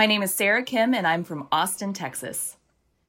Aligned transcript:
My 0.00 0.06
name 0.06 0.22
is 0.22 0.34
Sarah 0.34 0.62
Kim, 0.62 0.94
and 0.94 1.06
I'm 1.06 1.24
from 1.24 1.46
Austin, 1.52 1.92
Texas. 1.92 2.56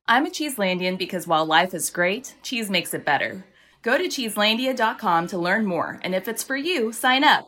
I'm 0.10 0.26
a 0.26 0.30
Cheeselandian 0.30 0.98
because 0.98 1.26
while 1.26 1.46
life 1.46 1.74
is 1.74 1.90
great, 1.90 2.36
cheese 2.44 2.70
makes 2.70 2.94
it 2.94 3.06
better. 3.06 3.46
Go 3.82 3.98
to 3.98 4.10
cheeselandia.com 4.10 5.28
to 5.28 5.38
learn 5.38 5.66
more, 5.66 6.02
and 6.04 6.14
if 6.14 6.28
it's 6.28 6.44
for 6.44 6.58
you, 6.58 6.92
sign 6.92 7.24
up. 7.24 7.48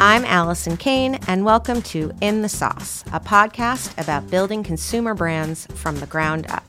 I'm 0.00 0.24
Alison 0.24 0.76
Cayne, 0.76 1.20
and 1.28 1.44
welcome 1.44 1.82
to 1.82 2.10
In 2.20 2.42
the 2.42 2.48
Sauce, 2.48 3.04
a 3.12 3.20
podcast 3.20 3.96
about 4.02 4.28
building 4.28 4.64
consumer 4.64 5.14
brands 5.14 5.68
from 5.76 6.00
the 6.00 6.06
ground 6.06 6.48
up. 6.48 6.64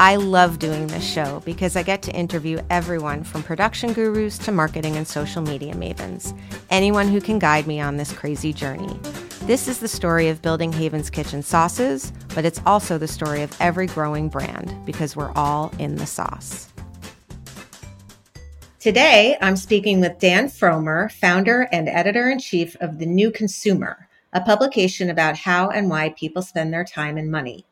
I 0.00 0.14
love 0.14 0.60
doing 0.60 0.86
this 0.86 1.04
show 1.04 1.42
because 1.44 1.74
I 1.74 1.82
get 1.82 2.02
to 2.02 2.12
interview 2.12 2.60
everyone 2.70 3.24
from 3.24 3.42
production 3.42 3.92
gurus 3.92 4.38
to 4.38 4.52
marketing 4.52 4.94
and 4.94 5.08
social 5.08 5.42
media 5.42 5.74
mavens, 5.74 6.38
anyone 6.70 7.08
who 7.08 7.20
can 7.20 7.40
guide 7.40 7.66
me 7.66 7.80
on 7.80 7.96
this 7.96 8.12
crazy 8.12 8.52
journey. 8.52 8.96
This 9.42 9.66
is 9.66 9.80
the 9.80 9.88
story 9.88 10.28
of 10.28 10.40
building 10.40 10.72
Haven's 10.72 11.10
Kitchen 11.10 11.42
sauces, 11.42 12.12
but 12.32 12.44
it's 12.44 12.60
also 12.64 12.96
the 12.96 13.08
story 13.08 13.42
of 13.42 13.56
every 13.60 13.88
growing 13.88 14.28
brand 14.28 14.72
because 14.86 15.16
we're 15.16 15.32
all 15.32 15.72
in 15.80 15.96
the 15.96 16.06
sauce. 16.06 16.68
Today, 18.78 19.36
I'm 19.40 19.56
speaking 19.56 20.00
with 20.00 20.20
Dan 20.20 20.46
Frommer, 20.46 21.10
founder 21.10 21.62
and 21.72 21.88
editor 21.88 22.30
in 22.30 22.38
chief 22.38 22.76
of 22.76 23.00
The 23.00 23.06
New 23.06 23.32
Consumer, 23.32 24.08
a 24.32 24.40
publication 24.40 25.10
about 25.10 25.36
how 25.36 25.70
and 25.70 25.90
why 25.90 26.10
people 26.10 26.42
spend 26.42 26.72
their 26.72 26.84
time 26.84 27.18
and 27.18 27.32
money. 27.32 27.64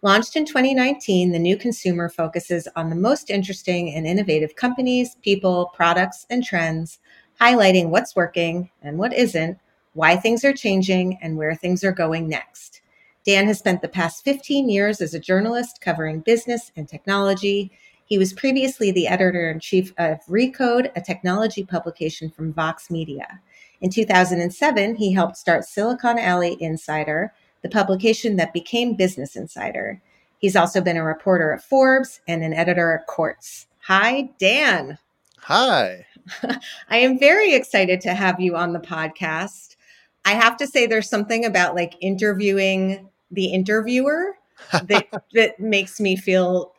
Launched 0.00 0.36
in 0.36 0.44
2019, 0.44 1.32
The 1.32 1.38
New 1.40 1.56
Consumer 1.56 2.08
focuses 2.08 2.68
on 2.76 2.88
the 2.88 2.94
most 2.94 3.30
interesting 3.30 3.92
and 3.94 4.06
innovative 4.06 4.54
companies, 4.54 5.16
people, 5.22 5.72
products, 5.74 6.24
and 6.30 6.44
trends, 6.44 7.00
highlighting 7.40 7.88
what's 7.88 8.14
working 8.14 8.70
and 8.80 8.96
what 8.96 9.12
isn't, 9.12 9.58
why 9.94 10.14
things 10.14 10.44
are 10.44 10.52
changing, 10.52 11.18
and 11.20 11.36
where 11.36 11.56
things 11.56 11.82
are 11.82 11.90
going 11.90 12.28
next. 12.28 12.80
Dan 13.26 13.46
has 13.46 13.58
spent 13.58 13.82
the 13.82 13.88
past 13.88 14.22
15 14.24 14.68
years 14.68 15.00
as 15.00 15.14
a 15.14 15.18
journalist 15.18 15.80
covering 15.80 16.20
business 16.20 16.70
and 16.76 16.88
technology 16.88 17.72
he 18.08 18.16
was 18.16 18.32
previously 18.32 18.90
the 18.90 19.06
editor 19.06 19.50
in 19.50 19.60
chief 19.60 19.92
of 19.98 20.24
Recode, 20.30 20.90
a 20.96 21.00
technology 21.02 21.62
publication 21.62 22.30
from 22.30 22.54
Vox 22.54 22.90
Media. 22.90 23.40
In 23.82 23.90
2007, 23.90 24.94
he 24.94 25.12
helped 25.12 25.36
start 25.36 25.66
Silicon 25.66 26.18
Alley 26.18 26.56
Insider, 26.58 27.34
the 27.68 27.74
publication 27.74 28.36
that 28.36 28.52
became 28.52 28.94
Business 28.94 29.36
Insider. 29.36 30.00
He's 30.38 30.56
also 30.56 30.80
been 30.80 30.96
a 30.96 31.04
reporter 31.04 31.52
at 31.52 31.62
Forbes 31.62 32.20
and 32.26 32.42
an 32.42 32.54
editor 32.54 32.92
at 32.92 33.06
Quartz. 33.06 33.66
Hi, 33.80 34.30
Dan. 34.38 34.98
Hi. 35.40 36.06
I 36.88 36.98
am 36.98 37.18
very 37.18 37.54
excited 37.54 38.00
to 38.02 38.14
have 38.14 38.40
you 38.40 38.56
on 38.56 38.72
the 38.72 38.78
podcast. 38.78 39.76
I 40.24 40.32
have 40.32 40.56
to 40.58 40.66
say, 40.66 40.86
there's 40.86 41.08
something 41.08 41.44
about 41.44 41.74
like 41.74 41.94
interviewing 42.00 43.08
the 43.30 43.46
interviewer 43.46 44.38
that, 44.72 45.06
that 45.34 45.60
makes 45.60 46.00
me 46.00 46.16
feel 46.16 46.74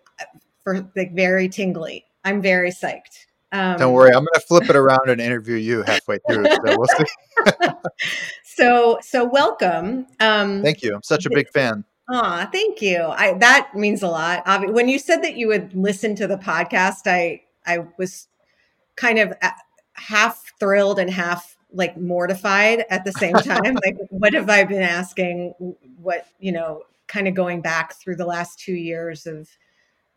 for 0.63 0.89
like 0.95 1.13
very 1.13 1.49
tingly. 1.49 2.05
I'm 2.23 2.41
very 2.41 2.71
psyched. 2.71 3.25
Um, 3.51 3.77
Don't 3.77 3.93
worry, 3.93 4.09
I'm 4.09 4.23
going 4.23 4.27
to 4.35 4.41
flip 4.41 4.69
it 4.69 4.75
around 4.75 5.09
and 5.09 5.19
interview 5.19 5.55
you 5.55 5.81
halfway 5.83 6.19
through. 6.29 6.45
So 6.45 6.59
we'll 6.63 6.85
see. 6.85 7.05
so, 8.59 8.99
so 9.01 9.25
welcome. 9.25 10.07
Um, 10.19 10.61
thank 10.61 10.81
you. 10.83 10.95
I'm 10.95 11.03
such 11.03 11.25
a 11.25 11.29
big 11.29 11.49
fan. 11.49 11.85
Ah, 12.11 12.49
thank 12.51 12.81
you. 12.81 13.03
I 13.03 13.33
that 13.35 13.75
means 13.75 14.01
a 14.01 14.07
lot. 14.07 14.43
When 14.73 14.89
you 14.89 14.97
said 14.97 15.21
that 15.23 15.35
you 15.35 15.47
would 15.47 15.73
listen 15.75 16.15
to 16.15 16.27
the 16.27 16.37
podcast, 16.37 17.01
I 17.05 17.43
I 17.65 17.85
was 17.97 18.27
kind 18.95 19.19
of 19.19 19.33
uh, 19.41 19.51
half 19.93 20.51
thrilled 20.59 20.97
and 20.97 21.09
half 21.09 21.55
like 21.71 21.97
mortified 21.97 22.83
at 22.89 23.05
the 23.05 23.11
same 23.13 23.33
time. 23.35 23.75
like, 23.85 23.97
what 24.09 24.33
have 24.33 24.49
I 24.49 24.63
been 24.63 24.81
asking? 24.81 25.53
What 26.01 26.25
you 26.39 26.51
know, 26.51 26.83
kind 27.07 27.27
of 27.27 27.35
going 27.35 27.61
back 27.61 27.93
through 27.93 28.15
the 28.15 28.25
last 28.25 28.59
two 28.59 28.73
years 28.73 29.27
of 29.27 29.47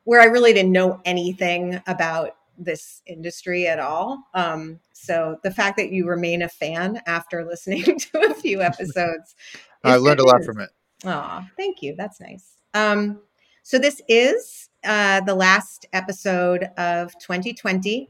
where 0.04 0.20
I 0.20 0.24
really 0.24 0.54
didn't 0.54 0.72
know 0.72 1.00
anything 1.04 1.80
about 1.86 2.36
this 2.64 3.02
industry 3.06 3.66
at 3.66 3.78
all. 3.78 4.28
Um, 4.34 4.80
so 4.92 5.38
the 5.42 5.50
fact 5.50 5.76
that 5.76 5.90
you 5.90 6.06
remain 6.06 6.42
a 6.42 6.48
fan 6.48 7.00
after 7.06 7.44
listening 7.48 7.98
to 7.98 8.30
a 8.30 8.34
few 8.34 8.62
episodes, 8.62 9.34
I 9.84 9.96
learned 9.96 10.20
a 10.20 10.26
lot 10.26 10.44
from 10.44 10.60
it. 10.60 10.70
Oh, 11.04 11.44
thank 11.56 11.82
you. 11.82 11.94
That's 11.96 12.20
nice. 12.20 12.52
Um, 12.74 13.20
so 13.62 13.78
this 13.78 14.00
is 14.08 14.68
uh, 14.84 15.20
the 15.20 15.34
last 15.34 15.86
episode 15.92 16.64
of 16.76 17.12
2020. 17.18 18.08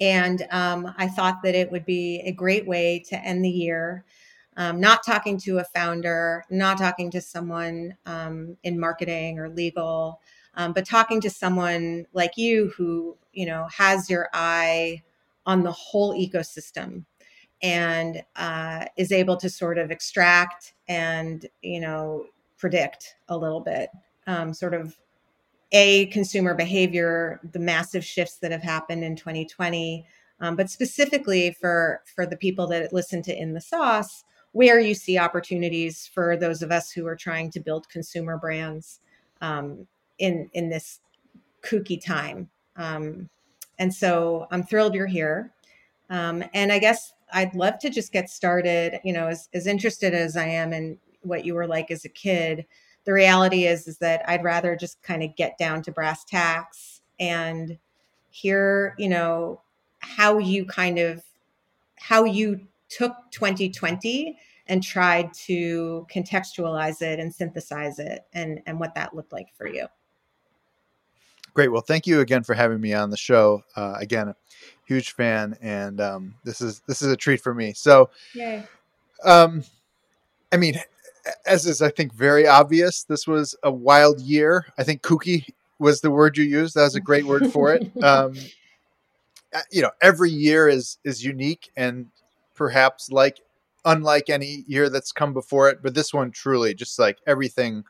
And 0.00 0.46
um, 0.50 0.94
I 0.96 1.08
thought 1.08 1.42
that 1.42 1.54
it 1.54 1.70
would 1.70 1.84
be 1.84 2.22
a 2.24 2.32
great 2.32 2.66
way 2.66 3.02
to 3.08 3.18
end 3.20 3.44
the 3.44 3.50
year. 3.50 4.04
Um, 4.56 4.80
not 4.80 5.04
talking 5.04 5.38
to 5.38 5.58
a 5.58 5.64
founder, 5.64 6.44
not 6.50 6.78
talking 6.78 7.10
to 7.12 7.20
someone 7.20 7.96
um, 8.06 8.56
in 8.64 8.78
marketing 8.78 9.38
or 9.38 9.48
legal, 9.48 10.20
um, 10.58 10.72
but 10.72 10.84
talking 10.84 11.20
to 11.20 11.30
someone 11.30 12.04
like 12.12 12.36
you 12.36 12.70
who 12.76 13.16
you 13.32 13.46
know 13.46 13.66
has 13.74 14.10
your 14.10 14.28
eye 14.34 15.02
on 15.46 15.62
the 15.62 15.72
whole 15.72 16.12
ecosystem 16.12 17.04
and 17.62 18.22
uh, 18.36 18.84
is 18.96 19.10
able 19.10 19.36
to 19.36 19.48
sort 19.48 19.78
of 19.78 19.90
extract 19.90 20.74
and 20.88 21.46
you 21.62 21.80
know 21.80 22.26
predict 22.58 23.14
a 23.28 23.38
little 23.38 23.60
bit 23.60 23.88
um, 24.26 24.52
sort 24.52 24.74
of 24.74 24.98
a 25.72 26.06
consumer 26.06 26.54
behavior 26.54 27.40
the 27.52 27.58
massive 27.58 28.04
shifts 28.04 28.38
that 28.38 28.50
have 28.50 28.62
happened 28.62 29.04
in 29.04 29.16
2020 29.16 30.04
um, 30.40 30.56
but 30.56 30.68
specifically 30.68 31.56
for 31.60 32.02
for 32.14 32.26
the 32.26 32.36
people 32.36 32.66
that 32.66 32.92
listen 32.92 33.22
to 33.22 33.34
in 33.34 33.54
the 33.54 33.60
sauce 33.60 34.24
where 34.52 34.80
you 34.80 34.94
see 34.94 35.18
opportunities 35.18 36.10
for 36.12 36.36
those 36.36 36.62
of 36.62 36.72
us 36.72 36.90
who 36.90 37.06
are 37.06 37.16
trying 37.16 37.50
to 37.50 37.60
build 37.60 37.88
consumer 37.90 38.38
brands 38.38 39.00
um, 39.40 39.86
in 40.18 40.50
in 40.54 40.68
this 40.68 41.00
kooky 41.62 42.02
time. 42.02 42.48
Um, 42.76 43.28
and 43.78 43.92
so 43.92 44.46
I'm 44.50 44.62
thrilled 44.62 44.94
you're 44.94 45.06
here. 45.06 45.52
Um, 46.10 46.42
and 46.54 46.72
I 46.72 46.78
guess 46.78 47.12
I'd 47.32 47.54
love 47.54 47.78
to 47.80 47.90
just 47.90 48.12
get 48.12 48.30
started. 48.30 49.00
You 49.04 49.12
know, 49.12 49.28
as, 49.28 49.48
as 49.54 49.66
interested 49.66 50.14
as 50.14 50.36
I 50.36 50.46
am 50.46 50.72
in 50.72 50.98
what 51.22 51.44
you 51.44 51.54
were 51.54 51.66
like 51.66 51.90
as 51.90 52.04
a 52.04 52.08
kid, 52.08 52.66
the 53.04 53.12
reality 53.12 53.66
is 53.66 53.86
is 53.88 53.98
that 53.98 54.22
I'd 54.28 54.44
rather 54.44 54.76
just 54.76 55.02
kind 55.02 55.22
of 55.22 55.34
get 55.36 55.58
down 55.58 55.82
to 55.82 55.92
brass 55.92 56.24
tacks 56.24 57.02
and 57.20 57.78
hear, 58.30 58.94
you 58.98 59.08
know, 59.08 59.60
how 60.00 60.38
you 60.38 60.64
kind 60.64 60.98
of 60.98 61.22
how 61.96 62.24
you 62.24 62.60
took 62.88 63.14
2020 63.32 64.38
and 64.68 64.82
tried 64.82 65.32
to 65.32 66.06
contextualize 66.10 67.02
it 67.02 67.18
and 67.18 67.34
synthesize 67.34 67.98
it 67.98 68.26
and 68.32 68.60
and 68.66 68.78
what 68.78 68.94
that 68.94 69.14
looked 69.14 69.32
like 69.32 69.48
for 69.54 69.66
you. 69.66 69.86
Great. 71.58 71.72
Well, 71.72 71.82
thank 71.82 72.06
you 72.06 72.20
again 72.20 72.44
for 72.44 72.54
having 72.54 72.80
me 72.80 72.94
on 72.94 73.10
the 73.10 73.16
show. 73.16 73.64
Uh, 73.74 73.96
again, 73.98 74.32
huge 74.84 75.10
fan, 75.10 75.58
and 75.60 76.00
um, 76.00 76.34
this 76.44 76.60
is 76.60 76.82
this 76.86 77.02
is 77.02 77.10
a 77.10 77.16
treat 77.16 77.40
for 77.40 77.52
me. 77.52 77.72
So, 77.72 78.10
Yay. 78.32 78.64
Um, 79.24 79.64
I 80.52 80.56
mean, 80.56 80.80
as 81.46 81.66
is 81.66 81.82
I 81.82 81.90
think 81.90 82.14
very 82.14 82.46
obvious, 82.46 83.02
this 83.02 83.26
was 83.26 83.56
a 83.64 83.72
wild 83.72 84.20
year. 84.20 84.66
I 84.78 84.84
think 84.84 85.02
kooky 85.02 85.48
was 85.80 86.00
the 86.00 86.12
word 86.12 86.38
you 86.38 86.44
used. 86.44 86.76
That 86.76 86.84
was 86.84 86.94
a 86.94 87.00
great 87.00 87.26
word 87.26 87.50
for 87.50 87.74
it. 87.74 87.90
Um, 88.04 88.36
uh, 89.52 89.62
you 89.72 89.82
know, 89.82 89.90
every 90.00 90.30
year 90.30 90.68
is 90.68 90.98
is 91.02 91.24
unique 91.24 91.72
and 91.76 92.06
perhaps 92.54 93.10
like 93.10 93.40
unlike 93.84 94.30
any 94.30 94.62
year 94.68 94.88
that's 94.90 95.10
come 95.10 95.32
before 95.32 95.68
it. 95.70 95.82
But 95.82 95.96
this 95.96 96.14
one 96.14 96.30
truly, 96.30 96.72
just 96.72 97.00
like 97.00 97.18
everything 97.26 97.82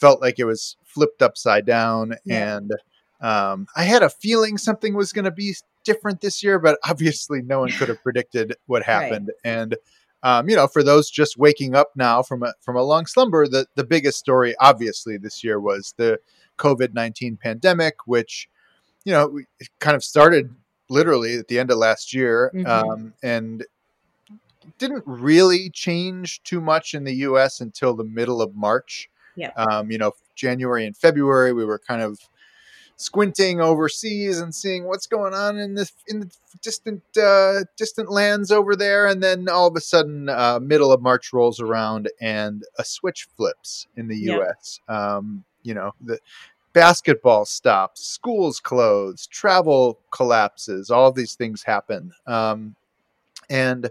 felt 0.00 0.20
like 0.20 0.38
it 0.38 0.44
was 0.44 0.76
flipped 0.84 1.22
upside 1.22 1.66
down 1.66 2.14
yeah. 2.24 2.56
and 2.56 2.72
um, 3.20 3.66
i 3.76 3.82
had 3.82 4.02
a 4.02 4.10
feeling 4.10 4.56
something 4.58 4.94
was 4.94 5.12
going 5.12 5.24
to 5.24 5.30
be 5.30 5.54
different 5.84 6.20
this 6.20 6.42
year 6.42 6.58
but 6.58 6.78
obviously 6.88 7.42
no 7.42 7.60
one 7.60 7.70
could 7.70 7.88
have 7.88 8.02
predicted 8.02 8.56
what 8.66 8.82
happened 8.82 9.28
right. 9.28 9.52
and 9.52 9.76
um, 10.22 10.48
you 10.48 10.56
know 10.56 10.66
for 10.66 10.82
those 10.82 11.10
just 11.10 11.38
waking 11.38 11.74
up 11.74 11.90
now 11.94 12.22
from 12.22 12.42
a 12.42 12.52
from 12.60 12.76
a 12.76 12.82
long 12.82 13.06
slumber 13.06 13.46
the 13.46 13.66
the 13.76 13.84
biggest 13.84 14.18
story 14.18 14.54
obviously 14.60 15.16
this 15.16 15.44
year 15.44 15.60
was 15.60 15.94
the 15.96 16.18
covid-19 16.58 17.38
pandemic 17.38 18.06
which 18.06 18.48
you 19.04 19.12
know 19.12 19.38
kind 19.78 19.96
of 19.96 20.04
started 20.04 20.54
literally 20.88 21.36
at 21.36 21.48
the 21.48 21.58
end 21.58 21.70
of 21.70 21.78
last 21.78 22.12
year 22.12 22.50
mm-hmm. 22.54 22.66
um, 22.66 23.14
and 23.22 23.64
didn't 24.78 25.04
really 25.06 25.70
change 25.70 26.42
too 26.42 26.60
much 26.60 26.94
in 26.94 27.04
the 27.04 27.14
us 27.14 27.60
until 27.60 27.94
the 27.94 28.04
middle 28.04 28.42
of 28.42 28.54
march 28.54 29.09
yeah. 29.36 29.50
Um, 29.56 29.90
you 29.90 29.98
know, 29.98 30.12
January 30.34 30.86
and 30.86 30.96
February, 30.96 31.52
we 31.52 31.64
were 31.64 31.78
kind 31.78 32.02
of 32.02 32.18
squinting 32.96 33.62
overseas 33.62 34.40
and 34.40 34.54
seeing 34.54 34.84
what's 34.84 35.06
going 35.06 35.32
on 35.32 35.58
in 35.58 35.74
the 35.74 35.90
in 36.06 36.20
the 36.20 36.30
distant 36.60 37.02
uh, 37.16 37.64
distant 37.76 38.10
lands 38.10 38.50
over 38.50 38.76
there, 38.76 39.06
and 39.06 39.22
then 39.22 39.48
all 39.48 39.66
of 39.66 39.76
a 39.76 39.80
sudden, 39.80 40.28
uh, 40.28 40.58
middle 40.60 40.92
of 40.92 41.00
March 41.00 41.32
rolls 41.32 41.60
around 41.60 42.10
and 42.20 42.64
a 42.78 42.84
switch 42.84 43.26
flips 43.36 43.86
in 43.96 44.08
the 44.08 44.16
U.S. 44.16 44.80
Um, 44.88 45.44
you 45.62 45.74
know, 45.74 45.94
the 46.00 46.18
basketball 46.72 47.44
stops, 47.44 48.06
schools 48.06 48.60
close, 48.60 49.26
travel 49.26 49.98
collapses, 50.10 50.90
all 50.90 51.10
these 51.10 51.34
things 51.34 51.62
happen. 51.62 52.12
Um, 52.26 52.76
and 53.48 53.90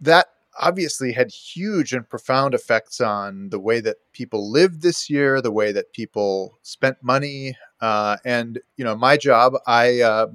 that 0.00 0.31
obviously 0.60 1.12
had 1.12 1.30
huge 1.30 1.92
and 1.92 2.08
profound 2.08 2.54
effects 2.54 3.00
on 3.00 3.48
the 3.48 3.58
way 3.58 3.80
that 3.80 3.96
people 4.12 4.50
lived 4.50 4.82
this 4.82 5.08
year, 5.08 5.40
the 5.40 5.52
way 5.52 5.72
that 5.72 5.92
people 5.92 6.58
spent 6.62 6.96
money. 7.02 7.56
Uh, 7.80 8.16
and, 8.24 8.60
you 8.76 8.84
know, 8.84 8.94
my 8.94 9.16
job, 9.16 9.54
I, 9.66 10.00
uh, 10.00 10.26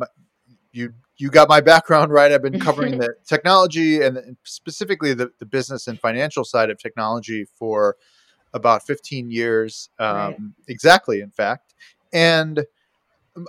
you, 0.71 0.93
you 1.17 1.29
got 1.29 1.49
my 1.49 1.61
background 1.61 2.11
right. 2.11 2.31
I've 2.31 2.41
been 2.41 2.59
covering 2.59 2.97
the 2.99 3.15
technology 3.25 4.01
and 4.01 4.37
specifically 4.43 5.13
the, 5.13 5.31
the 5.39 5.45
business 5.45 5.87
and 5.87 5.99
financial 5.99 6.43
side 6.43 6.69
of 6.69 6.77
technology 6.77 7.45
for 7.45 7.97
about 8.53 8.85
15 8.85 9.31
years 9.31 9.89
um, 9.99 10.07
right. 10.09 10.37
exactly 10.67 11.21
in 11.21 11.29
fact 11.31 11.73
and 12.13 12.65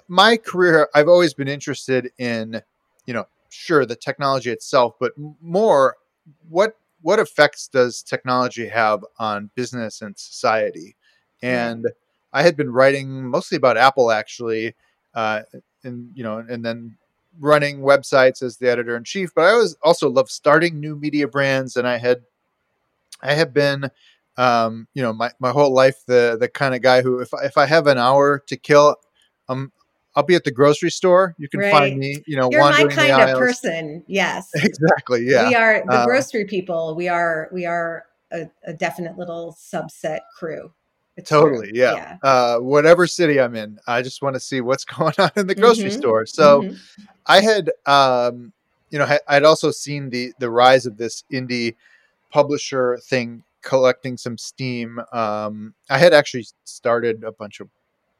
my 0.08 0.36
career 0.36 0.88
i've 0.94 1.08
always 1.08 1.34
been 1.34 1.48
interested 1.48 2.10
in 2.18 2.60
you 3.06 3.14
know 3.14 3.24
sure 3.48 3.86
the 3.86 3.96
technology 3.96 4.50
itself 4.50 4.94
but 4.98 5.12
more 5.40 5.96
what 6.48 6.76
what 7.02 7.18
effects 7.18 7.68
does 7.68 8.02
technology 8.02 8.66
have 8.66 9.04
on 9.18 9.50
business 9.54 10.02
and 10.02 10.18
society? 10.18 10.96
And 11.42 11.86
i 12.32 12.42
had 12.42 12.56
been 12.56 12.70
writing 12.70 13.24
mostly 13.24 13.56
about 13.56 13.76
apple 13.76 14.10
actually 14.10 14.74
uh, 15.14 15.42
and 15.84 16.10
you 16.14 16.22
know 16.22 16.38
and 16.38 16.64
then 16.64 16.96
running 17.40 17.80
websites 17.80 18.42
as 18.42 18.56
the 18.56 18.68
editor 18.68 18.96
in 18.96 19.04
chief 19.04 19.32
but 19.34 19.44
i 19.44 19.54
was 19.54 19.76
also 19.82 20.10
love 20.10 20.30
starting 20.30 20.80
new 20.80 20.96
media 20.96 21.28
brands 21.28 21.76
and 21.76 21.86
i 21.86 21.96
had 21.96 22.22
i 23.22 23.32
have 23.32 23.54
been 23.54 23.88
um, 24.38 24.86
you 24.94 25.02
know, 25.02 25.12
my, 25.12 25.32
my 25.40 25.50
whole 25.50 25.74
life, 25.74 26.06
the 26.06 26.36
the 26.38 26.48
kind 26.48 26.72
of 26.72 26.80
guy 26.80 27.02
who, 27.02 27.18
if 27.18 27.34
I, 27.34 27.44
if 27.44 27.58
I 27.58 27.66
have 27.66 27.88
an 27.88 27.98
hour 27.98 28.38
to 28.46 28.56
kill, 28.56 28.94
um, 29.48 29.72
I'll 30.18 30.24
be 30.24 30.34
at 30.34 30.42
the 30.42 30.50
grocery 30.50 30.90
store. 30.90 31.36
You 31.38 31.48
can 31.48 31.60
right. 31.60 31.70
find 31.70 31.96
me, 31.96 32.20
you 32.26 32.36
know, 32.36 32.48
You're 32.50 32.60
wandering 32.60 32.88
my 32.88 32.94
kind 32.96 33.10
the 33.10 33.14
of 33.14 33.28
aisles. 33.28 33.38
person. 33.38 34.04
Yes, 34.08 34.50
exactly. 34.54 35.24
Yeah, 35.24 35.48
we 35.48 35.54
are 35.54 35.84
the 35.86 35.92
uh, 35.92 36.06
grocery 36.06 36.44
people. 36.44 36.96
We 36.96 37.06
are 37.06 37.48
we 37.52 37.66
are 37.66 38.06
a, 38.32 38.48
a 38.64 38.72
definite 38.72 39.16
little 39.16 39.56
subset 39.56 40.22
crew. 40.36 40.72
It's 41.16 41.30
totally, 41.30 41.68
true. 41.68 41.78
yeah. 41.78 42.18
yeah. 42.24 42.28
Uh, 42.28 42.58
whatever 42.58 43.06
city 43.06 43.40
I'm 43.40 43.54
in, 43.54 43.78
I 43.86 44.02
just 44.02 44.20
want 44.20 44.34
to 44.34 44.40
see 44.40 44.60
what's 44.60 44.84
going 44.96 45.14
on 45.18 45.30
in 45.36 45.46
the 45.46 45.54
grocery 45.54 45.90
mm-hmm. 45.90 46.00
store. 46.00 46.26
So, 46.26 46.62
mm-hmm. 46.62 47.04
I 47.26 47.40
had, 47.40 47.70
um, 47.86 48.52
you 48.90 48.98
know, 48.98 49.18
I'd 49.28 49.44
also 49.44 49.70
seen 49.70 50.10
the 50.10 50.32
the 50.40 50.50
rise 50.50 50.84
of 50.84 50.96
this 50.96 51.22
indie 51.32 51.76
publisher 52.32 52.98
thing 53.04 53.44
collecting 53.62 54.16
some 54.16 54.36
steam. 54.36 55.00
Um, 55.12 55.74
I 55.88 55.98
had 55.98 56.12
actually 56.12 56.46
started 56.64 57.22
a 57.22 57.30
bunch 57.30 57.60
of 57.60 57.68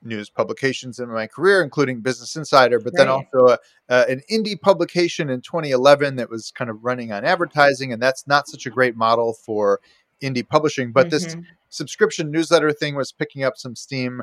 news 0.03 0.31
publications 0.31 0.99
in 0.99 1.09
my 1.09 1.27
career, 1.27 1.63
including 1.63 2.01
Business 2.01 2.37
Insider, 2.37 2.79
but 2.79 2.93
right. 2.95 2.99
then 2.99 3.09
also 3.09 3.55
a, 3.55 3.59
uh, 3.89 4.05
an 4.09 4.23
indie 4.31 4.61
publication 4.61 5.29
in 5.31 5.41
2011 5.41 6.17
that 6.17 6.31
was 6.31 6.51
kind 6.51 6.71
of 6.71 6.85
running 6.85 7.13
on 7.13 7.25
advertising, 7.25 7.93
and 7.93 8.01
that's 8.01 8.27
not 8.27 8.49
such 8.49 8.67
a 8.67 8.71
great 8.71 8.97
model 8.97 9.33
for 9.33 9.81
indie 10.23 10.47
publishing. 10.47 10.93
But 10.93 11.09
mm-hmm. 11.09 11.11
this 11.11 11.37
subscription 11.69 12.31
newsletter 12.31 12.73
thing 12.73 12.95
was 12.95 13.13
picking 13.13 13.45
up 13.45 13.57
some 13.57 13.75
steam 13.75 14.23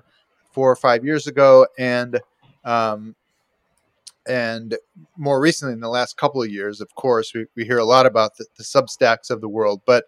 four 0.51 0.71
or 0.71 0.75
five 0.75 1.03
years 1.03 1.27
ago, 1.27 1.67
and 1.77 2.19
um, 2.63 3.15
and 4.27 4.77
more 5.17 5.39
recently, 5.39 5.73
in 5.73 5.81
the 5.81 5.89
last 5.89 6.17
couple 6.17 6.41
of 6.41 6.49
years, 6.49 6.81
of 6.81 6.93
course, 6.95 7.33
we, 7.33 7.45
we 7.55 7.65
hear 7.65 7.77
a 7.77 7.85
lot 7.85 8.05
about 8.05 8.37
the, 8.37 8.45
the 8.57 8.63
Substacks 8.63 9.29
of 9.29 9.41
the 9.41 9.49
world, 9.49 9.81
but 9.85 10.05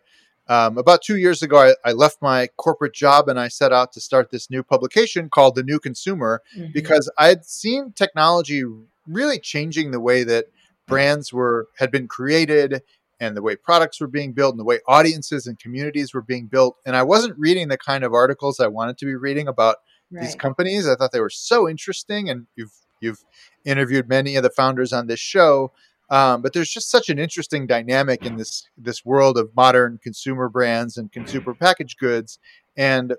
um, 0.49 0.77
about 0.77 1.01
two 1.01 1.17
years 1.17 1.44
ago, 1.44 1.57
I, 1.57 1.89
I, 1.89 1.91
left 1.91 2.21
my 2.21 2.47
corporate 2.55 2.94
job 2.94 3.27
and 3.27 3.39
I 3.39 3.49
set 3.49 3.73
out 3.73 3.91
to 3.94 3.99
start 3.99 4.31
this 4.31 4.49
new 4.49 4.63
publication 4.63 5.29
called 5.29 5.55
The 5.55 5.63
New 5.63 5.79
Consumer 5.79 6.41
mm-hmm. 6.55 6.71
because 6.71 7.11
I 7.17 7.27
had 7.27 7.45
seen 7.45 7.91
technology 7.91 8.63
really 9.07 9.39
changing 9.39 9.91
the 9.91 9.99
way 9.99 10.23
that 10.23 10.45
brands 10.88 11.33
were 11.33 11.67
had 11.77 11.91
been 11.91 12.07
created 12.07 12.81
and 13.19 13.35
the 13.35 13.41
way 13.41 13.55
products 13.55 13.99
were 13.99 14.07
being 14.07 14.33
built 14.33 14.53
and 14.53 14.59
the 14.59 14.65
way 14.65 14.79
audiences 14.88 15.47
and 15.47 15.59
communities 15.59 16.13
were 16.13 16.21
being 16.21 16.47
built. 16.47 16.77
And 16.85 16.95
I 16.95 17.03
wasn't 17.03 17.38
reading 17.38 17.67
the 17.67 17.77
kind 17.77 18.03
of 18.03 18.13
articles 18.13 18.59
I 18.59 18.67
wanted 18.67 18.97
to 18.99 19.05
be 19.05 19.15
reading 19.15 19.47
about 19.47 19.77
right. 20.11 20.23
these 20.23 20.35
companies. 20.35 20.88
I 20.88 20.95
thought 20.95 21.11
they 21.11 21.19
were 21.19 21.29
so 21.29 21.67
interesting, 21.67 22.29
and 22.29 22.47
you've 22.55 22.73
you've 23.01 23.23
interviewed 23.65 24.07
many 24.07 24.35
of 24.35 24.44
the 24.44 24.49
founders 24.49 24.94
on 24.94 25.07
this 25.07 25.19
show. 25.19 25.71
Um, 26.09 26.42
but 26.42 26.54
there's 26.54 26.69
just 26.69 26.89
such 26.89 27.09
an 27.09 27.19
interesting 27.19 27.68
dynamic 27.68 28.25
in 28.25 28.38
this 28.38 28.68
this 28.77 29.04
world 29.04 29.38
of 29.38 29.54
modern 29.56 30.00
consumer 30.01 30.50
brands 30.50 30.98
and 30.98 31.12
consumer 31.12 31.54
packaged 31.54 32.00
goods. 32.00 32.39
And 32.77 33.15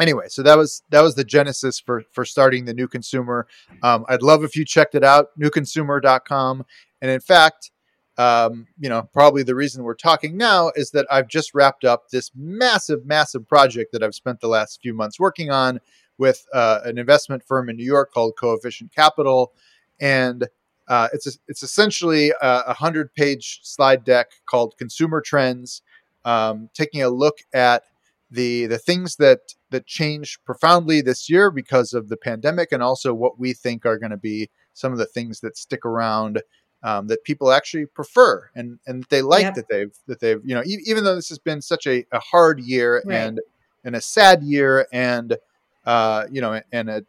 anyway, 0.00 0.26
so 0.28 0.42
that 0.42 0.58
was 0.58 0.82
that 0.90 1.02
was 1.02 1.14
the 1.14 1.24
genesis 1.24 1.78
for 1.78 2.02
for 2.12 2.24
starting 2.24 2.64
the 2.64 2.74
new 2.74 2.88
consumer. 2.88 3.46
Um, 3.82 4.04
I'd 4.08 4.22
love 4.22 4.42
if 4.42 4.56
you 4.56 4.64
checked 4.64 4.94
it 4.94 5.04
out, 5.04 5.28
newconsumer.com. 5.40 6.64
And 7.00 7.10
in 7.10 7.20
fact, 7.20 7.70
um, 8.18 8.66
you 8.78 8.88
know, 8.88 9.08
probably 9.12 9.42
the 9.42 9.54
reason 9.54 9.84
we're 9.84 9.94
talking 9.94 10.36
now 10.36 10.70
is 10.74 10.90
that 10.90 11.06
I've 11.10 11.28
just 11.28 11.54
wrapped 11.54 11.84
up 11.84 12.08
this 12.10 12.30
massive, 12.34 13.06
massive 13.06 13.48
project 13.48 13.92
that 13.92 14.02
I've 14.02 14.14
spent 14.14 14.40
the 14.40 14.48
last 14.48 14.80
few 14.82 14.92
months 14.92 15.18
working 15.18 15.50
on 15.50 15.80
with 16.18 16.46
uh, 16.52 16.80
an 16.84 16.98
investment 16.98 17.42
firm 17.46 17.68
in 17.68 17.76
New 17.76 17.84
York 17.84 18.12
called 18.12 18.34
Coefficient 18.38 18.94
Capital. 18.94 19.52
And 20.00 20.48
uh, 20.92 21.08
it's 21.14 21.26
a, 21.26 21.30
it's 21.48 21.62
essentially 21.62 22.34
a, 22.42 22.74
hundred 22.74 23.14
page 23.14 23.60
slide 23.62 24.04
deck 24.04 24.32
called 24.44 24.76
Consumer 24.76 25.22
Trends, 25.22 25.80
um, 26.26 26.68
taking 26.74 27.02
a 27.02 27.08
look 27.08 27.38
at 27.54 27.84
the 28.30 28.66
the 28.66 28.76
things 28.76 29.16
that 29.16 29.54
that 29.70 29.86
changed 29.86 30.44
profoundly 30.44 31.00
this 31.00 31.30
year 31.30 31.50
because 31.50 31.94
of 31.94 32.10
the 32.10 32.16
pandemic, 32.18 32.72
and 32.72 32.82
also 32.82 33.14
what 33.14 33.38
we 33.38 33.54
think 33.54 33.86
are 33.86 33.96
going 33.96 34.10
to 34.10 34.18
be 34.18 34.50
some 34.74 34.92
of 34.92 34.98
the 34.98 35.06
things 35.06 35.40
that 35.40 35.56
stick 35.56 35.86
around 35.86 36.42
um, 36.82 37.06
that 37.06 37.24
people 37.24 37.52
actually 37.52 37.86
prefer 37.86 38.50
and 38.54 38.78
and 38.86 39.04
they 39.08 39.22
like 39.22 39.44
yep. 39.44 39.54
that 39.54 39.68
they've 39.70 39.96
that 40.08 40.20
they've 40.20 40.42
you 40.44 40.54
know 40.54 40.62
e- 40.66 40.82
even 40.84 41.04
though 41.04 41.14
this 41.14 41.30
has 41.30 41.38
been 41.38 41.62
such 41.62 41.86
a, 41.86 42.04
a 42.12 42.18
hard 42.18 42.60
year 42.60 43.02
right. 43.06 43.16
and 43.16 43.40
and 43.84 43.96
a 43.96 44.00
sad 44.00 44.42
year 44.42 44.86
and 44.92 45.38
uh, 45.86 46.26
you 46.30 46.42
know 46.42 46.60
and 46.70 46.90
a 46.90 47.02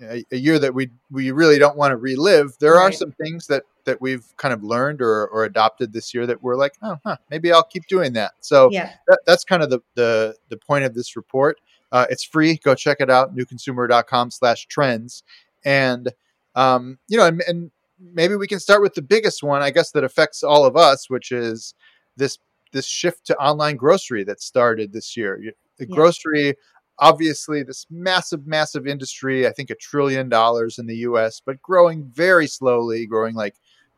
a, 0.00 0.24
a, 0.32 0.36
year 0.36 0.58
that 0.58 0.74
we 0.74 0.90
we 1.10 1.30
really 1.30 1.58
don't 1.58 1.76
want 1.76 1.92
to 1.92 1.96
relive, 1.96 2.56
there 2.58 2.74
right. 2.74 2.82
are 2.84 2.92
some 2.92 3.12
things 3.12 3.46
that 3.46 3.62
that 3.84 4.00
we've 4.00 4.24
kind 4.36 4.54
of 4.54 4.62
learned 4.62 5.00
or, 5.00 5.26
or 5.28 5.44
adopted 5.44 5.92
this 5.92 6.14
year 6.14 6.26
that 6.26 6.42
we're 6.42 6.56
like, 6.56 6.72
oh, 6.82 6.96
huh, 7.04 7.16
maybe 7.30 7.52
I'll 7.52 7.64
keep 7.64 7.86
doing 7.86 8.12
that. 8.14 8.32
So 8.40 8.70
yeah. 8.70 8.94
that, 9.08 9.20
that's 9.26 9.44
kind 9.44 9.62
of 9.62 9.70
the, 9.70 9.80
the 9.94 10.36
the 10.48 10.56
point 10.56 10.84
of 10.84 10.94
this 10.94 11.16
report. 11.16 11.60
Uh, 11.92 12.06
it's 12.10 12.24
free. 12.24 12.56
Go 12.56 12.74
check 12.74 12.96
it 13.00 13.08
out. 13.08 13.36
Newconsumer.com 13.36 14.30
slash 14.32 14.66
trends. 14.66 15.22
And, 15.64 16.12
um, 16.56 16.98
you 17.08 17.16
know, 17.16 17.26
and, 17.26 17.40
and 17.46 17.70
maybe 18.00 18.34
we 18.34 18.48
can 18.48 18.58
start 18.58 18.82
with 18.82 18.94
the 18.94 19.02
biggest 19.02 19.44
one, 19.44 19.62
I 19.62 19.70
guess, 19.70 19.92
that 19.92 20.02
affects 20.02 20.42
all 20.42 20.64
of 20.64 20.76
us, 20.76 21.08
which 21.08 21.30
is 21.30 21.74
this 22.16 22.38
this 22.72 22.86
shift 22.86 23.24
to 23.26 23.36
online 23.36 23.76
grocery 23.76 24.24
that 24.24 24.42
started 24.42 24.92
this 24.92 25.16
year. 25.16 25.40
The 25.78 25.86
yeah. 25.88 25.94
grocery 25.94 26.54
obviously 26.98 27.62
this 27.62 27.86
massive 27.90 28.46
massive 28.46 28.86
industry 28.86 29.46
i 29.46 29.50
think 29.50 29.68
a 29.70 29.74
trillion 29.74 30.28
dollars 30.28 30.78
in 30.78 30.86
the 30.86 30.94
us 30.96 31.40
but 31.44 31.60
growing 31.60 32.04
very 32.14 32.46
slowly 32.46 33.04
growing 33.06 33.34
like 33.34 33.56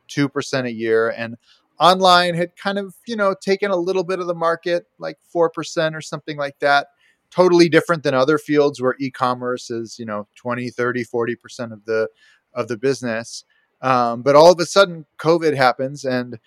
2% 0.09 0.65
a 0.65 0.73
year. 0.73 1.11
And 1.11 1.37
online 1.79 2.35
had 2.35 2.57
kind 2.57 2.79
of 2.79 2.95
you 3.07 3.17
know 3.17 3.35
taken 3.41 3.71
a 3.71 3.76
little 3.76 4.05
bit 4.05 4.19
of 4.19 4.26
the 4.26 4.35
market 4.35 4.87
like 4.99 5.19
4% 5.35 5.95
or 5.95 6.00
something 6.00 6.37
like 6.37 6.59
that. 6.61 6.88
Totally 7.31 7.69
different 7.69 8.03
than 8.03 8.15
other 8.15 8.38
fields 8.38 8.81
where 8.81 8.97
e-commerce 8.99 9.71
is 9.71 9.99
you 9.99 10.07
know 10.07 10.26
20 10.37 10.71
30 10.71 11.05
40% 11.05 11.73
of 11.73 11.85
the 11.85 12.09
of 12.55 12.69
the 12.69 12.76
business. 12.76 13.45
Um, 13.83 14.23
but 14.23 14.35
all 14.35 14.50
of 14.50 14.59
a 14.59 14.67
sudden 14.67 15.05
covid 15.19 15.55
happens 15.55 16.05
and 16.05 16.38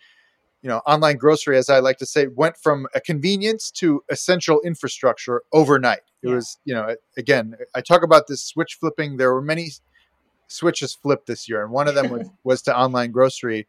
you 0.61 0.69
know, 0.69 0.79
online 0.85 1.17
grocery, 1.17 1.57
as 1.57 1.69
I 1.69 1.79
like 1.79 1.97
to 1.97 2.05
say, 2.05 2.27
went 2.27 2.57
from 2.57 2.87
a 2.93 2.99
convenience 2.99 3.71
to 3.71 4.03
essential 4.09 4.61
infrastructure 4.61 5.43
overnight. 5.53 6.01
It 6.21 6.29
yeah. 6.29 6.35
was, 6.35 6.57
you 6.65 6.73
know, 6.73 6.95
again, 7.17 7.55
I 7.75 7.81
talk 7.81 8.03
about 8.03 8.27
this 8.27 8.41
switch 8.43 8.77
flipping. 8.79 9.17
There 9.17 9.33
were 9.33 9.41
many 9.41 9.71
switches 10.47 10.93
flipped 10.93 11.27
this 11.27 11.47
year, 11.47 11.63
and 11.63 11.71
one 11.71 11.87
of 11.87 11.95
them 11.95 12.09
was, 12.09 12.29
was 12.43 12.61
to 12.63 12.77
online 12.77 13.11
grocery. 13.11 13.67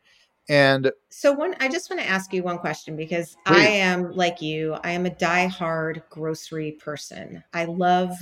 And 0.49 0.91
so, 1.11 1.33
one, 1.33 1.55
I 1.61 1.69
just 1.69 1.91
want 1.91 2.03
to 2.03 2.09
ask 2.09 2.33
you 2.33 2.43
one 2.43 2.59
question 2.59 2.97
because 2.97 3.37
please. 3.47 3.57
I 3.57 3.67
am 3.67 4.11
like 4.17 4.43
you. 4.43 4.77
I 4.83 4.91
am 4.91 5.07
a 5.07 5.11
die-hard 5.11 6.03
grocery 6.11 6.73
person. 6.73 7.45
I 7.53 7.67
love 7.67 8.17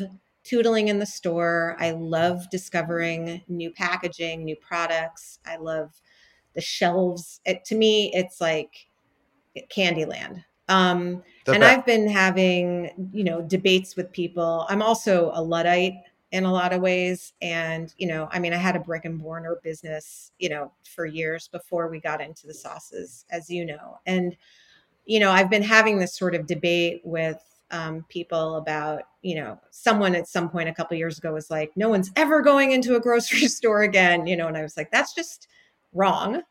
tootling 0.44 0.88
in 0.88 0.98
the 0.98 1.06
store. 1.06 1.74
I 1.78 1.92
love 1.92 2.50
discovering 2.50 3.42
new 3.48 3.70
packaging, 3.70 4.44
new 4.44 4.56
products. 4.56 5.38
I 5.46 5.56
love 5.56 5.90
the 6.54 6.60
shelves. 6.60 7.40
It, 7.44 7.64
to 7.66 7.74
me, 7.74 8.12
it's 8.14 8.40
like 8.40 8.88
Candyland. 9.70 10.44
Um, 10.68 11.22
and 11.46 11.64
I've 11.64 11.86
been 11.86 12.08
having, 12.08 13.10
you 13.12 13.24
know, 13.24 13.40
debates 13.40 13.96
with 13.96 14.12
people. 14.12 14.66
I'm 14.68 14.82
also 14.82 15.30
a 15.34 15.42
Luddite 15.42 15.94
in 16.30 16.44
a 16.44 16.52
lot 16.52 16.74
of 16.74 16.82
ways. 16.82 17.32
And, 17.40 17.92
you 17.96 18.06
know, 18.06 18.28
I 18.30 18.38
mean, 18.38 18.52
I 18.52 18.56
had 18.58 18.76
a 18.76 18.80
brick 18.80 19.06
and 19.06 19.16
mortar 19.16 19.58
business, 19.62 20.32
you 20.38 20.50
know, 20.50 20.72
for 20.94 21.06
years 21.06 21.48
before 21.48 21.88
we 21.88 22.00
got 22.00 22.20
into 22.20 22.46
the 22.46 22.52
sauces, 22.52 23.24
as 23.30 23.48
you 23.48 23.64
know. 23.64 23.98
And, 24.04 24.36
you 25.06 25.20
know, 25.20 25.30
I've 25.30 25.48
been 25.48 25.62
having 25.62 25.98
this 25.98 26.14
sort 26.14 26.34
of 26.34 26.46
debate 26.46 27.00
with 27.02 27.42
um, 27.70 28.04
people 28.08 28.56
about, 28.56 29.02
you 29.22 29.36
know, 29.36 29.58
someone 29.70 30.14
at 30.14 30.28
some 30.28 30.50
point 30.50 30.68
a 30.68 30.74
couple 30.74 30.96
years 30.96 31.18
ago 31.18 31.32
was 31.32 31.50
like, 31.50 31.72
no 31.76 31.88
one's 31.88 32.10
ever 32.16 32.42
going 32.42 32.72
into 32.72 32.96
a 32.96 33.00
grocery 33.00 33.46
store 33.48 33.82
again, 33.82 34.26
you 34.26 34.36
know, 34.36 34.48
and 34.48 34.56
I 34.56 34.62
was 34.62 34.76
like, 34.76 34.90
that's 34.90 35.14
just 35.14 35.48
wrong. 35.92 36.42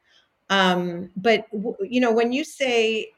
Um, 0.50 1.10
but, 1.16 1.46
you 1.82 2.00
know, 2.00 2.12
when 2.12 2.32
you 2.32 2.44
say 2.44 3.12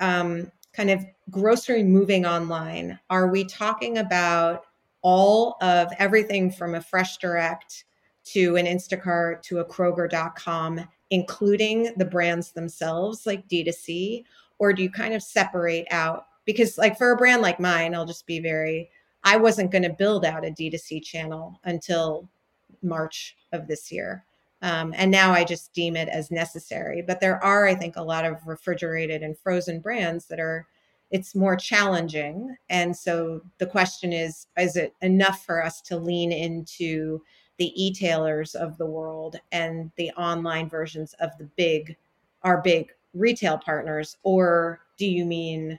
um, 0.00 0.50
kind 0.72 0.90
of 0.90 1.04
grocery 1.30 1.82
moving 1.82 2.26
online, 2.26 2.98
are 3.10 3.28
we 3.28 3.44
talking 3.44 3.98
about 3.98 4.64
all 5.02 5.56
of 5.60 5.88
everything 5.98 6.50
from 6.50 6.74
a 6.74 6.80
Fresh 6.80 7.18
Direct 7.18 7.84
to 8.24 8.56
an 8.56 8.66
Instacart 8.66 9.42
to 9.42 9.60
a 9.60 9.64
Kroger.com, 9.64 10.80
including 11.10 11.92
the 11.96 12.04
brands 12.04 12.52
themselves, 12.52 13.26
like 13.26 13.48
D2C? 13.48 14.24
Or 14.58 14.72
do 14.72 14.82
you 14.82 14.90
kind 14.90 15.14
of 15.14 15.22
separate 15.22 15.86
out? 15.90 16.26
Because, 16.44 16.78
like, 16.78 16.98
for 16.98 17.12
a 17.12 17.16
brand 17.16 17.42
like 17.42 17.60
mine, 17.60 17.94
I'll 17.94 18.06
just 18.06 18.26
be 18.26 18.40
very, 18.40 18.90
I 19.24 19.36
wasn't 19.36 19.72
going 19.72 19.82
to 19.82 19.90
build 19.90 20.24
out 20.24 20.46
a 20.46 20.50
D2C 20.50 21.02
channel 21.02 21.60
until 21.64 22.28
March 22.82 23.36
of 23.52 23.66
this 23.66 23.90
year. 23.90 24.25
Um, 24.62 24.94
and 24.96 25.10
now 25.10 25.32
I 25.32 25.44
just 25.44 25.72
deem 25.74 25.96
it 25.96 26.08
as 26.08 26.30
necessary. 26.30 27.02
But 27.02 27.20
there 27.20 27.42
are, 27.44 27.66
I 27.66 27.74
think, 27.74 27.96
a 27.96 28.02
lot 28.02 28.24
of 28.24 28.46
refrigerated 28.46 29.22
and 29.22 29.38
frozen 29.38 29.80
brands 29.80 30.26
that 30.26 30.40
are 30.40 30.66
it's 31.12 31.36
more 31.36 31.54
challenging. 31.54 32.56
And 32.68 32.96
so 32.96 33.40
the 33.58 33.66
question 33.66 34.12
is 34.12 34.46
is 34.56 34.76
it 34.76 34.94
enough 35.02 35.44
for 35.44 35.62
us 35.62 35.80
to 35.82 35.96
lean 35.96 36.32
into 36.32 37.22
the 37.58 37.72
e-tailers 37.82 38.54
of 38.54 38.76
the 38.76 38.86
world 38.86 39.36
and 39.52 39.90
the 39.96 40.10
online 40.12 40.68
versions 40.68 41.14
of 41.20 41.30
the 41.38 41.48
big 41.56 41.96
our 42.42 42.60
big 42.60 42.92
retail 43.14 43.56
partners 43.58 44.18
or 44.22 44.80
do 44.98 45.06
you 45.06 45.24
mean 45.24 45.78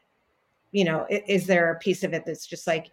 you 0.71 0.83
know 0.83 1.05
is 1.09 1.45
there 1.45 1.71
a 1.71 1.79
piece 1.79 2.03
of 2.03 2.13
it 2.13 2.25
that's 2.25 2.47
just 2.47 2.65
like 2.65 2.87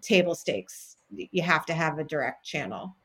table 0.00 0.34
stakes 0.34 0.96
you 1.10 1.42
have 1.42 1.66
to 1.66 1.74
have 1.74 1.98
a 1.98 2.04
direct 2.04 2.44
channel 2.44 2.96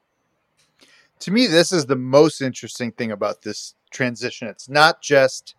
to 1.19 1.31
me 1.31 1.48
this 1.48 1.72
is 1.72 1.86
the 1.86 1.95
most 1.95 2.41
interesting 2.41 2.91
thing 2.91 3.12
about 3.12 3.41
this 3.41 3.75
transition 3.91 4.48
it's 4.48 4.69
not 4.69 5.01
just 5.01 5.55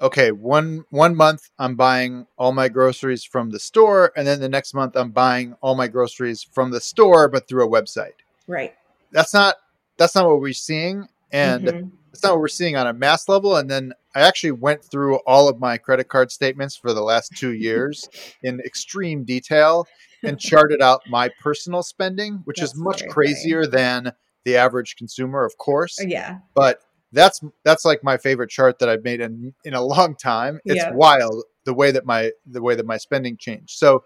okay, 0.00 0.32
one 0.32 0.84
one 0.90 1.16
month 1.16 1.50
I'm 1.58 1.76
buying 1.76 2.26
all 2.36 2.52
my 2.52 2.68
groceries 2.68 3.24
from 3.24 3.50
the 3.50 3.58
store, 3.58 4.12
and 4.16 4.26
then 4.26 4.40
the 4.40 4.48
next 4.48 4.74
month 4.74 4.96
I'm 4.96 5.10
buying 5.10 5.56
all 5.60 5.74
my 5.74 5.88
groceries 5.88 6.42
from 6.42 6.70
the 6.70 6.80
store, 6.80 7.28
but 7.28 7.48
through 7.48 7.64
a 7.64 7.68
website. 7.68 8.14
Right. 8.46 8.74
That's 9.12 9.34
not 9.34 9.56
that's 9.96 10.14
not 10.14 10.26
what 10.26 10.40
we're 10.40 10.52
seeing, 10.52 11.08
and 11.32 11.64
mm-hmm. 11.64 11.88
it's 12.12 12.22
not 12.22 12.32
what 12.32 12.40
we're 12.40 12.48
seeing 12.48 12.76
on 12.76 12.86
a 12.86 12.92
mass 12.92 13.28
level. 13.28 13.56
And 13.56 13.70
then 13.70 13.92
I 14.14 14.20
actually 14.20 14.52
went 14.52 14.84
through 14.84 15.16
all 15.26 15.48
of 15.48 15.58
my 15.58 15.78
credit 15.78 16.08
card 16.08 16.30
statements 16.30 16.76
for 16.76 16.92
the 16.92 17.02
last 17.02 17.32
two 17.36 17.52
years 17.54 18.08
in 18.42 18.60
extreme 18.60 19.24
detail 19.24 19.86
and 20.22 20.40
charted 20.40 20.80
out 20.80 21.02
my 21.08 21.30
personal 21.40 21.82
spending, 21.82 22.40
which 22.44 22.58
that's 22.58 22.72
is 22.72 22.78
much 22.78 23.06
crazier 23.08 23.64
funny. 23.64 23.76
than 23.76 24.12
the 24.44 24.56
average 24.56 24.96
consumer, 24.96 25.44
of 25.44 25.56
course. 25.58 25.98
Yeah. 26.04 26.38
But 26.54 26.80
that's 27.12 27.40
that's 27.62 27.84
like 27.84 28.02
my 28.02 28.16
favorite 28.16 28.50
chart 28.50 28.78
that 28.80 28.88
I've 28.88 29.04
made 29.04 29.20
in 29.20 29.54
in 29.64 29.74
a 29.74 29.82
long 29.82 30.16
time. 30.16 30.60
It's 30.64 30.76
yeah. 30.76 30.92
wild 30.92 31.44
the 31.64 31.74
way 31.74 31.90
that 31.90 32.04
my 32.04 32.32
the 32.46 32.62
way 32.62 32.74
that 32.74 32.86
my 32.86 32.96
spending 32.96 33.36
changed. 33.36 33.70
So 33.78 34.04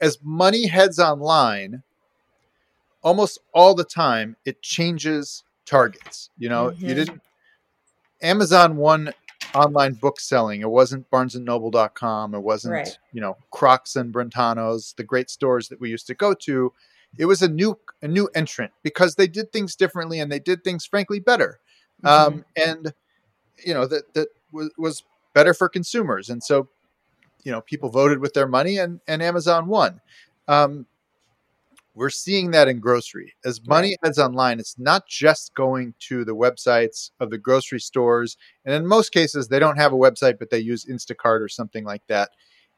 as 0.00 0.18
money 0.22 0.66
heads 0.66 0.98
online, 0.98 1.82
almost 3.02 3.40
all 3.52 3.74
the 3.74 3.84
time 3.84 4.36
it 4.44 4.62
changes 4.62 5.44
targets. 5.66 6.30
You 6.38 6.48
know, 6.48 6.70
mm-hmm. 6.70 6.86
you 6.86 6.94
didn't 6.94 7.20
Amazon 8.22 8.76
won 8.76 9.12
online 9.54 9.94
book 9.94 10.20
selling. 10.20 10.60
It 10.60 10.70
wasn't 10.70 11.10
barnesandnoble.com. 11.10 12.34
It 12.34 12.40
wasn't, 12.40 12.74
right. 12.74 12.98
you 13.12 13.20
know, 13.20 13.36
Crocs 13.50 13.96
and 13.96 14.12
Brentanos, 14.12 14.94
the 14.96 15.04
great 15.04 15.30
stores 15.30 15.68
that 15.68 15.80
we 15.80 15.90
used 15.90 16.06
to 16.08 16.14
go 16.14 16.34
to. 16.34 16.72
It 17.16 17.26
was 17.26 17.42
a 17.42 17.48
new 17.48 17.78
a 18.02 18.08
new 18.08 18.28
entrant 18.34 18.72
because 18.82 19.14
they 19.14 19.26
did 19.26 19.52
things 19.52 19.74
differently 19.74 20.20
and 20.20 20.30
they 20.30 20.38
did 20.38 20.62
things 20.62 20.86
frankly 20.86 21.18
better 21.18 21.58
mm-hmm. 22.04 22.34
um, 22.34 22.44
and 22.56 22.92
you 23.64 23.74
know 23.74 23.86
that 23.86 24.12
that 24.14 24.28
was, 24.52 24.70
was 24.78 25.02
better 25.34 25.54
for 25.54 25.68
consumers, 25.68 26.30
and 26.30 26.42
so 26.42 26.68
you 27.44 27.52
know 27.52 27.60
people 27.60 27.90
voted 27.90 28.18
with 28.18 28.34
their 28.34 28.48
money, 28.48 28.78
and 28.78 29.00
and 29.08 29.22
Amazon 29.22 29.66
won. 29.66 30.00
Um, 30.46 30.86
we're 31.94 32.10
seeing 32.10 32.52
that 32.52 32.68
in 32.68 32.78
grocery 32.78 33.34
as 33.44 33.66
money 33.66 33.96
heads 34.04 34.20
online. 34.20 34.60
It's 34.60 34.78
not 34.78 35.08
just 35.08 35.52
going 35.54 35.94
to 36.00 36.24
the 36.24 36.34
websites 36.34 37.10
of 37.18 37.30
the 37.30 37.38
grocery 37.38 37.80
stores, 37.80 38.36
and 38.64 38.74
in 38.74 38.86
most 38.86 39.12
cases 39.12 39.48
they 39.48 39.58
don't 39.58 39.76
have 39.76 39.92
a 39.92 39.96
website, 39.96 40.38
but 40.38 40.50
they 40.50 40.60
use 40.60 40.84
Instacart 40.84 41.40
or 41.40 41.48
something 41.48 41.84
like 41.84 42.02
that. 42.08 42.30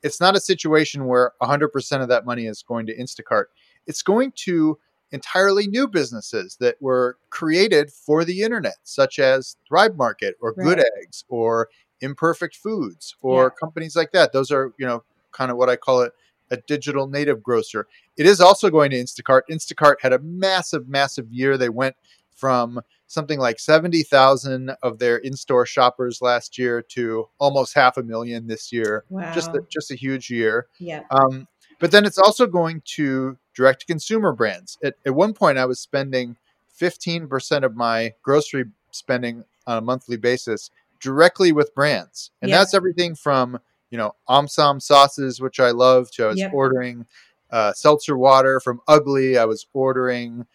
It's 0.02 0.20
not 0.20 0.36
a 0.36 0.40
situation 0.40 1.06
where 1.06 1.32
100% 1.42 2.00
of 2.00 2.08
that 2.08 2.24
money 2.24 2.46
is 2.46 2.62
going 2.62 2.86
to 2.86 2.96
Instacart. 2.96 3.44
It's 3.86 4.02
going 4.02 4.32
to 4.36 4.78
entirely 5.12 5.66
new 5.66 5.88
businesses 5.88 6.56
that 6.60 6.76
were 6.80 7.18
created 7.30 7.90
for 7.90 8.24
the 8.24 8.42
internet, 8.42 8.76
such 8.84 9.18
as 9.18 9.56
Thrive 9.66 9.96
Market 9.96 10.36
or 10.40 10.54
right. 10.56 10.64
Good 10.64 10.84
Eggs 10.98 11.24
or 11.28 11.68
Imperfect 12.00 12.56
Foods 12.56 13.16
or 13.22 13.44
yeah. 13.44 13.48
companies 13.60 13.96
like 13.96 14.12
that. 14.12 14.32
Those 14.32 14.50
are, 14.50 14.72
you 14.78 14.86
know, 14.86 15.02
kind 15.32 15.50
of 15.50 15.56
what 15.56 15.68
I 15.68 15.76
call 15.76 16.02
it 16.02 16.12
a 16.50 16.56
digital 16.56 17.06
native 17.06 17.42
grocer. 17.42 17.86
It 18.16 18.26
is 18.26 18.40
also 18.40 18.70
going 18.70 18.90
to 18.90 18.96
Instacart. 18.96 19.42
Instacart 19.50 19.96
had 20.00 20.12
a 20.12 20.18
massive, 20.18 20.88
massive 20.88 21.30
year. 21.30 21.56
They 21.56 21.68
went 21.68 21.96
from 22.34 22.80
something 23.06 23.38
like 23.38 23.58
70,000 23.58 24.70
of 24.82 24.98
their 24.98 25.16
in-store 25.18 25.66
shoppers 25.66 26.22
last 26.22 26.58
year 26.58 26.80
to 26.80 27.28
almost 27.38 27.74
half 27.74 27.96
a 27.96 28.02
million 28.02 28.46
this 28.46 28.72
year. 28.72 29.04
Wow. 29.10 29.32
Just 29.34 29.50
a, 29.50 29.60
just 29.68 29.90
a 29.90 29.96
huge 29.96 30.30
year. 30.30 30.68
Yeah. 30.78 31.02
Um, 31.10 31.46
but 31.80 31.90
then 31.90 32.04
it's 32.04 32.18
also 32.18 32.46
going 32.46 32.82
to 32.84 33.36
direct 33.54 33.80
to 33.80 33.86
consumer 33.86 34.32
brands. 34.32 34.78
At, 34.84 34.94
at 35.04 35.14
one 35.14 35.34
point, 35.34 35.58
I 35.58 35.64
was 35.64 35.80
spending 35.80 36.36
15% 36.80 37.64
of 37.64 37.74
my 37.74 38.14
grocery 38.22 38.66
spending 38.92 39.44
on 39.66 39.78
a 39.78 39.80
monthly 39.80 40.16
basis 40.16 40.70
directly 41.00 41.50
with 41.50 41.74
brands. 41.74 42.30
And 42.42 42.52
that's 42.52 42.74
everything 42.74 43.14
from, 43.14 43.58
you 43.90 43.98
know, 43.98 44.14
Omsom 44.28 44.80
sauces, 44.80 45.40
which 45.40 45.58
I 45.58 45.70
love, 45.70 46.10
to 46.12 46.24
I 46.24 46.28
was 46.28 46.38
yep. 46.38 46.52
ordering 46.52 47.06
uh, 47.50 47.72
seltzer 47.72 48.16
water 48.16 48.60
from 48.60 48.80
Ugly. 48.86 49.38
I 49.38 49.46
was 49.46 49.66
ordering 49.72 50.46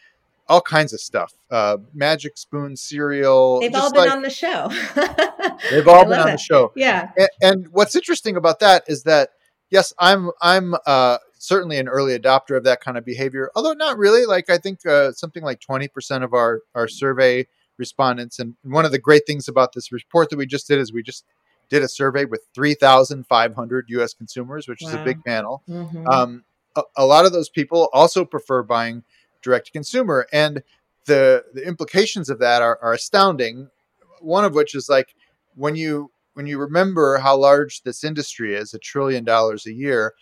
all 0.48 0.62
kinds 0.62 0.94
of 0.94 1.00
stuff. 1.01 1.34
Uh, 1.50 1.77
Magic 1.94 2.38
Spoon 2.38 2.75
cereal. 2.75 3.60
They've 3.60 3.74
all 3.74 3.91
been 3.91 4.01
like, 4.01 4.12
on 4.12 4.22
the 4.22 4.29
show. 4.29 4.70
they've 5.72 5.88
all 5.88 6.05
been 6.10 6.20
on 6.20 6.32
the 6.32 6.38
show. 6.38 6.72
Yeah. 6.75 7.12
And, 7.17 7.29
and, 7.41 7.67
what's 7.70 7.96
interesting 7.96 8.36
about 8.36 8.60
that 8.60 8.84
is 8.88 9.03
that 9.03 9.32
yes, 9.75 9.94
I'm 10.00 10.32
I'm 10.41 10.74
uh, 10.86 11.17
certainly 11.38 11.77
an 11.77 11.89
early 11.89 12.17
adopter 12.17 12.55
of 12.55 12.63
that 12.63 12.79
kind 12.79 12.98
of 12.98 13.03
behavior, 13.03 13.51
although 13.55 13.74
not 13.74 13.98
really. 13.98 14.25
Like 14.25 14.50
I 14.50 14.58
think 14.58 14.86
uh, 14.86 15.12
something 15.12 15.44
like 15.44 15.60
20% 15.60 16.24
of 16.24 16.34
our 16.34 16.62
our 16.74 16.88
survey 16.88 17.48
respondents, 17.77 18.39
and 18.39 18.55
one 18.63 18.86
of 18.86 18.91
the 18.91 19.00
great 19.00 19.24
things 19.27 19.48
about 19.50 19.74
this 19.74 19.91
report 19.91 20.29
that 20.29 20.38
we 20.38 20.46
just 20.46 20.67
did 20.67 20.79
is 20.79 20.94
we 20.94 21.03
just 21.03 21.25
did 21.70 21.84
a 21.84 21.89
survey 21.89 22.25
with 22.25 22.41
3,500 22.53 23.86
U.S. 23.89 24.13
consumers, 24.13 24.67
which 24.67 24.82
wow. 24.82 24.89
is 24.89 24.96
a 24.96 25.03
big 25.03 25.24
panel. 25.25 25.62
Mm-hmm. 25.67 26.08
Um, 26.08 26.44
a, 26.75 26.84
a 26.96 27.05
lot 27.05 27.25
of 27.25 27.34
those 27.34 27.50
people 27.50 27.89
also 27.91 28.24
prefer 28.24 28.63
buying 28.63 29.03
direct 29.41 29.65
to 29.67 29.72
consumer, 29.74 30.25
and 30.32 30.63
the 31.05 31.44
the 31.53 31.67
implications 31.67 32.29
of 32.29 32.39
that 32.39 32.62
are, 32.62 32.79
are 32.82 32.94
astounding. 32.94 33.70
One 34.22 34.46
of 34.46 34.55
which 34.55 34.74
is 34.74 34.88
like 34.88 35.13
when 35.55 35.75
you 35.75 36.12
when 36.36 36.46
you 36.48 36.60
remember 36.60 37.18
how 37.18 37.36
large 37.36 37.82
this 37.82 38.04
industry 38.04 38.54
is, 38.56 38.74
a 38.74 38.80
trillion 38.80 39.24
dollars 39.24 39.65
a 39.65 39.74
year, 39.74 40.13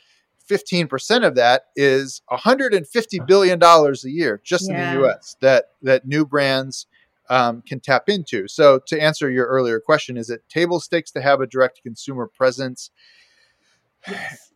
15% 0.49 1.25
of 1.25 1.35
that 1.35 1.63
is 1.75 2.21
150 2.27 3.19
billion 3.27 3.59
dollars 3.59 4.05
a 4.05 4.09
year 4.09 4.41
just 4.43 4.69
yeah. 4.69 4.93
in 4.93 4.99
the 4.99 5.07
US 5.07 5.35
that 5.41 5.65
that 5.81 6.05
new 6.05 6.25
brands 6.25 6.85
um, 7.29 7.61
can 7.61 7.79
tap 7.79 8.09
into. 8.09 8.47
So 8.47 8.79
to 8.87 9.01
answer 9.01 9.29
your 9.29 9.47
earlier 9.47 9.79
question, 9.79 10.17
is 10.17 10.29
it 10.29 10.47
table 10.49 10.79
stakes 10.79 11.11
to 11.11 11.21
have 11.21 11.41
a 11.41 11.47
direct 11.47 11.81
consumer 11.81 12.27
presence? 12.27 12.91
Yes. 14.07 14.51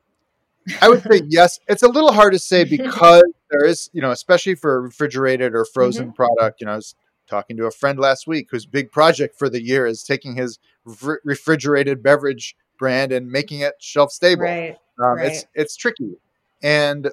I 0.81 0.89
would 0.89 1.01
say 1.01 1.21
yes. 1.29 1.59
It's 1.67 1.83
a 1.83 1.87
little 1.87 2.11
hard 2.11 2.33
to 2.33 2.39
say 2.39 2.63
because 2.77 3.23
there 3.49 3.65
is, 3.65 3.89
you 3.93 4.01
know, 4.01 4.11
especially 4.11 4.55
for 4.55 4.81
refrigerated 4.81 5.55
or 5.55 5.65
frozen 5.65 6.07
mm-hmm. 6.07 6.15
product. 6.15 6.59
You 6.59 6.67
know, 6.67 6.79
talking 7.27 7.57
to 7.57 7.65
a 7.65 7.72
friend 7.72 8.00
last 8.00 8.27
week 8.27 8.48
whose 8.51 8.65
big 8.65 8.91
project 8.91 9.38
for 9.38 9.50
the 9.50 9.62
year 9.62 9.86
is 9.86 10.03
taking 10.03 10.36
his 10.36 10.60
re- 10.86 11.17
refrigerated 11.24 12.01
beverage 12.01 12.55
brand 12.77 13.12
and 13.12 13.29
making 13.29 13.62
it 13.62 13.74
shelf 13.79 14.12
stable. 14.12 14.43
Right. 14.43 14.77
Um, 15.00 15.17
right. 15.17 15.31
It's 15.31 15.46
it's 15.53 15.75
tricky, 15.75 16.17
and 16.63 17.12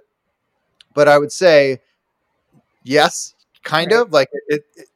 but 0.94 1.08
I 1.08 1.18
would 1.18 1.32
say 1.32 1.80
yes, 2.82 3.34
kind 3.62 3.92
right. 3.92 4.00
of 4.00 4.12
like 4.12 4.28
it, 4.48 4.64
it. 4.76 4.88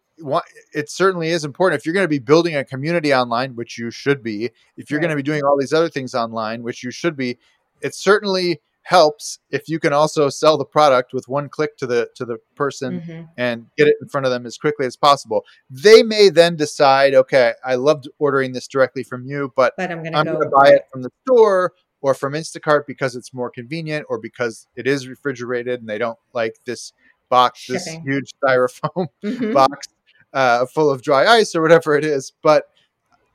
It 0.75 0.91
certainly 0.91 1.29
is 1.29 1.45
important 1.45 1.81
if 1.81 1.87
you're 1.87 1.93
going 1.93 2.03
to 2.03 2.09
be 2.09 2.19
building 2.19 2.57
a 2.57 2.65
community 2.65 3.15
online, 3.15 3.55
which 3.55 3.79
you 3.79 3.93
should 3.93 4.21
be. 4.21 4.51
If 4.77 4.91
you're 4.91 4.99
going 4.99 5.11
to 5.11 5.17
be 5.17 5.23
doing 5.23 5.45
all 5.45 5.57
these 5.57 5.73
other 5.73 5.89
things 5.89 6.13
online, 6.13 6.65
which 6.65 6.83
you 6.83 6.91
should 6.91 7.17
be, 7.17 7.39
it's 7.83 7.99
certainly 7.99 8.61
helps 8.89 9.39
if 9.51 9.69
you 9.69 9.79
can 9.79 9.93
also 9.93 10.31
sell 10.31 10.57
the 10.57 10.65
product 10.65 11.13
with 11.13 11.29
one 11.29 11.47
click 11.47 11.77
to 11.77 11.87
the 11.87 12.09
to 12.15 12.25
the 12.25 12.39
person 12.57 13.03
mm-hmm. 13.03 13.23
and 13.37 13.67
get 13.77 13.87
it 13.87 13.95
in 14.01 14.09
front 14.09 14.25
of 14.25 14.33
them 14.33 14.47
as 14.47 14.57
quickly 14.57 14.87
as 14.87 14.97
possible. 14.97 15.45
They 15.69 16.03
may 16.03 16.31
then 16.31 16.57
decide, 16.57 17.13
okay, 17.15 17.53
I 17.63 17.75
loved 17.75 18.09
ordering 18.19 18.53
this 18.53 18.67
directly 18.67 19.03
from 19.03 19.27
you, 19.27 19.53
but, 19.55 19.75
but 19.77 19.91
I'm 19.91 20.03
going 20.03 20.15
to 20.15 20.49
buy 20.51 20.71
it 20.71 20.87
from 20.91 21.03
the 21.03 21.11
store 21.27 21.75
or 22.01 22.15
from 22.15 22.33
Instacart 22.33 22.87
because 22.87 23.15
it's 23.15 23.35
more 23.35 23.51
convenient 23.51 24.07
or 24.09 24.19
because 24.19 24.67
it 24.75 24.87
is 24.87 25.07
refrigerated 25.07 25.81
and 25.81 25.89
they 25.89 25.99
don't 25.99 26.19
like 26.33 26.57
this 26.65 26.95
box, 27.29 27.61
Shipping. 27.61 27.79
this 27.79 27.99
huge 28.07 28.33
styrofoam 28.43 29.09
mm-hmm. 29.23 29.53
box 29.53 29.89
uh, 30.33 30.65
full 30.65 30.91
of 30.91 31.03
dry 31.03 31.27
ice 31.27 31.55
or 31.55 31.61
whatever 31.61 31.95
it 31.95 32.07
is. 32.07 32.33
But 32.43 32.65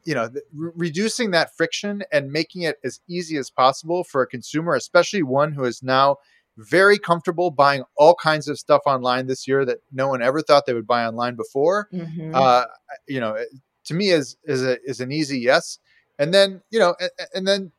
you 0.05 0.13
know, 0.13 0.29
re- 0.53 0.71
reducing 0.75 1.31
that 1.31 1.55
friction 1.55 2.03
and 2.11 2.31
making 2.31 2.63
it 2.63 2.77
as 2.83 2.99
easy 3.07 3.37
as 3.37 3.49
possible 3.49 4.03
for 4.03 4.21
a 4.21 4.27
consumer, 4.27 4.75
especially 4.75 5.23
one 5.23 5.51
who 5.51 5.63
is 5.63 5.83
now 5.83 6.17
very 6.57 6.99
comfortable 6.99 7.49
buying 7.49 7.83
all 7.97 8.15
kinds 8.15 8.47
of 8.47 8.59
stuff 8.59 8.81
online 8.85 9.27
this 9.27 9.47
year 9.47 9.65
that 9.65 9.79
no 9.91 10.07
one 10.07 10.21
ever 10.21 10.41
thought 10.41 10.65
they 10.65 10.73
would 10.73 10.87
buy 10.87 11.05
online 11.05 11.35
before. 11.35 11.89
Mm-hmm. 11.91 12.33
Uh, 12.35 12.65
you 13.07 13.19
know, 13.19 13.37
to 13.85 13.93
me 13.93 14.09
is 14.09 14.37
is 14.45 14.63
a, 14.63 14.81
is 14.83 14.99
an 14.99 15.11
easy 15.11 15.39
yes. 15.39 15.79
And 16.19 16.33
then 16.33 16.61
you 16.69 16.79
know, 16.79 16.95
and, 16.99 17.11
and 17.33 17.47
then 17.47 17.71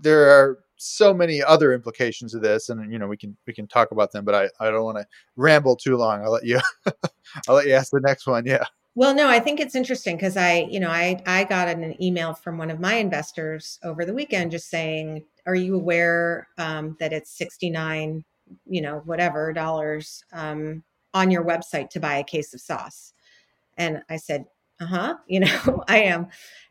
there 0.00 0.28
are 0.30 0.58
so 0.76 1.12
many 1.12 1.42
other 1.42 1.72
implications 1.72 2.34
of 2.34 2.42
this, 2.42 2.68
and 2.68 2.92
you 2.92 2.98
know, 2.98 3.06
we 3.06 3.16
can 3.16 3.36
we 3.46 3.52
can 3.52 3.66
talk 3.66 3.92
about 3.92 4.12
them, 4.12 4.24
but 4.24 4.34
I 4.34 4.48
I 4.60 4.70
don't 4.70 4.84
want 4.84 4.98
to 4.98 5.06
ramble 5.36 5.76
too 5.76 5.96
long. 5.96 6.22
I'll 6.22 6.32
let 6.32 6.44
you 6.44 6.60
I'll 7.48 7.54
let 7.54 7.66
you 7.66 7.74
ask 7.74 7.90
the 7.90 8.00
next 8.00 8.26
one. 8.26 8.46
Yeah. 8.46 8.64
Well, 8.98 9.14
no, 9.14 9.28
I 9.28 9.38
think 9.38 9.60
it's 9.60 9.76
interesting 9.76 10.16
because 10.16 10.36
I, 10.36 10.66
you 10.68 10.80
know, 10.80 10.90
I 10.90 11.22
I 11.24 11.44
got 11.44 11.68
an 11.68 12.02
email 12.02 12.34
from 12.34 12.58
one 12.58 12.68
of 12.70 12.80
my 12.80 12.94
investors 12.94 13.78
over 13.84 14.04
the 14.04 14.12
weekend 14.12 14.50
just 14.50 14.68
saying, 14.70 15.24
"Are 15.46 15.54
you 15.54 15.76
aware 15.76 16.48
um, 16.58 16.96
that 16.98 17.12
it's 17.12 17.30
sixty 17.30 17.70
nine, 17.70 18.24
you 18.66 18.80
know, 18.82 19.02
whatever 19.04 19.52
dollars 19.52 20.24
um, 20.32 20.82
on 21.14 21.30
your 21.30 21.44
website 21.44 21.90
to 21.90 22.00
buy 22.00 22.16
a 22.16 22.24
case 22.24 22.52
of 22.54 22.60
sauce?" 22.60 23.12
And 23.78 24.02
I 24.10 24.16
said, 24.16 24.46
"Uh 24.80 24.86
huh, 24.86 25.16
you 25.28 25.40
know, 25.40 25.84
I 25.88 26.00
am." 26.02 26.28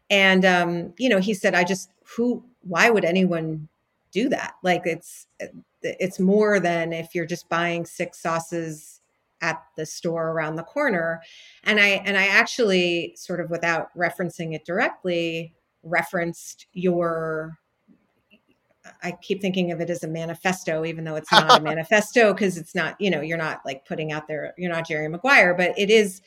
And 0.09 0.45
um, 0.45 0.93
you 0.99 1.09
know, 1.09 1.19
he 1.19 1.33
said, 1.35 1.55
"I 1.55 1.63
just 1.65 1.91
who? 2.17 2.43
Why 2.61 2.89
would 2.91 3.05
anyone 3.05 3.69
do 4.11 4.29
that? 4.29 4.55
Like, 4.63 4.83
it's 4.85 5.27
it's 5.83 6.19
more 6.19 6.59
than 6.59 6.93
if 6.93 7.15
you're 7.15 7.25
just 7.27 7.49
buying 7.49 7.85
six 7.85 8.19
sauces." 8.21 8.96
At 9.41 9.61
the 9.75 9.85
store 9.85 10.31
around 10.31 10.55
the 10.55 10.63
corner 10.63 11.21
and 11.63 11.79
i 11.79 11.87
and 12.05 12.17
i 12.17 12.25
actually 12.25 13.13
sort 13.15 13.39
of 13.39 13.49
without 13.49 13.89
referencing 13.95 14.55
it 14.55 14.65
directly 14.65 15.53
referenced 15.83 16.67
your 16.73 17.57
I 19.03 19.11
keep 19.21 19.41
thinking 19.41 19.71
of 19.71 19.81
it 19.81 19.89
as 19.89 20.03
a 20.03 20.07
manifesto, 20.07 20.85
even 20.85 21.03
though 21.03 21.15
it's 21.15 21.31
not 21.31 21.59
a 21.59 21.63
manifesto 21.63 22.33
because 22.33 22.57
it's 22.57 22.75
not, 22.75 22.99
you 22.99 23.09
know, 23.09 23.21
you're 23.21 23.37
not 23.37 23.61
like 23.65 23.85
putting 23.85 24.11
out 24.11 24.27
there, 24.27 24.53
you're 24.57 24.71
not 24.71 24.87
Jerry 24.87 25.07
Maguire, 25.07 25.53
but 25.53 25.77
it 25.77 25.89
is, 25.89 26.21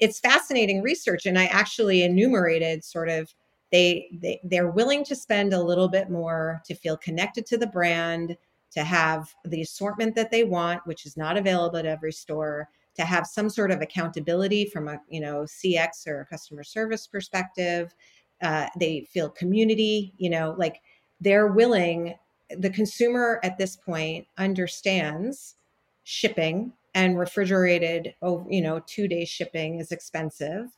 it's 0.00 0.20
fascinating 0.20 0.82
research. 0.82 1.26
And 1.26 1.38
I 1.38 1.46
actually 1.46 2.02
enumerated 2.02 2.84
sort 2.84 3.08
of 3.08 3.34
they, 3.72 4.08
they 4.22 4.40
they're 4.44 4.70
willing 4.70 5.04
to 5.04 5.16
spend 5.16 5.52
a 5.52 5.62
little 5.62 5.88
bit 5.88 6.08
more 6.08 6.62
to 6.66 6.74
feel 6.74 6.96
connected 6.96 7.46
to 7.46 7.58
the 7.58 7.66
brand, 7.66 8.36
to 8.72 8.84
have 8.84 9.32
the 9.44 9.62
assortment 9.62 10.14
that 10.14 10.30
they 10.30 10.44
want, 10.44 10.86
which 10.86 11.06
is 11.06 11.16
not 11.16 11.36
available 11.36 11.78
at 11.78 11.86
every 11.86 12.12
store, 12.12 12.68
to 12.96 13.04
have 13.04 13.26
some 13.26 13.48
sort 13.48 13.70
of 13.70 13.80
accountability 13.80 14.66
from 14.66 14.88
a 14.88 15.00
you 15.08 15.20
know 15.20 15.42
CX 15.42 16.06
or 16.06 16.26
customer 16.30 16.64
service 16.64 17.06
perspective. 17.06 17.94
Uh, 18.42 18.66
they 18.78 19.06
feel 19.10 19.30
community, 19.30 20.12
you 20.18 20.30
know, 20.30 20.54
like 20.58 20.80
they're 21.20 21.48
willing. 21.48 22.14
The 22.50 22.70
consumer 22.70 23.40
at 23.42 23.58
this 23.58 23.76
point 23.76 24.26
understands 24.38 25.56
shipping 26.04 26.72
and 26.94 27.18
refrigerated, 27.18 28.14
you 28.48 28.62
know, 28.62 28.80
two 28.86 29.08
day 29.08 29.24
shipping 29.24 29.80
is 29.80 29.92
expensive. 29.92 30.68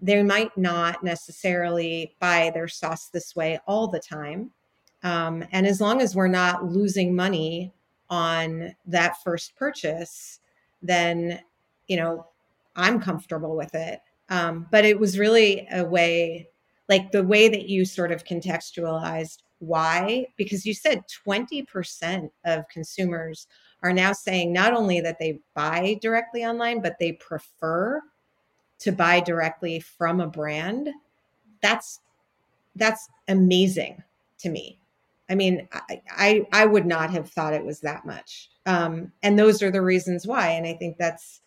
They 0.00 0.22
might 0.22 0.56
not 0.58 1.04
necessarily 1.04 2.16
buy 2.18 2.50
their 2.52 2.66
sauce 2.66 3.08
this 3.08 3.36
way 3.36 3.60
all 3.66 3.86
the 3.86 4.00
time 4.00 4.50
um, 5.02 5.44
and 5.52 5.66
as 5.66 5.80
long 5.80 6.00
as 6.00 6.14
we're 6.14 6.28
not 6.28 6.64
losing 6.64 7.14
money 7.14 7.72
on 8.10 8.74
that 8.86 9.22
first 9.22 9.56
purchase, 9.56 10.40
then, 10.82 11.40
you 11.88 11.96
know, 11.96 12.26
I'm 12.76 13.00
comfortable 13.00 13.56
with 13.56 13.74
it. 13.74 14.00
Um, 14.28 14.66
but 14.70 14.84
it 14.84 14.98
was 14.98 15.18
really 15.18 15.66
a 15.72 15.84
way, 15.84 16.48
like 16.88 17.10
the 17.12 17.22
way 17.22 17.48
that 17.48 17.68
you 17.68 17.84
sort 17.84 18.12
of 18.12 18.24
contextualized 18.24 19.38
why, 19.58 20.26
because 20.36 20.66
you 20.66 20.74
said 20.74 21.04
20% 21.26 22.30
of 22.44 22.68
consumers 22.68 23.46
are 23.82 23.92
now 23.92 24.12
saying 24.12 24.52
not 24.52 24.74
only 24.74 25.00
that 25.00 25.18
they 25.18 25.38
buy 25.54 25.98
directly 26.00 26.44
online, 26.44 26.80
but 26.80 26.98
they 26.98 27.12
prefer 27.12 28.00
to 28.80 28.92
buy 28.92 29.20
directly 29.20 29.80
from 29.80 30.20
a 30.20 30.26
brand. 30.26 30.88
That's 31.62 32.00
that's 32.74 33.08
amazing 33.28 34.02
to 34.38 34.48
me. 34.48 34.81
I 35.32 35.34
mean, 35.34 35.66
I, 35.72 36.02
I, 36.10 36.46
I 36.52 36.66
would 36.66 36.84
not 36.84 37.10
have 37.10 37.30
thought 37.30 37.54
it 37.54 37.64
was 37.64 37.80
that 37.80 38.04
much. 38.04 38.50
Um, 38.66 39.10
and 39.22 39.38
those 39.38 39.62
are 39.62 39.70
the 39.70 39.80
reasons 39.80 40.26
why. 40.26 40.50
And 40.50 40.66
I 40.66 40.74
think 40.74 40.98
that's, 40.98 41.40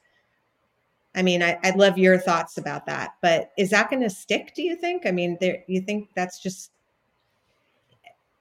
I 1.16 1.22
mean, 1.22 1.44
I, 1.44 1.60
would 1.64 1.76
love 1.76 2.00
your 2.00 2.18
thoughts 2.18 2.58
about 2.58 2.88
that. 2.88 3.12
But 3.22 3.52
is 3.60 3.70
that 3.70 3.92
going 3.92 4.02
to 4.02 4.10
stick? 4.10 4.54
Do 4.56 4.64
you 4.64 4.76
think? 4.76 5.06
I 5.06 5.12
mean, 5.12 5.38
there, 5.40 5.64
you 5.68 5.82
think 5.82 6.10
that's 6.16 6.42
just 6.42 6.72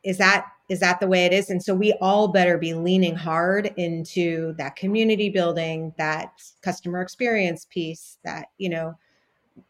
is 0.03 0.17
that 0.19 0.47
is 0.71 0.81
that 0.81 0.99
the 0.99 1.07
way 1.07 1.27
it 1.27 1.33
is? 1.35 1.51
And 1.51 1.63
so 1.63 1.75
we 1.75 1.93
all 2.01 2.29
better 2.29 2.57
be 2.57 2.73
leaning 2.73 3.15
hard 3.15 3.75
into 3.77 4.55
that 4.55 4.77
community 4.77 5.29
building, 5.29 5.93
that 5.99 6.41
customer 6.63 7.03
experience 7.03 7.67
piece, 7.69 8.17
that 8.25 8.47
you 8.57 8.71
know, 8.71 8.97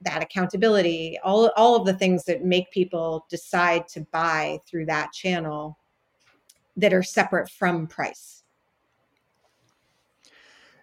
that 0.03 0.23
accountability, 0.23 1.19
all 1.23 1.51
all 1.57 1.77
of 1.77 1.87
the 1.87 1.95
things 1.95 2.25
that 2.25 2.45
make 2.45 2.71
people 2.71 3.27
decide 3.29 3.87
to 3.89 4.01
buy 4.13 4.61
through 4.67 4.87
that 4.87 5.13
channel 5.13 5.79
that 6.77 6.93
are 6.93 7.03
separate 7.03 7.51
from 7.51 7.87
price. 7.87 8.43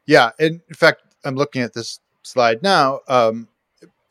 Yeah, 0.06 0.32
And 0.40 0.62
in 0.68 0.76
fact, 0.76 1.04
I'm 1.24 1.36
looking 1.36 1.62
at 1.62 1.74
this 1.74 2.00
slide 2.24 2.64
now. 2.64 3.00
Um, 3.08 3.48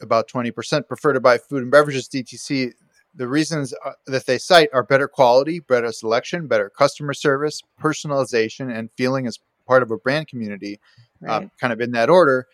about 0.00 0.29
20% 0.29 0.87
prefer 0.88 1.12
to 1.12 1.20
buy 1.20 1.37
food 1.37 1.62
and 1.62 1.70
beverages 1.70 2.09
DTC. 2.09 2.72
The 3.16 3.29
reasons 3.29 3.74
uh, 3.85 3.92
that 4.07 4.24
they 4.24 4.38
cite 4.38 4.70
are 4.72 4.83
better 4.83 5.09
quality, 5.09 5.61
better 5.61 5.92
selection, 5.92 6.46
better 6.46 6.70
customer 6.70 7.12
service, 7.12 7.61
personalization, 7.81 8.74
and 8.74 8.88
feeling 8.96 9.26
as 9.26 9.38
part 9.66 9.83
of 9.83 9.90
a 9.90 9.98
brand 9.98 10.29
community, 10.29 10.81
um, 11.22 11.29
right. 11.29 11.42
um, 11.42 11.50
kind 11.61 11.72
of 11.72 11.81
in 11.81 11.90
that 11.92 12.09
order 12.09 12.46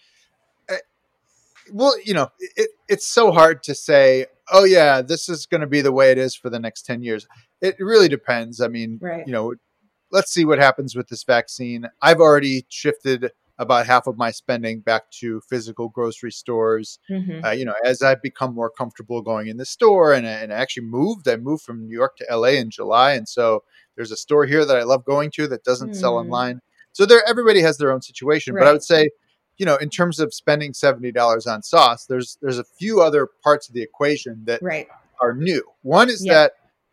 well, 1.73 1.95
you 2.05 2.15
know, 2.15 2.29
it, 2.57 2.71
it's 2.89 3.07
so 3.07 3.33
hard 3.33 3.63
to 3.65 3.75
say, 3.75 4.27
oh, 4.51 4.65
yeah, 4.65 5.03
this 5.03 5.29
is 5.29 5.47
going 5.47 5.61
to 5.61 5.67
be 5.67 5.81
the 5.81 5.93
way 5.93 6.11
it 6.11 6.19
is 6.19 6.35
for 6.35 6.51
the 6.51 6.59
next 6.59 6.83
10 6.83 7.03
years. 7.03 7.27
It 7.61 7.77
really 7.79 8.09
depends. 8.09 8.61
I 8.61 8.69
mean, 8.69 8.99
right. 9.03 9.27
you 9.27 9.33
know, 9.33 9.55
let's 10.11 10.33
see 10.33 10.45
what 10.45 10.59
happens 10.59 10.95
with 10.95 11.09
this 11.09 11.25
vaccine. 11.25 11.87
I've 12.01 12.21
already 12.21 12.67
shifted 12.69 13.31
about 13.59 13.87
half 13.87 14.07
of 14.07 14.19
my 14.19 14.31
spending 14.31 14.81
back 14.81 15.11
to 15.11 15.41
physical 15.49 15.89
grocery 15.89 16.31
stores. 16.31 16.99
Mm-hmm. 17.11 17.45
Uh, 17.45 17.51
you 17.53 17.65
know, 17.65 17.75
as 17.85 18.03
I've 18.03 18.21
become 18.23 18.55
more 18.55 18.71
comfortable 18.71 19.23
going 19.23 19.49
in 19.49 19.57
the 19.57 19.65
store 19.65 20.13
and, 20.13 20.27
and 20.27 20.53
I 20.53 20.57
actually 20.57 20.87
moved, 20.87 21.27
I 21.27 21.37
moved 21.37 21.63
from 21.63 21.87
New 21.87 21.95
York 21.95 22.17
to 22.19 22.27
LA 22.37 22.49
in 22.49 22.71
July. 22.71 23.13
And 23.13 23.27
so 23.27 23.65
there's 23.97 24.13
a 24.13 24.17
store 24.17 24.45
here 24.45 24.65
that 24.65 24.77
I 24.77 24.83
love 24.83 25.05
going 25.05 25.31
to 25.33 25.49
that 25.49 25.65
doesn't 25.65 25.91
mm. 25.91 25.97
sell 25.97 26.17
online. 26.17 26.61
So 26.93 27.07
there, 27.07 27.23
everybody 27.27 27.61
has 27.63 27.79
their 27.79 27.93
own 27.93 28.03
situation. 28.03 28.55
Right. 28.55 28.63
But 28.63 28.69
I 28.69 28.73
would 28.73 28.85
say 28.85 29.09
you 29.59 29.67
know, 29.67 29.77
in 29.77 29.91
terms 29.91 30.21
of 30.21 30.35
spending 30.35 30.75
seventy 30.75 31.13
dollars 31.13 31.47
on 31.47 31.63
sauce, 31.63 32.07
there's 32.07 32.39
there's 32.43 32.59
a 32.59 32.65
few 32.65 33.01
other 33.01 33.27
parts 33.27 33.69
of 33.69 33.75
the 33.75 33.83
equation 33.83 34.43
that 34.45 34.61
right. 34.63 34.89
are 35.21 35.35
new. 35.35 35.63
One 35.83 36.09
is 36.09 36.23
that 36.25 36.53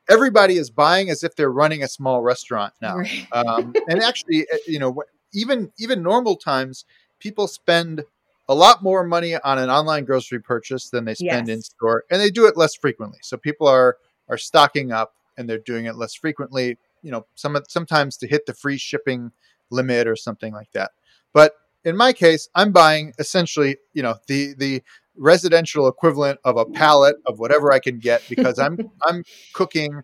everybody 0.10 0.58
is 0.58 0.70
buying 0.70 1.10
as 1.10 1.24
if 1.24 1.36
they're 1.36 1.52
running 1.52 1.84
a 1.84 1.88
small 1.88 2.22
restaurant 2.22 2.74
now, 2.82 2.98
right. 2.98 3.28
um, 3.32 3.74
and 3.88 4.02
actually, 4.02 4.46
eh, 4.52 4.58
you 4.68 4.80
know, 4.80 5.04
even 5.34 5.72
even 5.78 6.02
normal 6.02 6.36
times, 6.36 6.86
people 7.20 7.48
spend 7.48 8.04
a 8.50 8.56
lot 8.56 8.84
more 8.84 9.04
money 9.04 9.36
on 9.36 9.58
an 9.58 9.70
online 9.70 10.06
grocery 10.06 10.40
purchase 10.40 10.90
than 10.90 11.06
they 11.06 11.16
spend 11.16 11.48
yes. 11.48 11.56
in 11.56 11.62
store, 11.62 12.04
and 12.12 12.22
they 12.22 12.30
do 12.30 12.46
it 12.46 12.58
less 12.58 12.76
frequently. 12.76 13.20
So 13.22 13.38
people 13.38 13.68
are 13.68 13.98
are 14.30 14.38
stocking 14.38 14.92
up 14.92 15.16
and 15.38 15.50
they're 15.50 15.58
doing 15.60 15.86
it 15.86 15.96
less 15.96 16.14
frequently. 16.14 16.78
You 17.02 17.12
know, 17.12 17.26
some 17.36 17.58
sometimes 17.68 18.18
to 18.18 18.28
hit 18.28 18.46
the 18.46 18.54
free 18.54 18.78
shipping 18.78 19.32
limit 19.70 20.08
or 20.08 20.16
something 20.16 20.54
like 20.54 20.72
that. 20.74 20.92
But 21.34 21.56
in 21.86 21.98
my 21.98 22.14
case, 22.14 22.50
I'm 22.56 22.72
buying 22.72 23.14
essentially, 23.20 23.78
you 23.94 24.04
know, 24.04 24.16
the 24.28 24.54
the 24.58 24.82
residential 25.16 25.88
equivalent 25.88 26.40
of 26.44 26.58
a 26.58 26.66
pallet 26.66 27.16
of 27.28 27.40
whatever 27.40 27.72
I 27.72 27.80
can 27.80 28.00
get 28.00 28.24
because 28.30 28.58
I'm 28.60 28.92
I'm 29.06 29.24
cooking, 29.54 30.02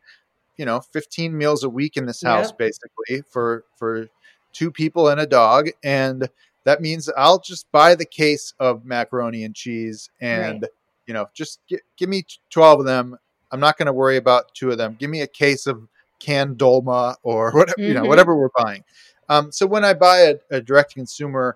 you 0.58 0.66
know, 0.66 0.82
15 0.82 1.38
meals 1.38 1.64
a 1.64 1.70
week 1.70 1.98
in 1.98 2.06
this 2.06 2.22
house 2.22 2.52
basically 2.52 3.22
for 3.30 3.66
for 3.76 4.08
two 4.52 4.72
people 4.72 5.10
and 5.10 5.20
a 5.20 5.26
dog 5.26 5.70
and 5.84 6.30
that 6.66 6.82
means 6.82 7.10
I'll 7.18 7.40
just 7.40 7.72
buy 7.72 7.96
the 7.96 8.06
case 8.06 8.54
of 8.60 8.86
macaroni 8.86 9.44
and 9.44 9.56
cheese 9.56 10.10
and 10.20 10.62
right. 10.62 10.72
you 11.08 11.14
know, 11.14 11.28
just 11.34 11.60
g- 11.68 11.80
give 11.98 12.10
me 12.10 12.26
12 12.50 12.82
of 12.82 12.86
them. 12.86 13.18
I'm 13.52 13.60
not 13.60 13.78
going 13.78 13.88
to 13.88 13.94
worry 13.94 14.18
about 14.18 14.54
two 14.54 14.70
of 14.70 14.78
them. 14.78 14.96
Give 15.00 15.10
me 15.10 15.22
a 15.22 15.28
case 15.28 15.66
of 15.66 15.88
canned 16.20 16.58
dolma 16.58 17.16
or 17.24 17.52
whatever, 17.54 17.78
mm-hmm. 17.78 17.88
you 17.88 17.94
know, 17.94 18.02
mm-hmm. 18.02 18.10
whatever 18.10 18.36
we're 18.36 18.50
buying. 18.58 18.84
Um, 19.30 19.52
so 19.52 19.66
when 19.66 19.86
I 19.86 19.94
buy 19.94 20.20
a, 20.20 20.36
a 20.52 20.62
direct 20.62 20.94
consumer 20.94 21.56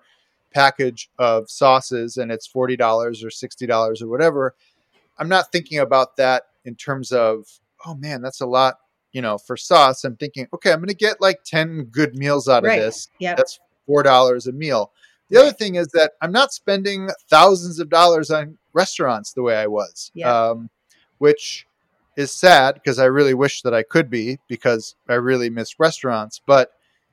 package 0.54 1.10
of 1.18 1.50
sauces 1.50 2.16
and 2.16 2.30
it's 2.30 2.48
$40 2.48 2.78
or 3.24 3.28
$60 3.28 4.02
or 4.02 4.08
whatever, 4.08 4.54
I'm 5.18 5.28
not 5.28 5.52
thinking 5.52 5.78
about 5.78 6.16
that 6.16 6.44
in 6.64 6.74
terms 6.76 7.12
of, 7.12 7.46
oh 7.84 7.94
man, 7.94 8.22
that's 8.22 8.40
a 8.40 8.46
lot 8.46 8.76
you 9.12 9.22
know, 9.22 9.38
for 9.38 9.56
sauce, 9.56 10.02
I'm 10.02 10.16
thinking, 10.16 10.48
okay, 10.52 10.72
I'm 10.72 10.80
going 10.80 10.88
to 10.88 10.94
get 10.94 11.20
like 11.20 11.44
10 11.44 11.84
good 11.92 12.16
meals 12.16 12.48
out 12.48 12.64
Right. 12.64 12.80
of 12.80 12.84
this. 12.84 13.06
Yep. 13.20 13.36
That's 13.36 13.60
$4 13.88 14.48
a 14.48 14.52
meal. 14.52 14.90
The 15.30 15.40
other 15.40 15.52
thing 15.52 15.76
is 15.76 15.86
that 15.94 16.14
I'm 16.20 16.32
not 16.32 16.52
spending 16.52 17.08
thousands 17.30 17.78
of 17.78 17.88
dollars 17.88 18.32
on 18.32 18.58
restaurants 18.72 19.32
the 19.32 19.42
way 19.42 19.56
I 19.56 19.68
was, 19.68 20.10
Yeah. 20.14 20.48
um, 20.50 20.68
which 21.18 21.64
is 22.16 22.32
sad 22.32 22.74
because 22.74 22.98
I 22.98 23.04
really 23.04 23.34
wish 23.34 23.62
that 23.62 23.72
I 23.72 23.84
could 23.84 24.10
be 24.10 24.40
because 24.48 24.96
I 25.08 25.14
really 25.14 25.48
miss 25.48 25.78
restaurants. 25.78 26.40
But 26.44 26.72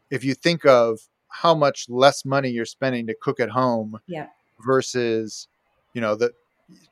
if 0.09 0.23
you 0.23 0.33
think 0.33 0.65
of 0.65 1.01
how 1.31 1.55
much 1.55 1.87
less 1.89 2.25
money 2.25 2.49
you're 2.49 2.65
spending 2.65 3.07
to 3.07 3.15
cook 3.21 3.39
at 3.39 3.49
home 3.49 3.99
Yeah. 4.07 4.27
versus, 4.65 5.47
you 5.93 6.01
know, 6.01 6.15
the 6.15 6.33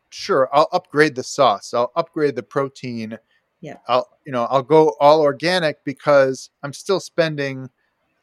sure, 0.09 0.49
I'll 0.51 0.69
upgrade 0.71 1.15
the 1.15 1.23
sauce, 1.23 1.73
I'll 1.73 1.91
upgrade 1.95 2.35
the 2.35 2.43
protein. 2.43 3.17
Yeah. 3.61 3.77
I'll, 3.87 4.09
you 4.25 4.31
know, 4.31 4.45
I'll 4.45 4.63
go 4.63 4.95
all 4.99 5.21
organic 5.21 5.83
because 5.83 6.49
I'm 6.63 6.73
still 6.73 6.99
spending, 6.99 7.69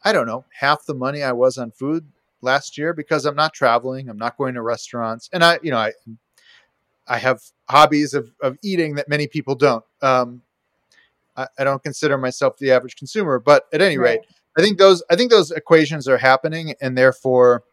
I 0.04 0.12
don't 0.12 0.26
know, 0.26 0.44
half 0.58 0.86
the 0.86 0.94
money 0.94 1.22
I 1.22 1.32
was 1.32 1.58
on 1.58 1.70
food 1.70 2.06
last 2.40 2.76
year 2.78 2.92
because 2.94 3.24
I'm 3.26 3.36
not 3.36 3.52
traveling, 3.52 4.08
I'm 4.08 4.16
not 4.18 4.36
going 4.38 4.54
to 4.54 4.62
restaurants, 4.62 5.28
and 5.32 5.44
I, 5.44 5.58
you 5.62 5.70
know, 5.70 5.78
I, 5.78 5.92
I 7.06 7.18
have 7.18 7.40
hobbies 7.68 8.14
of, 8.14 8.32
of 8.42 8.58
eating 8.64 8.94
that 8.96 9.08
many 9.08 9.26
people 9.28 9.54
don't. 9.54 9.84
Um, 10.02 10.42
I, 11.36 11.46
I 11.58 11.64
don't 11.64 11.82
consider 11.82 12.16
myself 12.18 12.56
the 12.58 12.72
average 12.72 12.96
consumer, 12.96 13.38
but 13.38 13.64
at 13.72 13.80
any 13.80 13.98
rate, 13.98 14.20
Right. 14.20 14.26
I 14.56 14.62
think 14.62 14.78
those 14.78 15.02
I 15.10 15.16
think 15.16 15.30
those 15.30 15.50
equations 15.50 16.08
are 16.08 16.18
happening, 16.18 16.74
and 16.80 16.96
therefore, 16.96 17.64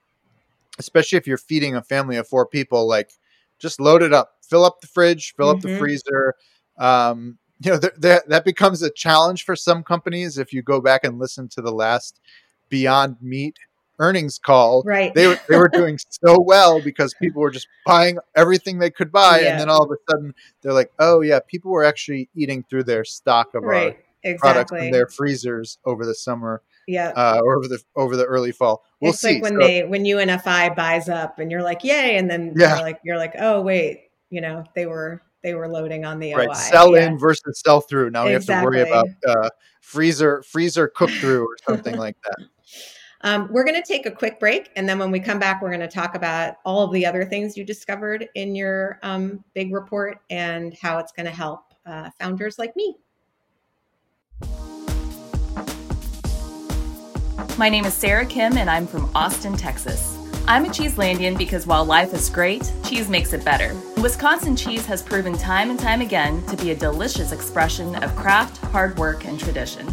especially 0.79 1.17
if 1.17 1.27
you're 1.27 1.37
feeding 1.37 1.75
a 1.75 1.81
family 1.81 2.17
of 2.17 2.27
four 2.27 2.45
people, 2.45 2.87
like 2.87 3.11
just 3.59 3.79
load 3.79 4.01
it 4.03 4.13
up, 4.13 4.35
fill 4.41 4.65
up 4.65 4.81
the 4.81 4.87
fridge, 4.87 5.33
fill 5.35 5.49
up 5.49 5.61
the 5.61 5.69
Mhm. 5.69 5.79
freezer. 5.79 6.35
Um, 6.77 7.37
you 7.59 7.71
know 7.71 7.79
th- 7.79 7.93
that 7.99 8.27
that 8.27 8.43
becomes 8.43 8.81
a 8.81 8.89
challenge 8.89 9.45
for 9.45 9.55
some 9.55 9.83
companies. 9.83 10.37
If 10.37 10.51
you 10.51 10.61
go 10.61 10.81
back 10.81 11.03
and 11.05 11.19
listen 11.19 11.47
to 11.49 11.61
the 11.61 11.71
last 11.71 12.19
Beyond 12.69 13.17
Meat 13.21 13.55
earnings 13.99 14.39
call, 14.39 14.81
Right. 14.83 15.13
they 15.13 15.27
were 15.27 15.39
they 15.47 15.55
were 15.55 15.69
doing 15.69 15.97
so 16.09 16.41
well 16.41 16.81
because 16.81 17.13
people 17.21 17.41
were 17.41 17.51
just 17.51 17.67
buying 17.85 18.17
everything 18.35 18.79
they 18.79 18.89
could 18.89 19.11
buy, 19.11 19.39
Yeah. 19.41 19.51
and 19.51 19.59
then 19.61 19.69
all 19.69 19.83
of 19.83 19.91
a 19.91 20.11
sudden 20.11 20.33
they're 20.61 20.73
like, 20.73 20.91
"Oh 20.99 21.21
yeah, 21.21 21.39
people 21.47 21.71
were 21.71 21.85
actually 21.85 22.27
eating 22.35 22.63
through 22.69 22.83
their 22.83 23.05
stock 23.05 23.53
of 23.53 23.63
right. 23.63 23.95
our 24.25 24.35
products 24.39 24.71
Exactly. 24.71 24.87
in 24.87 24.91
their 24.91 25.07
freezers 25.07 25.77
over 25.85 26.05
the 26.05 26.15
summer 26.15 26.61
yeah. 26.87 27.09
uh, 27.15 27.39
over 27.43 27.67
the 27.67 27.79
over 27.95 28.15
the 28.15 28.25
early 28.25 28.51
fall. 28.51 28.83
We'll 29.01 29.11
it's 29.11 29.21
see. 29.21 29.35
like 29.35 29.43
when 29.43 29.53
So- 29.53 29.59
they 29.67 29.83
when 29.85 30.03
UNFI 30.03 30.75
buys 30.75 31.09
up 31.09 31.39
and 31.39 31.51
you're 31.51 31.63
like, 31.63 31.83
yay, 31.83 32.17
and 32.17 32.29
then 32.29 32.53
Yeah. 32.55 32.75
you're 32.75 32.83
like 32.83 32.99
you're 33.03 33.17
like, 33.17 33.33
oh 33.39 33.61
wait, 33.61 34.09
you 34.29 34.41
know, 34.41 34.63
they 34.75 34.85
were 34.85 35.21
they 35.43 35.53
were 35.53 35.67
loading 35.67 36.05
on 36.05 36.19
the 36.19 36.33
right, 36.33 36.49
OI. 36.49 36.53
sell 36.53 36.95
Yeah. 36.95 37.07
in 37.07 37.17
versus 37.19 37.61
sell 37.65 37.81
through. 37.81 38.11
Now 38.11 38.25
we 38.25 38.31
have 38.31 38.45
to 38.45 38.61
worry 38.63 38.81
about 38.81 39.07
uh, 39.27 39.49
freezer 39.81 40.41
freezer 40.43 40.87
cook 40.87 41.09
through 41.09 41.43
or 41.43 41.57
something 41.67 41.97
like 41.97 42.15
that. 42.23 42.47
Um, 43.25 43.47
we're 43.53 43.63
going 43.63 43.81
to 43.81 43.87
take 43.87 44.05
a 44.05 44.11
quick 44.11 44.37
break, 44.37 44.69
and 44.75 44.87
then 44.89 44.99
when 44.99 45.09
we 45.09 45.17
come 45.17 45.39
back, 45.39 45.61
we're 45.61 45.69
going 45.69 45.79
to 45.79 45.87
talk 45.87 46.13
about 46.13 46.55
all 46.65 46.83
of 46.83 46.91
the 46.91 47.05
other 47.05 47.23
things 47.23 47.55
you 47.55 47.63
discovered 47.63 48.27
in 48.35 48.53
your 48.53 48.99
um, 49.01 49.41
big 49.53 49.73
report 49.73 50.17
and 50.29 50.77
how 50.81 50.97
it's 50.97 51.13
going 51.13 51.27
to 51.27 51.31
help 51.31 51.73
uh, 51.85 52.09
founders 52.19 52.59
like 52.59 52.75
me. 52.75 52.97
My 57.55 57.69
name 57.69 57.85
is 57.85 57.93
Sarah 57.93 58.25
Kim, 58.25 58.57
and 58.57 58.67
I'm 58.67 58.87
from 58.87 59.11
Austin, 59.13 59.55
Texas. 59.55 60.17
I'm 60.47 60.65
a 60.65 60.69
Cheeselandian 60.69 61.37
because 61.37 61.67
while 61.67 61.85
life 61.85 62.11
is 62.11 62.27
great, 62.27 62.73
cheese 62.83 63.09
makes 63.09 63.31
it 63.31 63.45
better. 63.45 63.79
Wisconsin 63.97 64.55
cheese 64.55 64.87
has 64.87 65.03
proven 65.03 65.37
time 65.37 65.69
and 65.69 65.79
time 65.79 66.01
again 66.01 66.43
to 66.47 66.57
be 66.57 66.71
a 66.71 66.75
delicious 66.75 67.31
expression 67.31 67.93
of 68.03 68.15
craft, 68.15 68.57
hard 68.57 68.97
work, 68.97 69.25
and 69.25 69.39
tradition. 69.39 69.87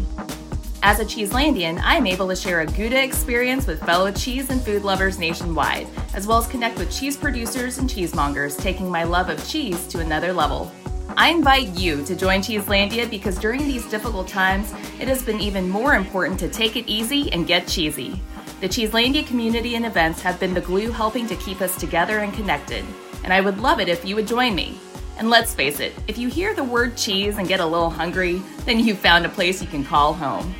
As 0.82 1.00
a 1.00 1.04
Cheeselandian, 1.04 1.78
I 1.82 1.96
am 1.96 2.06
able 2.06 2.28
to 2.28 2.34
share 2.34 2.62
a 2.62 2.66
Gouda 2.66 3.04
experience 3.04 3.66
with 3.66 3.84
fellow 3.84 4.10
cheese 4.10 4.48
and 4.48 4.62
food 4.62 4.82
lovers 4.82 5.18
nationwide, 5.18 5.86
as 6.14 6.26
well 6.26 6.38
as 6.38 6.46
connect 6.46 6.78
with 6.78 6.90
cheese 6.90 7.18
producers 7.18 7.76
and 7.76 7.90
cheesemongers, 7.90 8.58
taking 8.58 8.90
my 8.90 9.04
love 9.04 9.28
of 9.28 9.46
cheese 9.46 9.86
to 9.88 10.00
another 10.00 10.32
level. 10.32 10.72
I 11.16 11.30
invite 11.30 11.78
you 11.78 12.04
to 12.04 12.14
join 12.14 12.40
Cheeselandia 12.40 13.08
because 13.10 13.38
during 13.38 13.60
these 13.60 13.86
difficult 13.86 14.28
times, 14.28 14.72
it 15.00 15.08
has 15.08 15.22
been 15.22 15.40
even 15.40 15.68
more 15.68 15.94
important 15.94 16.38
to 16.40 16.48
take 16.48 16.76
it 16.76 16.86
easy 16.86 17.32
and 17.32 17.46
get 17.46 17.66
cheesy. 17.66 18.20
The 18.60 18.68
Cheeselandia 18.68 19.26
community 19.26 19.74
and 19.74 19.86
events 19.86 20.20
have 20.22 20.38
been 20.38 20.54
the 20.54 20.60
glue 20.60 20.90
helping 20.90 21.26
to 21.26 21.36
keep 21.36 21.60
us 21.60 21.76
together 21.78 22.18
and 22.18 22.32
connected, 22.32 22.84
and 23.24 23.32
I 23.32 23.40
would 23.40 23.58
love 23.58 23.80
it 23.80 23.88
if 23.88 24.04
you 24.04 24.14
would 24.16 24.26
join 24.26 24.54
me. 24.54 24.78
And 25.18 25.28
let's 25.28 25.54
face 25.54 25.80
it, 25.80 25.92
if 26.08 26.16
you 26.16 26.28
hear 26.28 26.54
the 26.54 26.64
word 26.64 26.96
cheese 26.96 27.38
and 27.38 27.48
get 27.48 27.60
a 27.60 27.66
little 27.66 27.90
hungry, 27.90 28.42
then 28.64 28.78
you've 28.78 28.98
found 28.98 29.26
a 29.26 29.30
place 29.30 29.60
you 29.60 29.68
can 29.68 29.84
call 29.84 30.14
home. 30.14 30.54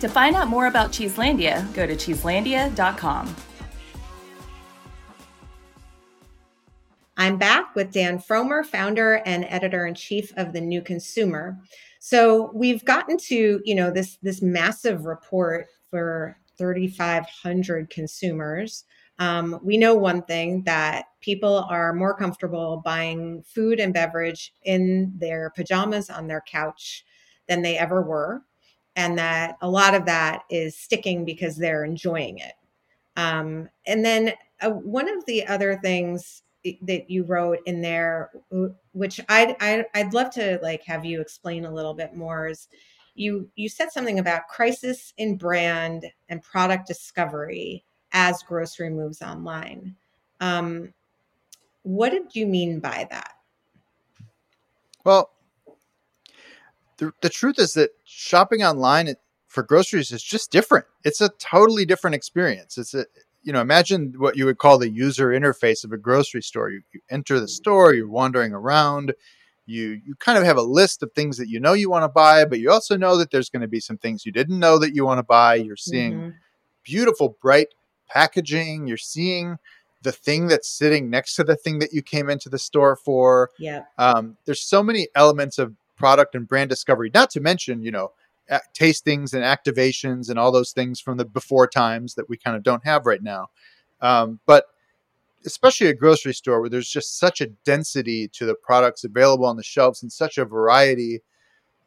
To 0.00 0.08
find 0.08 0.36
out 0.36 0.48
more 0.48 0.66
about 0.66 0.92
Cheeselandia, 0.92 1.72
go 1.74 1.86
to 1.86 1.94
cheeselandia.com. 1.94 3.34
I'm 7.16 7.38
back 7.38 7.76
with 7.76 7.92
Dan 7.92 8.18
Frommer, 8.18 8.64
founder 8.64 9.22
and 9.24 9.46
editor 9.48 9.86
in 9.86 9.94
chief 9.94 10.32
of 10.36 10.52
the 10.52 10.60
New 10.60 10.82
Consumer. 10.82 11.60
So 12.00 12.50
we've 12.52 12.84
gotten 12.84 13.16
to 13.18 13.60
you 13.64 13.74
know 13.74 13.90
this 13.90 14.18
this 14.22 14.42
massive 14.42 15.04
report 15.04 15.68
for 15.90 16.36
3,500 16.58 17.88
consumers. 17.90 18.84
Um, 19.20 19.60
we 19.62 19.76
know 19.76 19.94
one 19.94 20.22
thing 20.22 20.64
that 20.64 21.06
people 21.20 21.66
are 21.68 21.92
more 21.92 22.16
comfortable 22.16 22.82
buying 22.84 23.44
food 23.44 23.78
and 23.78 23.94
beverage 23.94 24.52
in 24.64 25.12
their 25.16 25.50
pajamas 25.50 26.10
on 26.10 26.26
their 26.26 26.42
couch 26.48 27.04
than 27.48 27.62
they 27.62 27.78
ever 27.78 28.02
were, 28.02 28.42
and 28.96 29.16
that 29.18 29.56
a 29.60 29.70
lot 29.70 29.94
of 29.94 30.04
that 30.06 30.42
is 30.50 30.76
sticking 30.76 31.24
because 31.24 31.56
they're 31.56 31.84
enjoying 31.84 32.38
it. 32.38 32.54
Um, 33.16 33.68
and 33.86 34.04
then 34.04 34.32
uh, 34.60 34.70
one 34.70 35.08
of 35.08 35.24
the 35.26 35.46
other 35.46 35.78
things 35.80 36.42
that 36.82 37.10
you 37.10 37.24
wrote 37.24 37.58
in 37.66 37.80
there, 37.80 38.30
which 38.92 39.20
I'd, 39.28 39.56
I'd 39.60 39.86
I'd 39.94 40.14
love 40.14 40.30
to 40.32 40.58
like 40.62 40.82
have 40.84 41.04
you 41.04 41.20
explain 41.20 41.64
a 41.64 41.72
little 41.72 41.94
bit 41.94 42.14
more, 42.14 42.48
is 42.48 42.68
you 43.14 43.48
you 43.54 43.68
said 43.68 43.92
something 43.92 44.18
about 44.18 44.48
crisis 44.48 45.12
in 45.18 45.36
brand 45.36 46.06
and 46.28 46.42
product 46.42 46.86
discovery 46.86 47.84
as 48.12 48.42
grocery 48.42 48.90
moves 48.90 49.22
online. 49.22 49.94
Um, 50.40 50.94
what 51.82 52.10
did 52.10 52.34
you 52.34 52.46
mean 52.46 52.80
by 52.80 53.06
that? 53.10 53.32
Well, 55.04 55.30
the, 56.96 57.12
the 57.20 57.28
truth 57.28 57.58
is 57.58 57.74
that 57.74 57.90
shopping 58.04 58.62
online 58.62 59.14
for 59.48 59.62
groceries 59.62 60.10
is 60.10 60.22
just 60.22 60.50
different. 60.50 60.86
It's 61.04 61.20
a 61.20 61.28
totally 61.38 61.84
different 61.84 62.16
experience. 62.16 62.78
It's 62.78 62.94
a 62.94 63.06
you 63.44 63.52
know 63.52 63.60
imagine 63.60 64.14
what 64.18 64.36
you 64.36 64.46
would 64.46 64.58
call 64.58 64.78
the 64.78 64.90
user 64.90 65.28
interface 65.28 65.84
of 65.84 65.92
a 65.92 65.96
grocery 65.98 66.42
store. 66.42 66.70
You, 66.70 66.82
you 66.92 67.00
enter 67.10 67.38
the 67.38 67.48
store, 67.48 67.94
you're 67.94 68.08
wandering 68.08 68.52
around, 68.52 69.14
you 69.66 70.00
you 70.04 70.14
kind 70.18 70.38
of 70.38 70.44
have 70.44 70.56
a 70.56 70.62
list 70.62 71.02
of 71.02 71.12
things 71.12 71.36
that 71.38 71.48
you 71.48 71.60
know 71.60 71.72
you 71.74 71.88
want 71.90 72.04
to 72.04 72.08
buy, 72.08 72.44
but 72.44 72.58
you 72.60 72.70
also 72.70 72.96
know 72.96 73.16
that 73.18 73.30
there's 73.30 73.50
going 73.50 73.62
to 73.62 73.68
be 73.68 73.80
some 73.80 73.98
things 73.98 74.26
you 74.26 74.32
didn't 74.32 74.58
know 74.58 74.78
that 74.78 74.94
you 74.94 75.04
want 75.04 75.18
to 75.18 75.22
buy. 75.22 75.54
You're 75.56 75.76
seeing 75.76 76.14
Mhm. 76.14 76.34
beautiful, 76.84 77.36
bright 77.40 77.68
packaging. 78.08 78.86
You're 78.86 78.96
seeing 78.96 79.58
the 80.02 80.12
thing 80.12 80.48
that's 80.48 80.68
sitting 80.68 81.08
next 81.08 81.34
to 81.36 81.44
the 81.44 81.56
thing 81.56 81.78
that 81.78 81.92
you 81.92 82.02
came 82.02 82.28
into 82.28 82.48
the 82.48 82.58
store 82.58 82.94
for. 82.96 83.50
Yeah, 83.58 83.84
Um, 83.96 84.36
there's 84.44 84.60
so 84.60 84.82
many 84.82 85.08
elements 85.14 85.58
of 85.58 85.74
product 85.96 86.34
and 86.34 86.46
brand 86.46 86.68
discovery, 86.68 87.10
not 87.14 87.30
to 87.30 87.40
mention, 87.40 87.82
you 87.82 87.90
know, 87.90 88.12
tastings 88.78 89.32
and 89.32 89.42
activations 89.42 90.28
and 90.30 90.38
all 90.38 90.52
those 90.52 90.72
things 90.72 91.00
from 91.00 91.16
the 91.16 91.24
before 91.24 91.66
times 91.66 92.14
that 92.14 92.28
we 92.28 92.36
kind 92.36 92.56
of 92.56 92.62
don't 92.62 92.84
have 92.84 93.06
right 93.06 93.22
now. 93.22 93.48
Um, 94.00 94.40
but 94.46 94.66
especially 95.46 95.88
a 95.88 95.94
grocery 95.94 96.32
store 96.34 96.60
where 96.60 96.70
there's 96.70 96.88
just 96.88 97.18
such 97.18 97.40
a 97.40 97.46
density 97.64 98.28
to 98.28 98.46
the 98.46 98.54
products 98.54 99.04
available 99.04 99.44
on 99.46 99.56
the 99.56 99.62
shelves 99.62 100.02
and 100.02 100.10
such 100.12 100.38
a 100.38 100.44
variety 100.44 101.20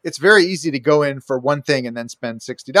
it's 0.04 0.18
very 0.18 0.44
easy 0.44 0.70
to 0.70 0.78
go 0.78 1.02
in 1.02 1.20
for 1.20 1.40
one 1.40 1.60
thing 1.60 1.84
and 1.84 1.96
then 1.96 2.08
spend 2.08 2.40
$60 2.40 2.72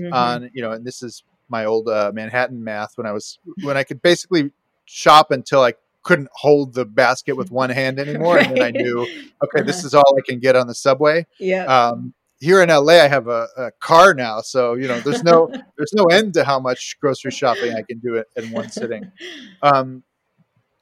Mhm. 0.00 0.12
on 0.12 0.50
you 0.54 0.62
know 0.62 0.72
and 0.72 0.84
this 0.84 1.02
is 1.02 1.22
my 1.50 1.66
old 1.66 1.88
uh, 1.88 2.10
manhattan 2.14 2.64
math 2.64 2.96
when 2.96 3.06
i 3.06 3.12
was 3.12 3.38
when 3.60 3.76
i 3.76 3.82
could 3.84 4.00
basically 4.00 4.50
shop 4.86 5.30
until 5.30 5.60
i 5.62 5.74
couldn't 6.02 6.28
hold 6.32 6.72
the 6.72 6.86
basket 6.86 7.36
with 7.36 7.50
one 7.50 7.68
hand 7.70 7.98
anymore 7.98 8.38
and 8.38 8.56
then 8.56 8.62
i 8.62 8.70
knew 8.82 9.06
okay 9.44 9.60
this 9.62 9.84
is 9.84 9.92
all 9.94 10.16
i 10.18 10.22
can 10.26 10.38
get 10.40 10.56
on 10.56 10.66
the 10.66 10.74
subway 10.74 11.26
yeah, 11.38 11.64
um, 11.66 12.14
here 12.44 12.62
in 12.62 12.68
LA, 12.68 12.94
I 13.02 13.08
have 13.08 13.26
a, 13.26 13.48
a 13.56 13.70
car 13.80 14.12
now, 14.14 14.40
so 14.42 14.74
you 14.74 14.86
know 14.86 15.00
there's 15.00 15.24
no 15.24 15.48
there's 15.76 15.92
no 15.94 16.04
end 16.04 16.34
to 16.34 16.44
how 16.44 16.60
much 16.60 16.96
grocery 17.00 17.30
shopping 17.30 17.72
I 17.72 17.82
can 17.82 17.98
do 17.98 18.16
it 18.16 18.26
in 18.36 18.50
one 18.50 18.70
sitting. 18.70 19.10
Um, 19.62 20.02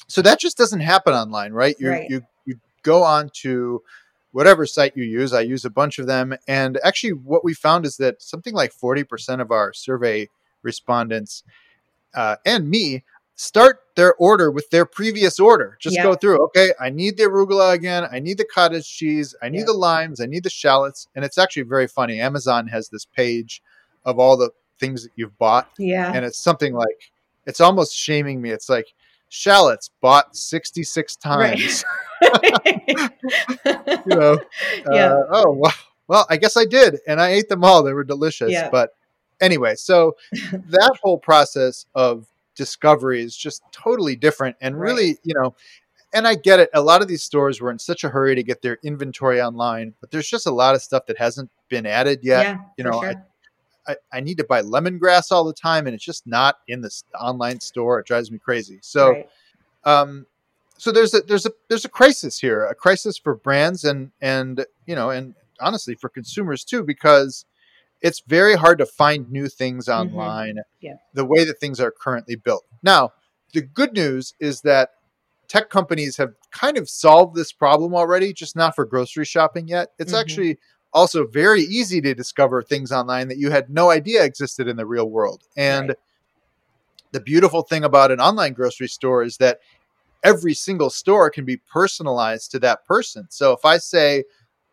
so 0.08 0.22
that 0.22 0.40
just 0.40 0.58
doesn't 0.58 0.80
happen 0.80 1.14
online, 1.14 1.52
right? 1.52 1.76
You 1.78 1.90
Right. 1.90 2.10
you 2.10 2.22
you 2.44 2.56
go 2.82 3.04
on 3.04 3.30
to 3.42 3.80
whatever 4.32 4.66
site 4.66 4.96
you 4.96 5.04
use. 5.04 5.32
I 5.32 5.42
use 5.42 5.64
a 5.64 5.70
bunch 5.70 6.00
of 6.00 6.08
them, 6.08 6.34
and 6.48 6.80
actually, 6.82 7.12
what 7.12 7.44
we 7.44 7.54
found 7.54 7.86
is 7.86 7.96
that 7.98 8.20
something 8.20 8.54
like 8.54 8.72
forty 8.72 9.04
percent 9.04 9.40
of 9.40 9.52
our 9.52 9.72
survey 9.72 10.28
respondents 10.64 11.44
uh, 12.14 12.36
and 12.44 12.68
me 12.68 13.04
start 13.42 13.80
their 13.96 14.14
order 14.14 14.50
with 14.50 14.70
their 14.70 14.86
previous 14.86 15.40
order. 15.40 15.76
Just 15.80 15.96
Yep. 15.96 16.04
go 16.04 16.14
through. 16.14 16.42
Okay, 16.46 16.72
I 16.80 16.90
need 16.90 17.16
the 17.16 17.24
arugula 17.24 17.72
again. 17.74 18.06
I 18.10 18.20
need 18.20 18.38
the 18.38 18.44
cottage 18.44 18.88
cheese. 18.88 19.34
I 19.42 19.48
need 19.48 19.58
Yep. 19.58 19.66
the 19.66 19.72
limes. 19.72 20.20
I 20.20 20.26
need 20.26 20.44
the 20.44 20.50
shallots. 20.50 21.08
And 21.16 21.24
it's 21.24 21.38
actually 21.38 21.64
very 21.64 21.86
funny. 21.88 22.20
Amazon 22.20 22.68
has 22.68 22.88
this 22.88 23.04
page 23.04 23.62
of 24.04 24.18
all 24.18 24.36
the 24.36 24.50
things 24.78 25.02
that 25.02 25.12
you've 25.16 25.36
bought, 25.38 25.68
Yeah. 25.78 26.12
and 26.14 26.24
it's 26.24 26.38
something 26.38 26.74
like 26.74 27.10
it's 27.46 27.60
almost 27.60 27.94
shaming 27.96 28.40
me. 28.40 28.50
It's 28.50 28.68
like 28.68 28.86
shallots 29.28 29.90
bought 30.00 30.36
sixty 30.36 30.82
six 30.84 31.16
Right. 31.24 31.58
times. 31.58 31.84
you 34.06 34.16
know. 34.16 34.38
Yeah. 34.90 35.12
Uh, 35.14 35.24
oh 35.30 35.52
well, 35.52 35.74
well, 36.08 36.26
I 36.30 36.36
guess 36.36 36.56
I 36.56 36.64
did, 36.64 36.98
and 37.06 37.20
I 37.20 37.30
ate 37.30 37.48
them 37.48 37.64
all. 37.64 37.82
They 37.82 37.92
were 37.92 38.04
delicious. 38.04 38.50
Yeah. 38.52 38.68
But 38.70 38.94
anyway, 39.40 39.74
so 39.74 40.16
that 40.32 40.98
whole 41.02 41.18
process 41.18 41.86
of 41.94 42.26
discovery 42.54 43.22
is 43.22 43.36
just 43.36 43.62
totally 43.72 44.16
different, 44.16 44.56
and 44.60 44.78
Right. 44.78 44.88
really, 44.88 45.18
you 45.24 45.34
know. 45.34 45.54
And 46.14 46.28
I 46.28 46.34
get 46.34 46.60
it. 46.60 46.68
A 46.74 46.82
lot 46.82 47.00
of 47.00 47.08
these 47.08 47.22
stores 47.22 47.60
were 47.62 47.70
in 47.70 47.78
such 47.78 48.04
a 48.04 48.10
hurry 48.10 48.34
to 48.34 48.42
get 48.42 48.60
their 48.60 48.78
inventory 48.82 49.40
online, 49.40 49.94
but 50.00 50.10
there's 50.10 50.28
just 50.28 50.46
a 50.46 50.50
lot 50.50 50.74
of 50.74 50.82
stuff 50.82 51.06
that 51.06 51.16
hasn't 51.16 51.50
been 51.70 51.86
added 51.86 52.20
yet. 52.22 52.42
yeah. 52.44 52.58
you 52.76 52.84
know, 52.84 53.00
sure. 53.00 53.14
I, 53.88 53.96
I 54.12 54.20
need 54.20 54.36
to 54.36 54.44
buy 54.44 54.60
lemongrass 54.62 55.32
all 55.32 55.42
the 55.44 55.54
time, 55.54 55.86
and 55.86 55.94
it's 55.94 56.04
just 56.04 56.26
not 56.26 56.58
in 56.68 56.82
this 56.82 57.04
online 57.18 57.60
store. 57.60 57.98
It 58.00 58.06
drives 58.06 58.30
me 58.30 58.38
crazy. 58.38 58.78
So, 58.82 59.10
Right. 59.12 59.28
um, 59.84 60.26
so 60.76 60.92
there's 60.92 61.14
a 61.14 61.20
there's 61.22 61.46
a 61.46 61.52
there's 61.68 61.84
a 61.86 61.88
crisis 61.88 62.38
here, 62.38 62.66
a 62.66 62.74
crisis 62.74 63.16
for 63.16 63.34
brands 63.34 63.84
and 63.84 64.10
and 64.20 64.64
you 64.86 64.94
know 64.94 65.10
and 65.10 65.34
honestly 65.60 65.94
for 65.94 66.08
consumers 66.10 66.62
too, 66.64 66.82
because 66.82 67.44
it's 68.02 68.20
very 68.26 68.54
hard 68.56 68.78
to 68.78 68.86
find 68.86 69.30
new 69.30 69.48
things 69.48 69.86
Mhm. 69.86 69.92
online. 69.92 70.56
Yeah. 70.80 70.96
The 71.14 71.24
way 71.24 71.44
that 71.44 71.60
things 71.60 71.80
are 71.80 71.90
currently 71.92 72.36
built. 72.36 72.64
Now, 72.82 73.12
the 73.54 73.62
good 73.62 73.92
news 73.92 74.34
is 74.40 74.62
that 74.62 74.90
tech 75.48 75.70
companies 75.70 76.16
have 76.16 76.34
kind 76.50 76.76
of 76.78 76.88
solved 76.88 77.36
this 77.36 77.52
problem 77.52 77.94
already, 77.94 78.32
just 78.32 78.56
not 78.56 78.74
for 78.74 78.84
grocery 78.84 79.24
shopping 79.24 79.68
yet. 79.68 79.90
It's 79.98 80.12
Mhm. 80.12 80.20
actually 80.20 80.58
also 80.92 81.26
very 81.26 81.62
easy 81.62 82.00
to 82.00 82.14
discover 82.14 82.62
things 82.62 82.90
online 82.92 83.28
that 83.28 83.38
you 83.38 83.50
had 83.50 83.70
no 83.70 83.90
idea 83.90 84.24
existed 84.24 84.66
in 84.68 84.76
the 84.76 84.86
real 84.86 85.08
world. 85.08 85.42
And 85.56 85.90
Right. 85.90 85.98
the 87.12 87.20
beautiful 87.20 87.62
thing 87.62 87.84
about 87.84 88.10
an 88.10 88.20
online 88.20 88.52
grocery 88.54 88.88
store 88.88 89.22
is 89.22 89.36
that 89.36 89.58
every 90.22 90.54
single 90.54 90.90
store 90.90 91.30
can 91.30 91.44
be 91.44 91.56
personalized 91.56 92.50
to 92.52 92.58
that 92.60 92.84
person. 92.84 93.26
So 93.30 93.52
if 93.52 93.64
I 93.64 93.78
say 93.78 94.24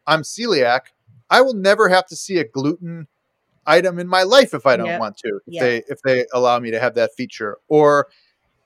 I'm 0.07 0.21
celiac, 0.21 0.81
I 1.29 1.41
will 1.41 1.53
never 1.53 1.89
have 1.89 2.05
to 2.07 2.15
see 2.15 2.37
a 2.37 2.43
gluten 2.43 3.07
item 3.69 3.99
in 3.99 4.07
my 4.07 4.23
life 4.23 4.53
if 4.53 4.65
I 4.65 4.75
don't 4.75 4.87
Yep. 4.87 4.99
want 4.99 5.17
to. 5.17 5.39
If 5.47 5.53
Yeah. 5.55 5.61
they 5.63 5.77
if 5.87 6.01
they 6.03 6.25
allow 6.33 6.59
me 6.59 6.71
to 6.71 6.79
have 6.79 6.95
that 6.95 7.11
feature 7.15 7.57
or 7.69 8.07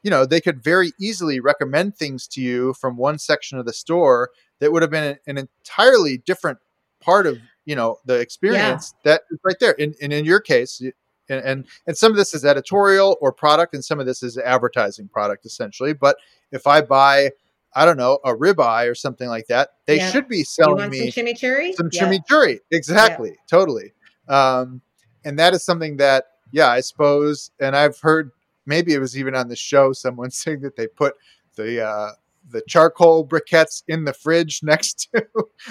you 0.03 0.09
know, 0.09 0.25
they 0.25 0.41
could 0.41 0.61
very 0.61 0.91
easily 0.99 1.39
recommend 1.39 1.95
things 1.95 2.27
to 2.27 2.41
you 2.41 2.73
from 2.73 2.97
one 2.97 3.17
section 3.17 3.57
of 3.57 3.65
the 3.65 3.71
store 3.71 4.29
that 4.59 4.69
would 4.71 4.81
have 4.81 4.91
been 4.91 5.17
an 5.27 5.37
entirely 5.37 6.17
different 6.17 6.59
part 6.99 7.25
of, 7.25 7.39
you 7.65 7.73
know, 7.73 7.97
the 8.05 8.15
experience 8.19 8.93
that 9.05 9.21
is 9.31 9.39
right 9.45 9.55
there. 9.61 9.75
And, 9.79 9.95
and 10.01 10.11
in 10.11 10.25
your 10.25 10.41
case, 10.41 10.81
and, 10.81 10.93
and 11.29 11.65
and 11.87 11.97
some 11.97 12.11
of 12.11 12.17
this 12.17 12.33
is 12.33 12.43
editorial 12.43 13.15
or 13.21 13.31
product, 13.31 13.73
and 13.73 13.83
some 13.83 13.97
of 14.01 14.05
this 14.05 14.21
is 14.23 14.37
advertising 14.37 15.07
product 15.07 15.45
essentially. 15.45 15.93
But 15.93 16.17
if 16.51 16.67
I 16.67 16.81
buy, 16.81 17.31
I 17.73 17.85
don't 17.85 17.95
know, 17.97 18.19
a 18.25 18.33
ribeye 18.33 18.89
or 18.91 18.95
something 18.95 19.29
like 19.29 19.47
that, 19.47 19.69
they 19.85 19.97
Yeah. 19.97 20.11
should 20.11 20.27
be 20.27 20.43
selling 20.43 20.89
me 20.89 21.11
some 21.11 21.25
chimichurri? 21.25 21.75
some 21.75 21.89
Yeah. 21.93 22.09
chimichurri. 22.09 22.59
Exactly, 22.71 23.37
totally. 23.49 23.93
Um, 24.27 24.81
and 25.25 25.37
that 25.39 25.53
is 25.53 25.63
something 25.63 25.97
that, 25.97 26.25
yeah, 26.51 26.67
I 26.69 26.81
suppose. 26.81 27.51
And 27.59 27.75
I've 27.75 27.99
heard 27.99 28.31
maybe 28.65 28.93
it 28.93 28.99
was 28.99 29.17
even 29.17 29.35
on 29.35 29.47
the 29.47 29.55
show 29.55 29.93
someone 29.93 30.31
saying 30.43 30.61
that 30.61 30.75
they 30.75 30.87
put 30.87 31.15
the 31.55 31.85
uh, 31.85 32.11
the 32.49 32.61
charcoal 32.67 33.25
briquettes 33.25 33.83
in 33.87 34.03
the 34.03 34.13
fridge 34.13 34.59
next 34.63 35.07
to 35.13 35.25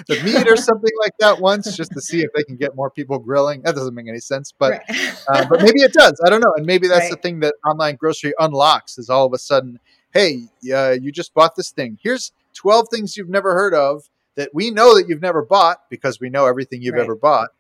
the 0.09 0.21
meat 0.23 0.49
or 0.49 0.57
something 0.57 0.91
like 1.03 1.13
that 1.19 1.39
once, 1.39 1.77
just 1.77 1.93
to 1.93 2.01
see 2.01 2.23
if 2.23 2.31
they 2.35 2.43
can 2.45 2.57
get 2.57 2.75
more 2.75 2.91
people 2.91 3.19
grilling. 3.19 3.63
That 3.63 3.75
doesn't 3.75 3.95
make 3.95 4.09
any 4.09 4.21
sense, 4.21 4.53
but 4.59 4.73
Right. 4.73 4.81
uh, 5.29 5.45
but 5.51 5.61
maybe 5.61 5.81
it 5.83 5.93
does. 5.93 6.19
I 6.25 6.31
don't 6.31 6.41
know. 6.41 6.53
And 6.57 6.65
maybe 6.67 6.89
that's 6.89 7.11
the 7.11 7.17
thing 7.17 7.41
that 7.41 7.55
online 7.67 7.97
grocery 7.97 8.33
unlocks 8.39 8.97
is 8.99 9.11
all 9.11 9.27
of 9.27 9.33
a 9.35 9.39
sudden, 9.39 9.81
hey, 10.15 10.45
uh, 10.73 10.97
you 11.01 11.13
just 11.13 11.35
bought 11.35 11.57
this 11.57 11.71
thing. 11.71 11.99
Here's 12.03 12.33
12 12.55 12.87
things 12.91 13.17
you've 13.17 13.29
never 13.29 13.53
heard 13.55 13.75
of 13.75 14.09
that 14.37 14.51
we 14.55 14.71
know 14.71 14.97
that 14.97 15.09
you've 15.09 15.21
never 15.23 15.45
bought 15.45 15.83
because 15.91 16.21
we 16.21 16.31
know 16.31 16.47
everything 16.47 16.81
you've 16.81 16.95
Right. 16.95 17.03
ever 17.03 17.15
bought. 17.17 17.51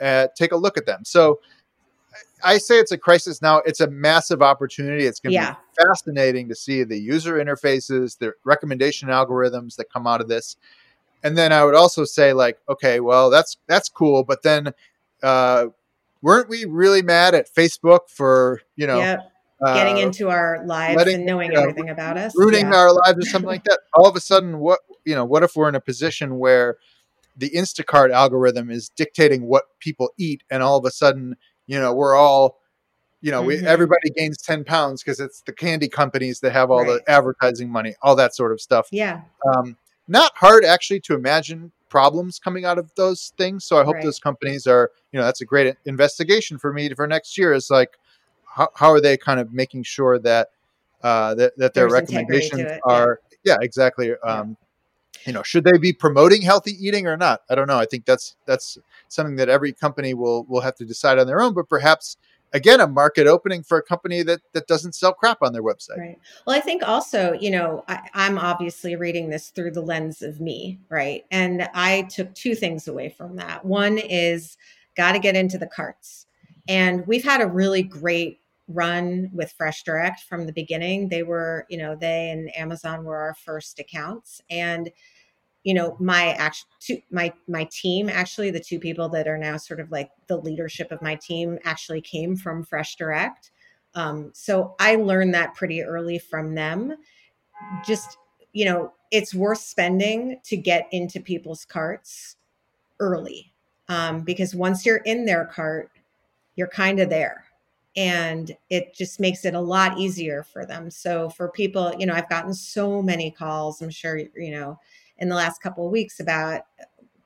Uh, 0.00 0.28
take 0.36 0.52
a 0.52 0.56
look 0.56 0.76
at 0.78 0.86
them. 0.86 1.04
So 1.04 1.40
I 2.42 2.58
say 2.58 2.78
it's 2.78 2.90
a 2.92 2.98
crisis 2.98 3.42
now. 3.42 3.58
It's 3.58 3.80
a 3.80 3.86
massive 3.88 4.40
opportunity. 4.42 5.04
It's 5.06 5.20
going 5.20 5.32
to 5.32 5.34
Yeah. 5.34 5.52
be 5.76 5.84
fascinating 5.84 6.48
to 6.48 6.54
see 6.54 6.84
the 6.84 6.98
user 6.98 7.34
interfaces, 7.34 8.18
the 8.18 8.32
recommendation 8.44 9.08
algorithms 9.10 9.76
that 9.76 9.92
come 9.92 10.06
out 10.06 10.20
of 10.20 10.28
this. 10.28 10.56
And 11.22 11.36
then 11.36 11.52
I 11.52 11.64
would 11.64 11.74
also 11.74 12.04
say, 12.04 12.32
like, 12.32 12.58
okay, 12.68 13.00
well, 13.00 13.28
that's 13.28 13.58
that's 13.66 13.88
cool, 13.90 14.24
but 14.24 14.42
then 14.42 14.72
uh, 15.22 15.66
weren't 16.22 16.48
we 16.48 16.64
really 16.64 17.02
mad 17.02 17.34
at 17.34 17.46
Facebook 17.54 18.08
for 18.08 18.62
you 18.76 18.86
know 18.86 18.98
Yep. 18.98 19.26
Getting 19.62 19.96
uh, 19.96 20.06
into 20.06 20.30
our 20.30 20.64
lives 20.64 20.96
letting- 20.96 21.16
and 21.16 21.26
knowing 21.26 21.54
uh, 21.54 21.60
everything 21.60 21.90
about 21.90 22.16
us. 22.16 22.32
ruining 22.34 22.70
Yeah. 22.70 22.76
our 22.78 22.92
lives 22.94 23.18
or 23.18 23.28
something 23.28 23.50
like 23.50 23.64
that? 23.64 23.80
All 23.94 24.08
of 24.08 24.16
a 24.16 24.20
sudden, 24.20 24.58
what 24.60 24.80
you 25.04 25.14
know, 25.14 25.26
what 25.26 25.42
if 25.42 25.54
we're 25.54 25.68
in 25.68 25.74
a 25.74 25.80
position 25.80 26.38
where 26.38 26.78
the 27.40 27.50
Instacart 27.50 28.12
algorithm 28.12 28.70
is 28.70 28.88
dictating 28.90 29.46
what 29.46 29.64
people 29.80 30.10
eat, 30.18 30.42
and 30.50 30.62
all 30.62 30.78
of 30.78 30.84
a 30.84 30.90
sudden, 30.90 31.36
you 31.66 31.78
know, 31.80 31.92
we're 31.92 32.14
all 32.14 32.58
you 33.22 33.30
know, 33.30 33.42
we, 33.42 33.58
Mhm. 33.58 33.64
everybody 33.64 34.08
gains 34.16 34.38
10 34.38 34.64
pounds 34.64 35.02
because 35.02 35.20
it's 35.20 35.42
the 35.42 35.52
candy 35.52 35.88
companies 35.90 36.40
that 36.40 36.52
have 36.52 36.70
all 36.70 36.86
Right. 36.86 37.02
the 37.06 37.12
advertising 37.12 37.68
money, 37.70 37.94
all 38.00 38.16
that 38.16 38.34
sort 38.34 38.50
of 38.50 38.62
stuff. 38.62 38.88
Yeah. 38.90 39.20
um, 39.46 39.76
not 40.08 40.32
hard 40.36 40.64
actually 40.64 41.00
to 41.00 41.14
imagine 41.14 41.70
problems 41.90 42.38
coming 42.38 42.64
out 42.64 42.78
of 42.78 42.90
those 42.94 43.32
things. 43.36 43.66
So 43.66 43.78
I 43.78 43.84
hope 43.84 43.96
Right. 43.96 44.04
those 44.04 44.18
companies 44.18 44.66
are, 44.66 44.90
you 45.12 45.18
know, 45.20 45.24
that's 45.26 45.42
a 45.42 45.44
great 45.44 45.76
investigation 45.84 46.56
for 46.58 46.72
me 46.72 46.88
for 46.94 47.06
next 47.06 47.36
year. 47.36 47.52
Is 47.52 47.68
like, 47.70 47.98
how, 48.46 48.70
how 48.74 48.90
are 48.90 49.00
they 49.02 49.18
kind 49.18 49.38
of 49.38 49.52
making 49.52 49.82
sure 49.82 50.18
that 50.20 50.48
uh, 51.02 51.34
that, 51.34 51.56
that 51.58 51.74
their 51.74 51.88
There's 51.88 51.92
recommendations 51.92 52.70
are, 52.84 53.20
yeah, 53.44 53.58
exactly. 53.60 54.14
Um, 54.24 54.56
You 55.26 55.32
know, 55.32 55.42
should 55.42 55.64
they 55.64 55.78
be 55.78 55.92
promoting 55.92 56.42
healthy 56.42 56.72
eating 56.72 57.06
or 57.06 57.16
not? 57.16 57.42
I 57.50 57.54
don't 57.54 57.66
know. 57.66 57.78
I 57.78 57.86
think 57.86 58.04
that's 58.04 58.36
that's 58.46 58.78
something 59.08 59.36
that 59.36 59.48
every 59.48 59.72
company 59.72 60.14
will 60.14 60.44
will 60.44 60.60
have 60.60 60.74
to 60.76 60.84
decide 60.84 61.18
on 61.18 61.26
their 61.26 61.40
own. 61.40 61.54
But 61.54 61.68
perhaps 61.68 62.16
again, 62.52 62.80
a 62.80 62.86
market 62.86 63.26
opening 63.26 63.62
for 63.62 63.78
a 63.78 63.82
company 63.82 64.22
that 64.22 64.40
that 64.52 64.66
doesn't 64.66 64.94
sell 64.94 65.12
crap 65.12 65.42
on 65.42 65.52
their 65.52 65.62
website. 65.62 65.98
Right. 65.98 66.18
Well, 66.46 66.56
I 66.56 66.60
think 66.60 66.82
also, 66.86 67.32
you 67.32 67.50
know, 67.50 67.84
I, 67.88 68.00
I'm 68.14 68.38
obviously 68.38 68.96
reading 68.96 69.30
this 69.30 69.48
through 69.48 69.72
the 69.72 69.82
lens 69.82 70.22
of 70.22 70.40
me, 70.40 70.78
right? 70.88 71.24
And 71.30 71.68
I 71.74 72.02
took 72.02 72.34
two 72.34 72.54
things 72.54 72.88
away 72.88 73.10
from 73.10 73.36
that. 73.36 73.64
One 73.64 73.98
is 73.98 74.56
got 74.96 75.12
to 75.12 75.18
get 75.18 75.36
into 75.36 75.58
the 75.58 75.66
carts. 75.66 76.26
And 76.68 77.06
we've 77.06 77.24
had 77.24 77.40
a 77.40 77.46
really 77.46 77.82
great 77.82 78.40
run 78.72 79.30
with 79.32 79.52
Fresh 79.52 79.82
Direct 79.82 80.20
from 80.20 80.46
the 80.46 80.52
beginning. 80.52 81.08
They 81.08 81.22
were, 81.22 81.66
you 81.68 81.78
know, 81.78 81.96
they 81.96 82.30
and 82.30 82.54
Amazon 82.56 83.04
were 83.04 83.16
our 83.16 83.34
first 83.34 83.78
accounts. 83.78 84.40
And 84.50 84.90
you 85.62 85.74
know 85.74 85.96
my 86.00 86.32
act 86.32 86.64
two, 86.80 87.00
my 87.10 87.32
my 87.46 87.68
team 87.70 88.08
actually 88.08 88.50
the 88.50 88.60
two 88.60 88.78
people 88.78 89.08
that 89.08 89.28
are 89.28 89.38
now 89.38 89.56
sort 89.56 89.80
of 89.80 89.90
like 89.90 90.10
the 90.26 90.36
leadership 90.36 90.90
of 90.90 91.02
my 91.02 91.14
team 91.16 91.58
actually 91.64 92.00
came 92.00 92.36
from 92.36 92.64
fresh 92.64 92.96
direct 92.96 93.50
um, 93.94 94.30
so 94.32 94.74
i 94.78 94.94
learned 94.94 95.34
that 95.34 95.54
pretty 95.54 95.82
early 95.82 96.18
from 96.18 96.54
them 96.54 96.96
just 97.84 98.16
you 98.52 98.64
know 98.64 98.92
it's 99.10 99.34
worth 99.34 99.58
spending 99.58 100.40
to 100.44 100.56
get 100.56 100.86
into 100.92 101.20
people's 101.20 101.64
carts 101.64 102.36
early 102.98 103.52
um, 103.88 104.22
because 104.22 104.54
once 104.54 104.86
you're 104.86 104.98
in 104.98 105.24
their 105.24 105.44
cart 105.44 105.90
you're 106.56 106.68
kind 106.68 107.00
of 107.00 107.10
there 107.10 107.44
and 107.96 108.56
it 108.68 108.94
just 108.94 109.18
makes 109.18 109.44
it 109.44 109.54
a 109.54 109.60
lot 109.60 109.98
easier 109.98 110.42
for 110.44 110.64
them 110.64 110.90
so 110.90 111.28
for 111.30 111.50
people 111.50 111.92
you 111.98 112.06
know 112.06 112.14
i've 112.14 112.28
gotten 112.28 112.54
so 112.54 113.02
many 113.02 113.30
calls 113.30 113.82
i'm 113.82 113.90
sure 113.90 114.16
you 114.36 114.50
know 114.52 114.78
in 115.18 115.28
the 115.28 115.34
last 115.34 115.60
couple 115.60 115.84
of 115.84 115.92
weeks 115.92 116.20
about 116.20 116.62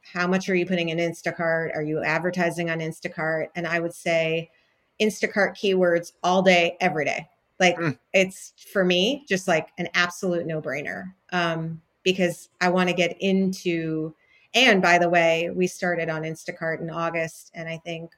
how 0.05 0.27
much 0.27 0.49
are 0.49 0.55
you 0.55 0.67
putting 0.67 0.91
in 0.91 0.99
Instacart? 0.99 1.75
Are 1.75 1.83
you 1.83 2.03
advertising 2.03 2.71
on 2.71 2.79
Instacart? 2.79 3.49
And 3.57 3.67
I 3.67 3.81
would 3.81 3.95
say 3.95 4.51
Instacart 5.01 5.57
keywords 5.57 6.13
all 6.23 6.43
day, 6.43 6.77
every 6.81 7.05
day. 7.05 7.29
Like 7.59 7.77
Mm. 7.77 7.99
it's 8.13 8.53
for 8.73 8.85
me 8.85 9.25
just 9.29 9.49
like 9.49 9.71
an 9.79 9.89
absolute 9.95 10.47
no 10.47 10.61
brainer 10.61 11.15
um, 11.33 11.81
because 12.03 12.49
I 12.61 12.69
want 12.69 12.89
to 12.89 12.95
get 12.95 13.17
into. 13.21 14.15
And 14.55 14.83
by 14.83 14.99
the 14.99 15.09
way, 15.09 15.51
we 15.51 15.67
started 15.67 16.09
on 16.09 16.23
Instacart 16.23 16.81
in 16.81 16.91
August, 16.91 17.51
and 17.55 17.69
I 17.69 17.79
think 17.79 18.13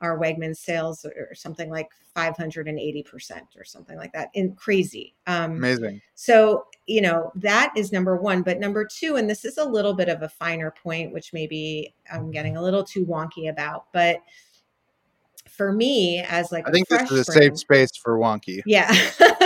our 0.00 0.18
Wegmans 0.18 0.56
sales 0.56 1.04
are 1.04 1.34
something 1.34 1.70
like 1.70 1.88
580% 2.16 3.40
or 3.56 3.64
something 3.64 3.96
like 3.96 4.12
that 4.12 4.30
in 4.34 4.54
crazy. 4.54 5.14
Um, 5.26 5.52
Amazing. 5.52 6.00
so, 6.14 6.66
you 6.86 7.00
know, 7.00 7.32
that 7.36 7.72
is 7.76 7.92
number 7.92 8.16
one. 8.16 8.42
But 8.42 8.58
number 8.58 8.84
two, 8.84 9.16
and 9.16 9.28
this 9.28 9.44
is 9.44 9.58
a 9.58 9.64
little 9.64 9.94
bit 9.94 10.08
of 10.08 10.22
a 10.22 10.28
finer 10.28 10.72
point, 10.82 11.12
which 11.12 11.32
maybe 11.32 11.94
I'm 12.12 12.30
getting 12.30 12.56
a 12.56 12.62
little 12.62 12.84
too 12.84 13.06
wonky 13.06 13.50
about, 13.50 13.86
but 13.92 14.20
for 15.48 15.72
me, 15.72 16.20
as 16.28 16.52
like 16.52 16.68
I 16.68 16.72
think 16.72 16.88
this 16.88 17.10
is 17.10 17.28
a 17.28 17.32
brand, 17.32 17.58
safe 17.58 17.58
space 17.58 17.96
for 17.96 18.18
wonky. 18.18 18.62
yeah. 18.64 18.92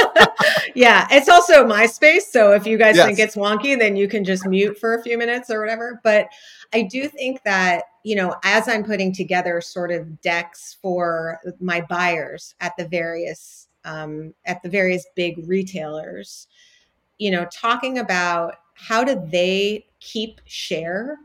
yeah, 0.75 1.07
it's 1.11 1.29
also 1.29 1.65
MySpace. 1.65 2.23
So 2.23 2.53
if 2.53 2.67
you 2.67 2.79
guys 2.79 2.97
yes. 2.97 3.07
think 3.07 3.19
it's 3.19 3.37
wonky, 3.37 3.79
then 3.79 3.97
you 3.97 4.09
can 4.09 4.25
just 4.25 4.47
mute 4.47 4.79
for 4.79 4.95
a 4.95 5.03
few 5.03 5.19
minutes 5.19 5.51
or 5.51 5.61
whatever. 5.61 6.01
But 6.03 6.29
I 6.73 6.83
do 6.83 7.09
think 7.09 7.43
that, 7.45 7.85
you 8.05 8.17
know, 8.17 8.37
as 8.45 8.69
I'm 8.69 8.85
putting 8.85 9.13
together 9.13 9.61
sort 9.61 9.91
of 9.91 10.21
decks 10.21 10.77
for 10.81 11.41
my 11.61 11.81
buyers 11.83 12.55
at 12.61 12.77
the 12.77 12.87
various 12.89 13.69
um, 13.85 14.33
at 14.45 14.63
the 14.63 14.69
various 14.69 15.07
big 15.17 15.49
retailers, 15.49 16.47
you 17.19 17.31
know, 17.31 17.47
talking 17.53 17.99
about 17.99 18.57
how 18.75 19.03
do 19.03 19.21
they 19.31 19.87
keep 20.01 20.41
share 20.45 21.19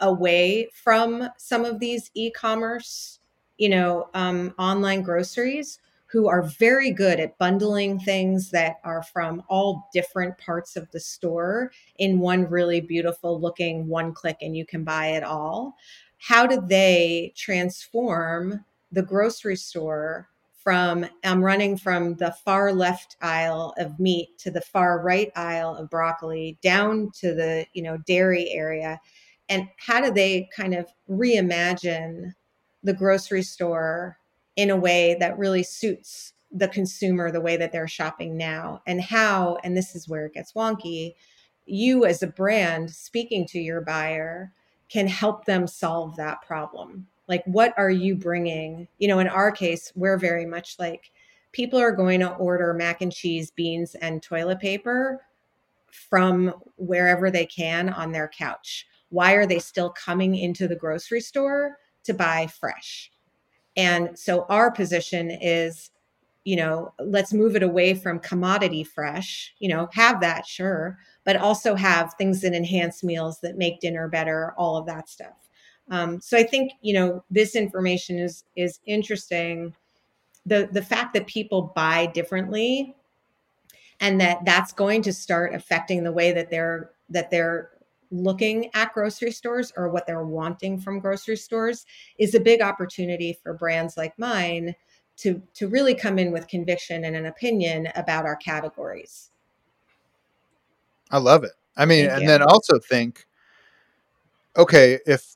away 0.00 0.68
from 0.72 1.28
some 1.38 1.64
of 1.64 1.80
these 1.80 2.10
e-commerce, 2.14 3.18
you 3.58 3.68
know, 3.68 4.08
um, 4.14 4.54
online 4.58 5.02
groceries 5.02 5.78
who 6.14 6.28
are 6.28 6.42
very 6.42 6.92
good 6.92 7.18
at 7.18 7.36
bundling 7.38 7.98
things 7.98 8.52
that 8.52 8.76
are 8.84 9.02
from 9.02 9.42
all 9.48 9.90
different 9.92 10.38
parts 10.38 10.76
of 10.76 10.88
the 10.92 11.00
store 11.00 11.72
in 11.96 12.20
one 12.20 12.48
really 12.48 12.80
beautiful 12.80 13.40
looking 13.40 13.88
one 13.88 14.14
click 14.14 14.36
and 14.40 14.56
you 14.56 14.64
can 14.64 14.84
buy 14.84 15.08
it 15.08 15.24
all. 15.24 15.74
How 16.18 16.46
do 16.46 16.62
they 16.64 17.32
transform 17.36 18.64
the 18.92 19.02
grocery 19.02 19.56
store 19.56 20.28
from 20.62 21.04
I'm 21.24 21.42
running 21.42 21.76
from 21.76 22.14
the 22.14 22.30
far 22.44 22.72
left 22.72 23.16
aisle 23.20 23.74
of 23.76 23.98
meat 23.98 24.38
to 24.38 24.52
the 24.52 24.60
far 24.60 25.02
right 25.02 25.32
aisle 25.34 25.74
of 25.74 25.90
broccoli 25.90 26.56
down 26.62 27.10
to 27.22 27.34
the, 27.34 27.66
you 27.72 27.82
know, 27.82 27.96
dairy 28.06 28.50
area 28.52 29.00
and 29.48 29.68
how 29.78 30.00
do 30.00 30.12
they 30.12 30.48
kind 30.54 30.74
of 30.74 30.86
reimagine 31.10 32.34
the 32.84 32.94
grocery 32.94 33.42
store 33.42 34.16
in 34.56 34.70
a 34.70 34.76
way 34.76 35.16
that 35.18 35.38
really 35.38 35.62
suits 35.62 36.32
the 36.52 36.68
consumer 36.68 37.32
the 37.32 37.40
way 37.40 37.56
that 37.56 37.72
they're 37.72 37.88
shopping 37.88 38.36
now 38.36 38.80
and 38.86 39.00
how 39.00 39.58
and 39.64 39.76
this 39.76 39.96
is 39.96 40.08
where 40.08 40.26
it 40.26 40.34
gets 40.34 40.52
wonky 40.52 41.14
you 41.66 42.04
as 42.04 42.22
a 42.22 42.26
brand 42.26 42.90
speaking 42.90 43.46
to 43.46 43.58
your 43.58 43.80
buyer 43.80 44.52
can 44.88 45.06
help 45.06 45.44
them 45.44 45.66
solve 45.66 46.14
that 46.16 46.42
problem. 46.42 47.06
Like 47.26 47.42
what 47.46 47.72
are 47.76 47.90
you 47.90 48.14
bringing? 48.14 48.86
You 48.98 49.08
know 49.08 49.18
in 49.18 49.28
our 49.28 49.50
case 49.50 49.92
we're 49.94 50.18
very 50.18 50.46
much 50.46 50.78
like 50.78 51.10
people 51.52 51.78
are 51.78 51.92
going 51.92 52.20
to 52.20 52.34
order 52.34 52.74
mac 52.74 53.00
and 53.00 53.12
cheese 53.12 53.50
beans 53.50 53.94
and 53.96 54.22
toilet 54.22 54.60
paper 54.60 55.20
from 55.90 56.52
wherever 56.76 57.30
they 57.30 57.46
can 57.46 57.88
on 57.88 58.12
their 58.12 58.28
couch. 58.28 58.86
Why 59.10 59.32
are 59.32 59.46
they 59.46 59.60
still 59.60 59.90
coming 59.90 60.34
into 60.34 60.66
the 60.66 60.76
grocery 60.76 61.20
store 61.20 61.78
to 62.04 62.12
buy 62.12 62.48
fresh 62.48 63.10
and 63.76 64.18
so 64.18 64.46
our 64.48 64.70
position 64.70 65.30
is, 65.30 65.90
you 66.44 66.56
know, 66.56 66.92
let's 66.98 67.32
move 67.32 67.56
it 67.56 67.62
away 67.62 67.94
from 67.94 68.18
commodity 68.20 68.84
fresh, 68.84 69.54
you 69.58 69.68
know, 69.68 69.88
have 69.92 70.20
that, 70.20 70.46
sure, 70.46 70.98
but 71.24 71.36
also 71.36 71.74
have 71.74 72.14
things 72.14 72.40
that 72.42 72.54
enhance 72.54 73.02
meals 73.02 73.40
that 73.40 73.58
make 73.58 73.80
dinner 73.80 74.08
better, 74.08 74.54
all 74.56 74.76
of 74.76 74.86
that 74.86 75.08
stuff. 75.08 75.48
Um, 75.90 76.20
so 76.20 76.36
I 76.36 76.44
think, 76.44 76.72
you 76.80 76.94
know, 76.94 77.24
this 77.30 77.56
information 77.56 78.18
is 78.18 78.44
is 78.56 78.80
interesting. 78.86 79.74
The 80.46 80.68
the 80.72 80.82
fact 80.82 81.14
that 81.14 81.26
people 81.26 81.72
buy 81.74 82.06
differently 82.06 82.94
and 84.00 84.20
that 84.20 84.44
that's 84.44 84.72
going 84.72 85.02
to 85.02 85.12
start 85.12 85.54
affecting 85.54 86.02
the 86.02 86.12
way 86.12 86.32
that 86.32 86.50
they're 86.50 86.90
that 87.10 87.30
they're 87.30 87.70
looking 88.14 88.70
at 88.74 88.92
grocery 88.92 89.32
stores 89.32 89.72
or 89.76 89.88
what 89.90 90.06
they're 90.06 90.24
wanting 90.24 90.78
from 90.78 91.00
grocery 91.00 91.36
stores 91.36 91.84
is 92.18 92.34
a 92.34 92.40
big 92.40 92.62
opportunity 92.62 93.38
for 93.42 93.54
brands 93.54 93.96
like 93.96 94.16
mine 94.18 94.74
to 95.16 95.42
to 95.54 95.68
really 95.68 95.94
come 95.94 96.18
in 96.18 96.32
with 96.32 96.48
conviction 96.48 97.04
and 97.04 97.16
an 97.16 97.26
opinion 97.26 97.88
about 97.96 98.24
our 98.24 98.36
categories. 98.36 99.30
I 101.10 101.18
love 101.18 101.44
it. 101.44 101.52
I 101.76 101.84
mean, 101.84 102.06
Thank 102.06 102.12
and 102.12 102.22
you. 102.22 102.28
then 102.28 102.42
also 102.42 102.78
think 102.78 103.26
okay, 104.56 104.98
if 105.06 105.34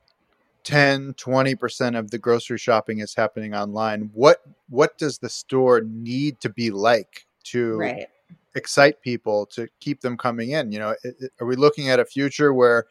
10 0.64 1.14
20% 1.14 1.98
of 1.98 2.10
the 2.10 2.18
grocery 2.18 2.58
shopping 2.58 3.00
is 3.00 3.14
happening 3.14 3.54
online, 3.54 4.10
what 4.12 4.42
what 4.68 4.98
does 4.98 5.18
the 5.18 5.28
store 5.28 5.80
need 5.80 6.40
to 6.40 6.48
be 6.48 6.70
like 6.70 7.26
to 7.50 7.76
right 7.76 8.06
excite 8.54 9.00
people 9.02 9.46
to 9.46 9.68
keep 9.80 10.00
them 10.00 10.16
coming 10.16 10.50
in? 10.50 10.72
You 10.72 10.78
know, 10.80 10.90
it, 11.04 11.14
it, 11.20 11.32
are 11.40 11.46
we 11.46 11.56
looking 11.56 11.88
at 11.88 12.00
a 12.00 12.04
future 12.04 12.52
where 12.52 12.86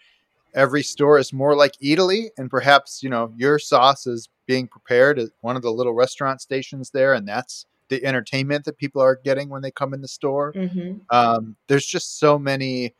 every 0.55 0.83
store 0.83 1.19
is 1.19 1.31
more 1.31 1.55
like 1.55 1.73
Eataly, 1.83 2.29
and 2.37 2.49
perhaps 2.49 3.03
you 3.03 3.09
know 3.09 3.33
your 3.37 3.59
sauce 3.59 4.07
is 4.07 4.29
being 4.45 4.67
prepared 4.67 5.19
at 5.19 5.29
one 5.41 5.55
of 5.55 5.61
the 5.61 5.71
little 5.71 5.93
restaurant 5.93 6.41
stations 6.41 6.89
there, 6.89 7.13
and 7.13 7.27
that's 7.27 7.65
the 7.89 8.03
entertainment 8.05 8.65
that 8.65 8.77
people 8.77 9.01
are 9.01 9.19
getting 9.23 9.49
when 9.49 9.61
they 9.61 9.71
come 9.71 9.93
in 9.93 10.01
the 10.01 10.07
store. 10.07 10.53
Mm-hmm. 10.53 10.97
Um, 11.09 11.55
there's 11.67 11.85
just 11.85 12.19
so 12.19 12.37
many 12.37 12.93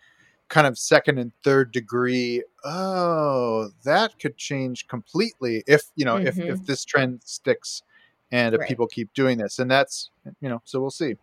kind 0.50 0.66
of 0.66 0.78
second 0.78 1.18
and 1.18 1.32
third 1.44 1.72
degree. 1.72 2.44
Oh, 2.64 3.70
that 3.84 4.18
could 4.20 4.38
change 4.38 4.88
completely 4.88 5.64
if 5.68 5.84
you 5.96 6.06
know 6.06 6.16
mm-hmm. 6.16 6.28
if 6.28 6.38
if 6.38 6.56
mm-hmm. 6.56 6.66
this 6.66 6.86
trend 6.86 7.22
sticks 7.26 7.82
and 8.32 8.54
if 8.54 8.60
right. 8.60 8.68
people 8.68 8.88
keep 8.88 9.14
doing 9.14 9.38
this, 9.38 9.60
and 9.60 9.70
that's 9.70 10.12
you 10.42 10.50
know 10.50 10.62
so 10.66 10.80
we'll 10.80 10.92
see. 10.92 11.16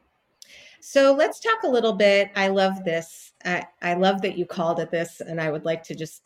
So 0.86 1.14
let's 1.14 1.40
talk 1.40 1.62
a 1.62 1.68
little 1.68 1.94
bit. 1.94 2.30
I 2.36 2.48
love 2.48 2.84
this. 2.84 3.32
I, 3.42 3.66
I 3.80 3.94
love 3.94 4.20
that 4.20 4.36
you 4.36 4.44
called 4.44 4.80
it 4.80 4.90
this, 4.90 5.22
and 5.22 5.40
I 5.40 5.50
would 5.50 5.64
like 5.64 5.82
to 5.84 5.94
just, 5.94 6.24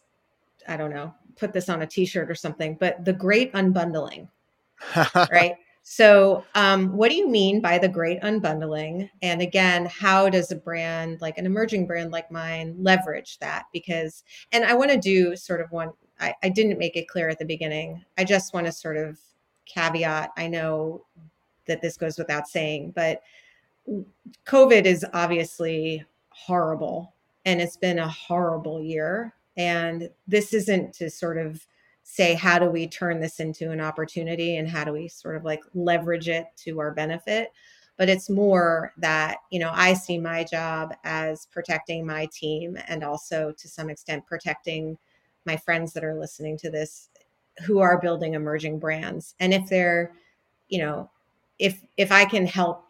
I 0.67 0.77
don't 0.77 0.93
know, 0.93 1.15
put 1.37 1.53
this 1.53 1.69
on 1.69 1.83
a 1.83 1.87
t-shirt 1.87 2.29
or 2.29 2.35
something, 2.35 2.77
but 2.81 3.05
the 3.05 3.13
great 3.13 3.53
unbundling, 3.53 4.29
right? 5.31 5.55
So, 5.85 6.45
um, 6.57 6.97
what 6.97 7.09
do 7.09 7.15
you 7.15 7.29
mean 7.29 7.61
by 7.61 7.79
the 7.79 7.89
great 7.89 8.21
unbundling? 8.23 9.09
And 9.23 9.41
again, 9.41 9.87
how 9.87 10.29
does 10.29 10.51
a 10.51 10.57
brand 10.57 11.21
like 11.21 11.39
an 11.39 11.47
emerging 11.47 11.87
brand 11.87 12.11
like 12.11 12.29
mine 12.29 12.75
leverage 12.81 13.39
that? 13.39 13.67
Because, 13.73 14.25
and 14.51 14.65
I 14.65 14.75
want 14.75 14.91
to 14.91 14.99
do 14.99 15.37
sort 15.37 15.61
of 15.61 15.71
one, 15.71 15.93
I, 16.19 16.35
I 16.43 16.49
didn't 16.49 16.81
make 16.81 16.97
it 16.97 17.07
clear 17.07 17.29
at 17.29 17.39
the 17.39 17.45
beginning. 17.45 18.05
I 18.19 18.25
just 18.25 18.53
want 18.53 18.67
to 18.67 18.73
sort 18.73 18.97
of 18.97 19.21
caveat. 19.67 20.31
I 20.37 20.49
know 20.49 21.05
that 21.67 21.81
this 21.81 21.97
goes 21.97 22.19
without 22.19 22.49
saying, 22.49 22.93
but 22.97 23.23
COVID 24.47 24.85
is 24.85 25.05
obviously 25.13 26.05
horrible 26.31 27.15
and 27.45 27.61
it's 27.61 27.77
been 27.77 27.99
a 27.99 28.09
horrible 28.09 28.83
year. 28.83 29.35
And 29.57 30.11
this 30.27 30.53
isn't 30.53 30.93
to 30.95 31.11
sort 31.11 31.39
of 31.39 31.67
say, 32.03 32.35
how 32.35 32.59
do 32.59 32.67
we 32.71 32.87
turn 32.87 33.21
this 33.21 33.41
into 33.41 33.71
an 33.71 33.81
opportunity 33.81 34.57
and 34.57 34.69
how 34.69 34.85
do 34.85 34.93
we 34.93 35.09
sort 35.09 35.37
of 35.37 35.45
like 35.45 35.61
leverage 35.75 36.29
it 36.29 36.47
to 36.57 36.79
our 36.81 36.93
benefit? 36.93 37.53
But 37.97 38.09
it's 38.09 38.31
more 38.31 38.93
that, 38.99 39.39
you 39.51 39.59
know, 39.59 39.73
I 39.75 39.95
see 39.95 40.19
my 40.19 40.45
job 40.45 40.95
as 41.05 41.47
protecting 41.47 42.07
my 42.07 42.29
team 42.33 42.79
and 42.87 43.03
also 43.03 43.53
to 43.59 43.69
some 43.69 43.91
extent 43.91 44.25
protecting 44.27 44.97
my 45.45 45.57
friends 45.57 45.93
that 45.93 46.05
are 46.05 46.19
listening 46.19 46.57
to 46.59 46.71
this 46.71 47.09
who 47.67 47.81
are 47.81 48.01
building 48.01 48.35
emerging 48.35 48.79
brands. 48.79 49.35
And 49.41 49.53
if 49.53 49.69
they're, 49.69 50.13
you 50.69 50.79
know, 50.79 51.11
if 51.59 51.83
if 51.97 52.13
I 52.13 52.25
can 52.25 52.47
help 52.47 52.88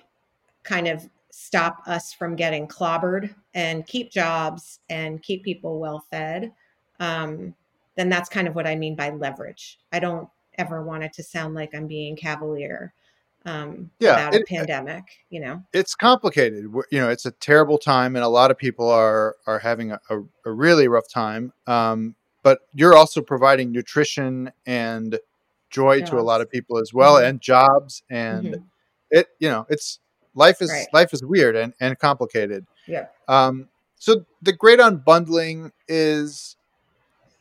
kind 0.68 0.86
of 0.88 1.08
stop 1.30 1.82
us 1.86 2.12
from 2.12 2.36
getting 2.36 2.66
clobbered 2.66 3.34
and 3.54 3.86
keep 3.86 4.10
jobs 4.10 4.80
and 4.90 5.22
keep 5.22 5.42
people 5.42 5.78
well 5.78 6.04
fed, 6.10 6.52
um, 7.00 7.54
then 7.96 8.08
that's 8.08 8.28
kind 8.28 8.46
of 8.46 8.54
what 8.54 8.66
I 8.66 8.76
mean 8.76 8.94
by 8.94 9.10
leverage. 9.10 9.78
I 9.92 9.98
don't 9.98 10.28
ever 10.58 10.82
want 10.82 11.04
it 11.04 11.12
to 11.14 11.22
sound 11.22 11.54
like 11.54 11.74
I'm 11.74 11.86
being 11.86 12.16
cavalier 12.16 12.92
um, 13.44 13.90
yeah, 13.98 14.28
about 14.28 14.34
a 14.34 14.44
pandemic. 14.44 15.04
You 15.30 15.40
know, 15.40 15.62
it's 15.72 15.94
complicated. 15.94 16.64
You 16.90 17.00
know, 17.00 17.08
it's 17.08 17.26
a 17.26 17.30
terrible 17.30 17.78
time, 17.78 18.16
and 18.16 18.24
a 18.24 18.28
lot 18.28 18.50
of 18.50 18.58
people 18.58 18.88
are 18.88 19.36
are 19.46 19.58
having 19.58 19.92
a, 19.92 20.00
a, 20.10 20.20
a 20.46 20.52
really 20.52 20.88
rough 20.88 21.08
time. 21.08 21.52
Um, 21.66 22.14
but 22.42 22.60
you're 22.74 22.94
also 22.94 23.20
providing 23.20 23.72
nutrition 23.72 24.52
and 24.66 25.18
joy 25.70 26.00
jobs. 26.00 26.10
to 26.10 26.18
a 26.18 26.22
lot 26.22 26.40
of 26.40 26.50
people 26.50 26.78
as 26.78 26.92
well, 26.92 27.14
mm-hmm. 27.14 27.26
and 27.26 27.40
jobs, 27.40 28.02
and 28.10 28.46
mm-hmm. 28.46 28.64
it. 29.10 29.28
You 29.38 29.48
know, 29.48 29.66
it's 29.68 30.00
life 30.38 30.62
is 30.62 30.70
right. 30.70 30.86
life 30.92 31.12
is 31.12 31.22
weird 31.24 31.56
and, 31.56 31.74
and 31.80 31.98
complicated. 31.98 32.64
Yeah. 32.86 33.06
Um, 33.26 33.68
so 33.96 34.24
the 34.40 34.52
great 34.52 34.78
unbundling 34.78 35.72
is 35.88 36.56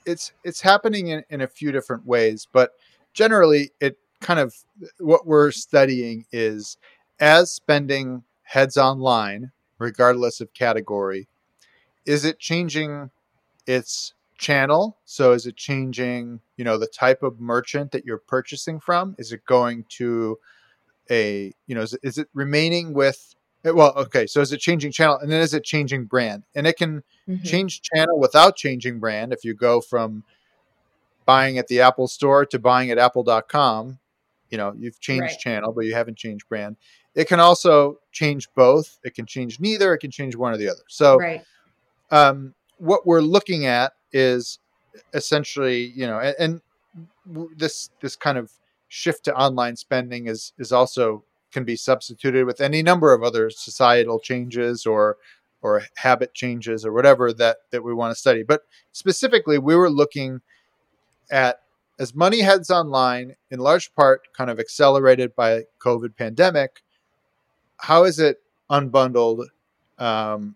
it's 0.05 0.31
it's 0.43 0.61
happening 0.61 1.07
in, 1.07 1.23
in 1.29 1.41
a 1.41 1.47
few 1.47 1.71
different 1.71 2.05
ways, 2.05 2.47
but 2.51 2.71
generally 3.13 3.71
it 3.79 3.97
kind 4.19 4.39
of 4.39 4.55
what 4.99 5.27
we're 5.27 5.51
studying 5.51 6.25
is 6.31 6.77
as 7.19 7.51
spending 7.51 8.23
heads 8.43 8.77
online, 8.77 9.51
regardless 9.79 10.41
of 10.41 10.53
category, 10.53 11.27
is 12.05 12.25
it 12.25 12.39
changing 12.39 13.11
its 13.67 14.13
channel? 14.37 14.97
So 15.05 15.33
is 15.33 15.45
it 15.45 15.55
changing, 15.55 16.39
you 16.55 16.63
know, 16.63 16.77
the 16.77 16.87
type 16.87 17.21
of 17.21 17.39
merchant 17.39 17.91
that 17.91 18.05
you're 18.05 18.17
purchasing 18.17 18.79
from? 18.79 19.15
Is 19.17 19.31
it 19.31 19.45
going 19.45 19.85
to 19.89 20.39
a 21.11 21.53
you 21.67 21.75
know 21.75 21.81
is, 21.81 21.97
is 22.03 22.17
it 22.17 22.27
remaining 22.33 22.93
with 22.93 23.35
eh, 23.65 23.71
well 23.71 23.93
okay 23.95 24.27
so 24.27 24.41
is 24.41 24.51
it 24.51 24.59
changing 24.59 24.91
channel 24.91 25.17
and 25.17 25.31
then 25.31 25.41
is 25.41 25.53
it 25.53 25.63
changing 25.63 26.05
brand 26.05 26.43
and 26.55 26.67
it 26.67 26.77
can 26.77 27.03
mm-hmm. 27.27 27.43
change 27.43 27.81
channel 27.81 28.19
without 28.19 28.55
changing 28.55 28.99
brand 28.99 29.33
if 29.33 29.43
you 29.43 29.53
go 29.53 29.81
from 29.81 30.23
buying 31.25 31.57
at 31.57 31.67
the 31.67 31.81
apple 31.81 32.07
store 32.07 32.45
to 32.45 32.59
buying 32.59 32.91
at 32.91 32.97
apple.com 32.97 33.99
you 34.49 34.57
know 34.57 34.73
you've 34.77 34.99
changed 34.99 35.23
right. 35.23 35.39
channel 35.39 35.73
but 35.73 35.85
you 35.85 35.93
haven't 35.93 36.17
changed 36.17 36.47
brand 36.47 36.75
it 37.17 37.27
can 37.27 37.39
also 37.39 37.97
change 38.11 38.47
both. 38.53 38.99
It 39.03 39.15
can 39.15 39.25
change 39.25 39.59
neither. 39.59 39.91
It 39.95 39.97
can 39.97 40.11
change 40.11 40.35
one 40.35 40.53
or 40.53 40.57
the 40.57 40.69
other. 40.69 40.83
So, 40.87 41.17
right. 41.17 41.43
um, 42.11 42.53
what 42.77 43.07
we're 43.07 43.21
looking 43.21 43.65
at 43.65 43.93
is 44.11 44.59
essentially, 45.15 45.91
you 45.95 46.05
know, 46.05 46.19
and, 46.19 46.35
and 46.37 47.47
this 47.57 47.89
this 48.01 48.15
kind 48.15 48.37
of 48.37 48.51
shift 48.87 49.25
to 49.25 49.35
online 49.35 49.75
spending 49.75 50.27
is 50.27 50.53
is 50.57 50.71
also 50.71 51.23
can 51.51 51.63
be 51.63 51.75
substituted 51.75 52.45
with 52.45 52.61
any 52.61 52.83
number 52.83 53.13
of 53.13 53.23
other 53.23 53.49
societal 53.49 54.19
changes 54.19 54.85
or 54.85 55.17
or 55.61 55.83
habit 55.97 56.33
changes 56.33 56.85
or 56.85 56.93
whatever 56.93 57.33
that 57.33 57.57
that 57.71 57.83
we 57.83 57.93
want 57.93 58.11
to 58.11 58.19
study. 58.19 58.43
But 58.43 58.61
specifically, 58.91 59.57
we 59.57 59.75
were 59.75 59.89
looking 59.89 60.41
at 61.31 61.61
as 61.99 62.13
money 62.13 62.41
heads 62.41 62.69
online, 62.69 63.35
in 63.49 63.59
large 63.59 63.93
part, 63.95 64.31
kind 64.33 64.49
of 64.49 64.59
accelerated 64.59 65.35
by 65.35 65.63
COVID 65.79 66.15
pandemic. 66.15 66.83
How 67.77 68.03
is 68.03 68.19
it 68.19 68.37
unbundled 68.69 69.45
um, 69.97 70.55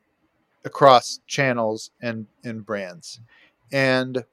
across 0.65 1.19
channels 1.27 1.91
and 2.01 2.27
and 2.43 2.65
brands? 2.65 3.19
And 3.71 4.23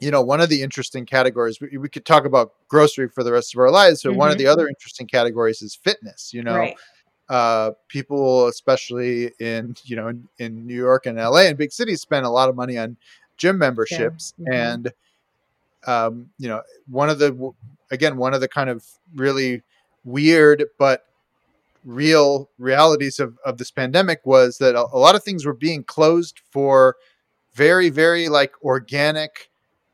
you 0.00 0.10
know, 0.10 0.20
one 0.20 0.40
of 0.40 0.48
the 0.48 0.62
interesting 0.62 1.06
categories 1.06 1.60
we, 1.60 1.78
we, 1.78 1.88
could 1.88 2.04
talk 2.04 2.24
about 2.24 2.52
grocery 2.68 3.08
for 3.08 3.22
the 3.22 3.32
rest 3.32 3.54
of 3.54 3.60
our 3.60 3.70
lives. 3.70 4.02
So 4.02 4.10
mm-hmm. 4.10 4.18
one 4.18 4.28
of 4.30 4.36
mm-hmm. 4.36 4.44
the 4.44 4.52
other 4.52 4.68
interesting 4.68 5.06
categories 5.06 5.62
is 5.62 5.74
fitness. 5.74 6.34
You 6.34 6.42
know, 6.42 6.56
right. 6.56 6.76
uh, 7.28 7.72
people, 7.88 8.48
especially 8.48 9.32
in 9.38 9.76
you 9.84 9.96
know 9.96 10.08
in, 10.08 10.28
in, 10.38 10.66
New 10.66 10.74
York 10.74 11.06
and 11.06 11.16
LA 11.16 11.42
and 11.42 11.56
big 11.56 11.72
cities, 11.72 12.00
spend 12.00 12.26
a 12.26 12.30
lot 12.30 12.48
of 12.48 12.56
money 12.56 12.76
on 12.76 12.96
gym 13.36 13.58
memberships, 13.58 14.34
yeah. 14.38 14.44
mm-hmm. 14.44 14.52
and 14.52 14.92
um, 15.86 16.30
you 16.38 16.48
know, 16.48 16.62
one 16.88 17.08
of 17.08 17.18
the 17.18 17.52
again 17.90 18.16
one 18.16 18.34
of 18.34 18.40
the 18.40 18.48
kind 18.48 18.70
of 18.70 18.84
really 19.14 19.62
weird 20.04 20.64
but 20.78 21.06
real 21.84 22.48
realities 22.58 23.20
of, 23.20 23.38
of 23.44 23.58
this 23.58 23.70
pandemic 23.70 24.20
was 24.24 24.58
that 24.58 24.74
a, 24.74 24.86
a 24.92 24.98
lot 24.98 25.14
of 25.14 25.22
things 25.22 25.44
were 25.44 25.54
being 25.54 25.84
closed 25.84 26.40
for 26.50 26.96
very 27.54 27.90
very 27.90 28.28
like 28.28 28.52
organic 28.62 29.50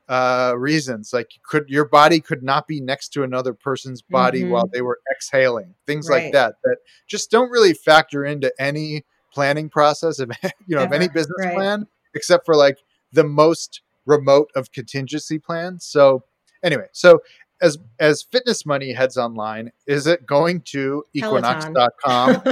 uh, 0.09 0.53
reasons. 0.57 1.11
Like 1.13 1.29
could 1.43 1.69
your 1.69 1.85
body 1.85 2.19
could 2.19 2.43
not 2.43 2.67
be 2.67 2.81
next 2.81 3.09
to 3.09 3.23
another 3.23 3.53
person's 3.53 4.01
body 4.01 4.41
mm-hmm. 4.41 4.51
while 4.51 4.67
they 4.71 4.81
were 4.81 4.99
exhaling, 5.15 5.75
things 5.85 6.09
right. 6.09 6.25
like 6.25 6.33
that. 6.33 6.55
That 6.63 6.77
just 7.07 7.31
don't 7.31 7.49
really 7.49 7.73
factor 7.73 8.25
into 8.25 8.53
any 8.59 9.05
planning 9.33 9.69
process 9.69 10.19
of 10.19 10.31
you 10.67 10.75
know 10.75 10.81
Ever. 10.81 10.95
of 10.95 11.01
any 11.01 11.07
business 11.07 11.35
right. 11.39 11.53
plan, 11.53 11.87
except 12.13 12.45
for 12.45 12.55
like 12.55 12.77
the 13.11 13.23
most 13.23 13.81
remote 14.05 14.49
of 14.55 14.71
contingency 14.71 15.39
plans. 15.39 15.85
So 15.85 16.23
anyway, 16.63 16.87
so 16.91 17.21
as 17.61 17.77
as 17.99 18.23
fitness 18.23 18.65
money 18.65 18.93
heads 18.93 19.17
online, 19.17 19.71
is 19.87 20.07
it 20.07 20.25
going 20.25 20.61
to 20.61 21.03
equinox.com? 21.13 22.41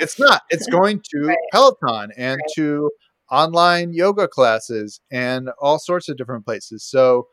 it's 0.00 0.18
not. 0.18 0.42
It's 0.50 0.66
going 0.68 1.02
to 1.10 1.26
right. 1.26 1.38
Peloton 1.52 2.12
and 2.16 2.40
right. 2.40 2.54
to 2.54 2.90
online 3.32 3.94
yoga 3.94 4.28
classes 4.28 5.00
and 5.10 5.48
all 5.60 5.78
sorts 5.78 6.08
of 6.08 6.16
different 6.16 6.44
places. 6.44 6.84
So, 6.84 7.26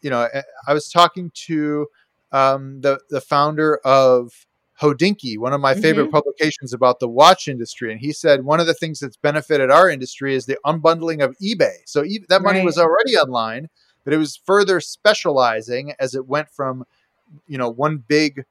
you 0.00 0.08
know, 0.08 0.28
I 0.68 0.72
was 0.72 0.88
talking 0.88 1.30
to 1.46 1.88
um, 2.30 2.80
the 2.80 3.00
the 3.10 3.20
founder 3.20 3.76
of 3.84 4.46
Hodinkee, 4.80 5.38
one 5.38 5.52
of 5.52 5.60
my 5.60 5.72
mm-hmm. 5.72 5.82
favorite 5.82 6.10
publications 6.10 6.72
about 6.72 7.00
the 7.00 7.08
watch 7.08 7.48
industry, 7.48 7.92
and 7.92 8.00
he 8.00 8.12
said 8.12 8.44
one 8.44 8.60
of 8.60 8.66
the 8.66 8.74
things 8.74 9.00
that's 9.00 9.16
benefited 9.16 9.70
our 9.70 9.90
industry 9.90 10.34
is 10.34 10.46
the 10.46 10.58
unbundling 10.64 11.22
of 11.22 11.36
eBay. 11.38 11.76
So 11.84 12.04
e- 12.04 12.24
that 12.28 12.42
money 12.42 12.60
right. 12.60 12.64
was 12.64 12.78
already 12.78 13.16
online, 13.16 13.68
but 14.04 14.14
it 14.14 14.16
was 14.16 14.36
further 14.36 14.80
specializing 14.80 15.92
as 15.98 16.14
it 16.14 16.26
went 16.26 16.48
from, 16.50 16.84
you 17.46 17.58
know, 17.58 17.68
one 17.68 17.98
big, 17.98 18.44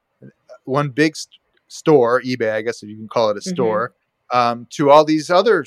one 0.66 0.90
big 0.90 1.16
st- 1.16 1.40
store, 1.68 2.22
eBay, 2.22 2.54
I 2.54 2.62
guess 2.62 2.84
if 2.84 2.90
you 2.90 2.98
can 2.98 3.08
call 3.08 3.30
it 3.30 3.38
a 3.38 3.40
mm-hmm. 3.40 3.54
store, 3.54 3.94
um, 4.32 4.68
to 4.72 4.90
all 4.90 5.04
these 5.04 5.30
other 5.30 5.66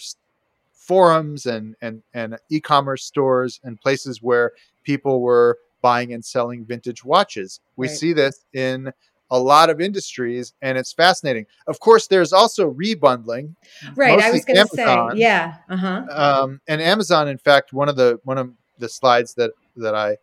forums 0.87 1.47
and 1.47 1.75
and 1.81 2.03
and 2.13 2.37
e-commerce 2.51 3.05
stores 3.05 3.61
and 3.65 3.81
places 3.81 4.23
where 4.23 4.53
people 4.83 5.21
were 5.21 5.59
buying 5.83 6.13
and 6.13 6.25
selling 6.25 6.65
vintage 6.65 7.05
watches. 7.05 7.61
We 7.77 7.89
right. 7.89 7.97
see 7.97 8.13
this 8.13 8.45
in 8.53 8.93
a 9.31 9.39
lot 9.39 9.71
of 9.71 9.81
industries 9.81 10.55
and 10.63 10.79
it's 10.79 10.93
fascinating. 10.93 11.47
Of 11.67 11.81
course, 11.81 12.07
there's 12.07 12.33
also 12.33 12.71
rebundling. 12.73 13.55
Right. 13.97 14.21
I 14.21 14.31
was 14.31 14.45
going 14.45 14.57
to 14.57 14.69
say, 14.69 15.09
yeah. 15.15 15.57
Uh-huh. 15.69 16.05
Um, 16.11 16.61
and 16.69 16.81
Amazon, 16.81 17.29
in 17.29 17.39
fact, 17.39 17.73
one 17.73 17.89
of 17.89 17.97
the, 17.97 18.21
one 18.25 18.39
of 18.39 18.53
the 18.79 18.89
slides 18.89 19.35
that, 19.35 19.53
that 19.77 19.95
I 19.95 20.17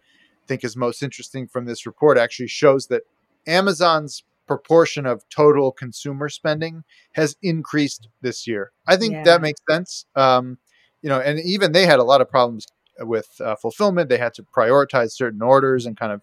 think 0.47 0.63
is 0.63 0.75
most 0.77 1.03
interesting 1.03 1.47
from 1.47 1.65
this 1.65 1.85
report 1.85 2.17
actually 2.17 2.47
shows 2.47 2.87
that 2.87 3.01
Amazon's 3.47 4.23
proportion 4.51 5.05
of 5.05 5.23
total 5.29 5.71
consumer 5.71 6.27
spending 6.27 6.83
has 7.13 7.37
increased 7.41 8.09
this 8.19 8.45
year. 8.45 8.73
I 8.85 8.97
think 8.97 9.13
yeah. 9.13 9.23
that 9.23 9.41
makes 9.41 9.61
sense. 9.69 10.05
Um, 10.13 10.57
you 11.01 11.07
know, 11.07 11.21
and 11.21 11.39
even 11.39 11.71
they 11.71 11.85
had 11.85 11.99
a 11.99 12.03
lot 12.03 12.19
of 12.19 12.29
problems 12.29 12.67
with 12.99 13.29
uh, 13.39 13.55
fulfillment. 13.55 14.09
They 14.09 14.17
had 14.17 14.33
to 14.33 14.43
prioritize 14.43 15.11
certain 15.11 15.41
orders 15.41 15.85
and 15.85 15.95
kind 15.95 16.11
of 16.11 16.21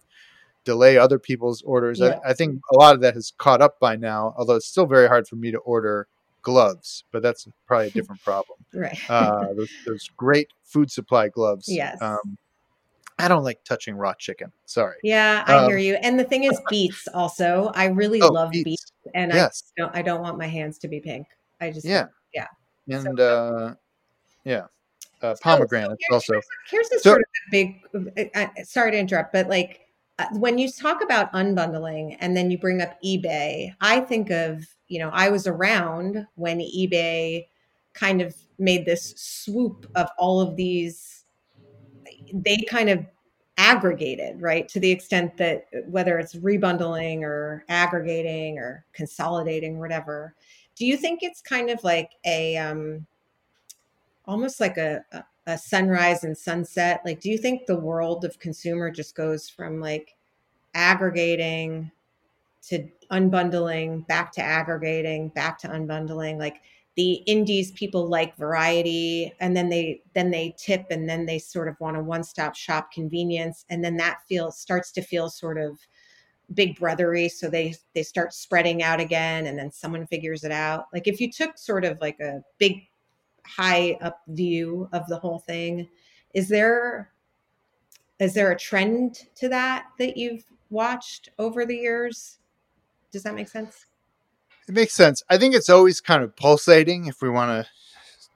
delay 0.63 0.95
other 0.95 1.17
people's 1.17 1.63
orders. 1.63 1.99
Yeah. 1.99 2.19
I, 2.23 2.29
I, 2.29 2.33
think 2.33 2.61
a 2.71 2.75
lot 2.75 2.93
of 2.93 3.01
that 3.01 3.15
has 3.15 3.33
caught 3.39 3.63
up 3.63 3.79
by 3.79 3.95
now, 3.95 4.35
although 4.37 4.57
it's 4.57 4.67
still 4.67 4.85
very 4.85 5.07
hard 5.07 5.27
for 5.27 5.35
me 5.35 5.49
to 5.49 5.57
order 5.57 6.07
gloves, 6.43 7.03
but 7.11 7.23
that's 7.23 7.47
probably 7.65 7.87
a 7.87 7.89
different 7.99 8.21
problem. 8.21 8.59
right. 8.75 9.09
uh, 9.09 9.53
those, 9.55 9.71
those, 9.87 10.07
great 10.15 10.49
food 10.63 10.91
supply 10.91 11.29
gloves. 11.29 11.65
Yes. 11.67 11.99
Um, 11.99 12.37
I 13.19 13.27
don't 13.27 13.43
like 13.43 13.63
touching 13.65 13.95
raw 13.95 14.13
chicken. 14.13 14.51
Sorry. 14.65 14.95
Yeah, 15.03 15.43
I 15.45 15.57
um, 15.57 15.67
hear 15.67 15.77
you. 15.77 15.95
And 15.95 16.17
the 16.17 16.23
thing 16.23 16.45
is, 16.45 16.59
beets 16.69 17.07
also. 17.13 17.71
I 17.75 17.85
really 17.87 18.21
oh, 18.21 18.27
love 18.27 18.51
beets, 18.51 18.63
beets 18.63 18.91
and 19.13 19.33
yes. 19.33 19.71
I 19.77 19.81
don't. 19.81 19.95
I 19.97 20.01
don't 20.01 20.21
want 20.21 20.37
my 20.37 20.47
hands 20.47 20.77
to 20.79 20.87
be 20.87 21.01
pink. 21.01 21.27
I 21.59 21.69
just 21.71 21.85
yeah, 21.85 22.05
yeah. 22.33 22.47
And 22.87 23.17
so, 23.17 23.23
uh, 23.23 23.73
yeah, 24.45 24.63
uh, 25.21 25.35
pomegranate 25.41 25.99
so 26.09 26.15
also. 26.15 26.33
Here's, 26.33 26.45
here's 26.69 26.91
a 26.91 26.99
so, 26.99 27.09
sort 27.09 27.19
of 27.21 27.51
big. 27.51 27.81
Uh, 27.93 28.23
uh, 28.33 28.47
sorry 28.63 28.91
to 28.91 28.97
interrupt, 28.97 29.33
but 29.33 29.49
like 29.49 29.81
uh, 30.17 30.25
when 30.33 30.57
you 30.57 30.71
talk 30.71 31.03
about 31.03 31.31
unbundling 31.33 32.15
and 32.21 32.35
then 32.35 32.49
you 32.49 32.57
bring 32.57 32.81
up 32.81 33.01
eBay, 33.03 33.73
I 33.81 33.99
think 33.99 34.29
of 34.29 34.65
you 34.87 34.99
know 34.99 35.09
I 35.11 35.29
was 35.29 35.45
around 35.45 36.25
when 36.35 36.59
eBay 36.59 37.47
kind 37.93 38.21
of 38.21 38.33
made 38.57 38.85
this 38.85 39.13
swoop 39.17 39.89
of 39.95 40.07
all 40.17 40.39
of 40.39 40.55
these 40.55 41.18
they 42.33 42.57
kind 42.69 42.89
of 42.89 43.05
aggregated, 43.59 44.41
right? 44.41 44.69
To 44.69 44.79
the 44.79 44.89
extent 44.89 45.35
that 45.37 45.67
whether 45.87 46.17
it's 46.17 46.35
rebundling 46.35 47.23
or 47.23 47.65
aggregating 47.67 48.57
or 48.57 48.85
consolidating, 48.93 49.79
whatever. 49.79 50.33
Do 50.75 50.85
you 50.85 50.95
think 50.95 51.19
it's 51.21 51.41
kind 51.41 51.69
of 51.69 51.83
like 51.83 52.11
a 52.25 52.55
um, 52.55 53.05
almost 54.25 54.61
like 54.61 54.77
a, 54.77 55.03
a, 55.11 55.23
a 55.47 55.57
sunrise 55.57 56.23
and 56.23 56.37
sunset? 56.37 57.01
Like, 57.03 57.19
do 57.19 57.29
you 57.29 57.37
think 57.37 57.65
the 57.65 57.79
world 57.79 58.23
of 58.23 58.39
consumer 58.39 58.89
just 58.89 59.13
goes 59.13 59.49
from 59.49 59.81
like 59.81 60.15
aggregating 60.73 61.91
to 62.69 62.87
unbundling, 63.11 64.07
back 64.07 64.31
to 64.33 64.41
aggregating, 64.41 65.29
back 65.29 65.59
to 65.59 65.67
unbundling? 65.67 66.37
Like, 66.37 66.61
the 66.95 67.13
indies 67.27 67.71
people 67.71 68.07
like 68.07 68.35
variety 68.35 69.33
and 69.39 69.55
then 69.55 69.69
they 69.69 70.01
then 70.13 70.31
they 70.31 70.53
tip 70.57 70.85
and 70.89 71.07
then 71.07 71.25
they 71.25 71.39
sort 71.39 71.67
of 71.67 71.79
want 71.79 71.95
a 71.95 72.03
one-stop 72.03 72.55
shop 72.55 72.91
convenience 72.91 73.65
and 73.69 73.83
then 73.83 73.95
that 73.97 74.17
feels 74.27 74.59
starts 74.59 74.91
to 74.91 75.01
feel 75.01 75.29
sort 75.29 75.57
of 75.57 75.79
big 76.53 76.77
brothery 76.77 77.29
so 77.29 77.49
they 77.49 77.73
they 77.93 78.03
start 78.03 78.33
spreading 78.33 78.81
out 78.81 78.99
again 78.99 79.45
and 79.45 79.57
then 79.57 79.71
someone 79.71 80.07
figures 80.07 80.43
it 80.43 80.51
out. 80.51 80.85
Like 80.93 81.07
if 81.07 81.21
you 81.21 81.31
took 81.31 81.57
sort 81.57 81.85
of 81.85 81.99
like 82.01 82.19
a 82.19 82.41
big 82.57 82.87
high 83.45 83.97
up 84.01 84.21
view 84.27 84.89
of 84.91 85.07
the 85.07 85.17
whole 85.17 85.39
thing 85.39 85.87
is 86.33 86.49
there 86.49 87.11
is 88.19 88.33
there 88.33 88.51
a 88.51 88.57
trend 88.57 89.27
to 89.35 89.47
that 89.49 89.85
that 89.99 90.17
you've 90.17 90.43
watched 90.69 91.29
over 91.39 91.65
the 91.65 91.75
years? 91.75 92.39
Does 93.11 93.23
that 93.23 93.35
make 93.35 93.47
sense 93.47 93.85
it 94.69 94.75
makes 94.75 94.93
sense. 94.93 95.23
I 95.29 95.37
think 95.39 95.55
it's 95.55 95.67
always 95.67 95.99
kind 95.99 96.23
of 96.23 96.35
pulsating, 96.35 97.07
if 97.07 97.23
we 97.23 97.29
want 97.29 97.49
to 97.49 97.69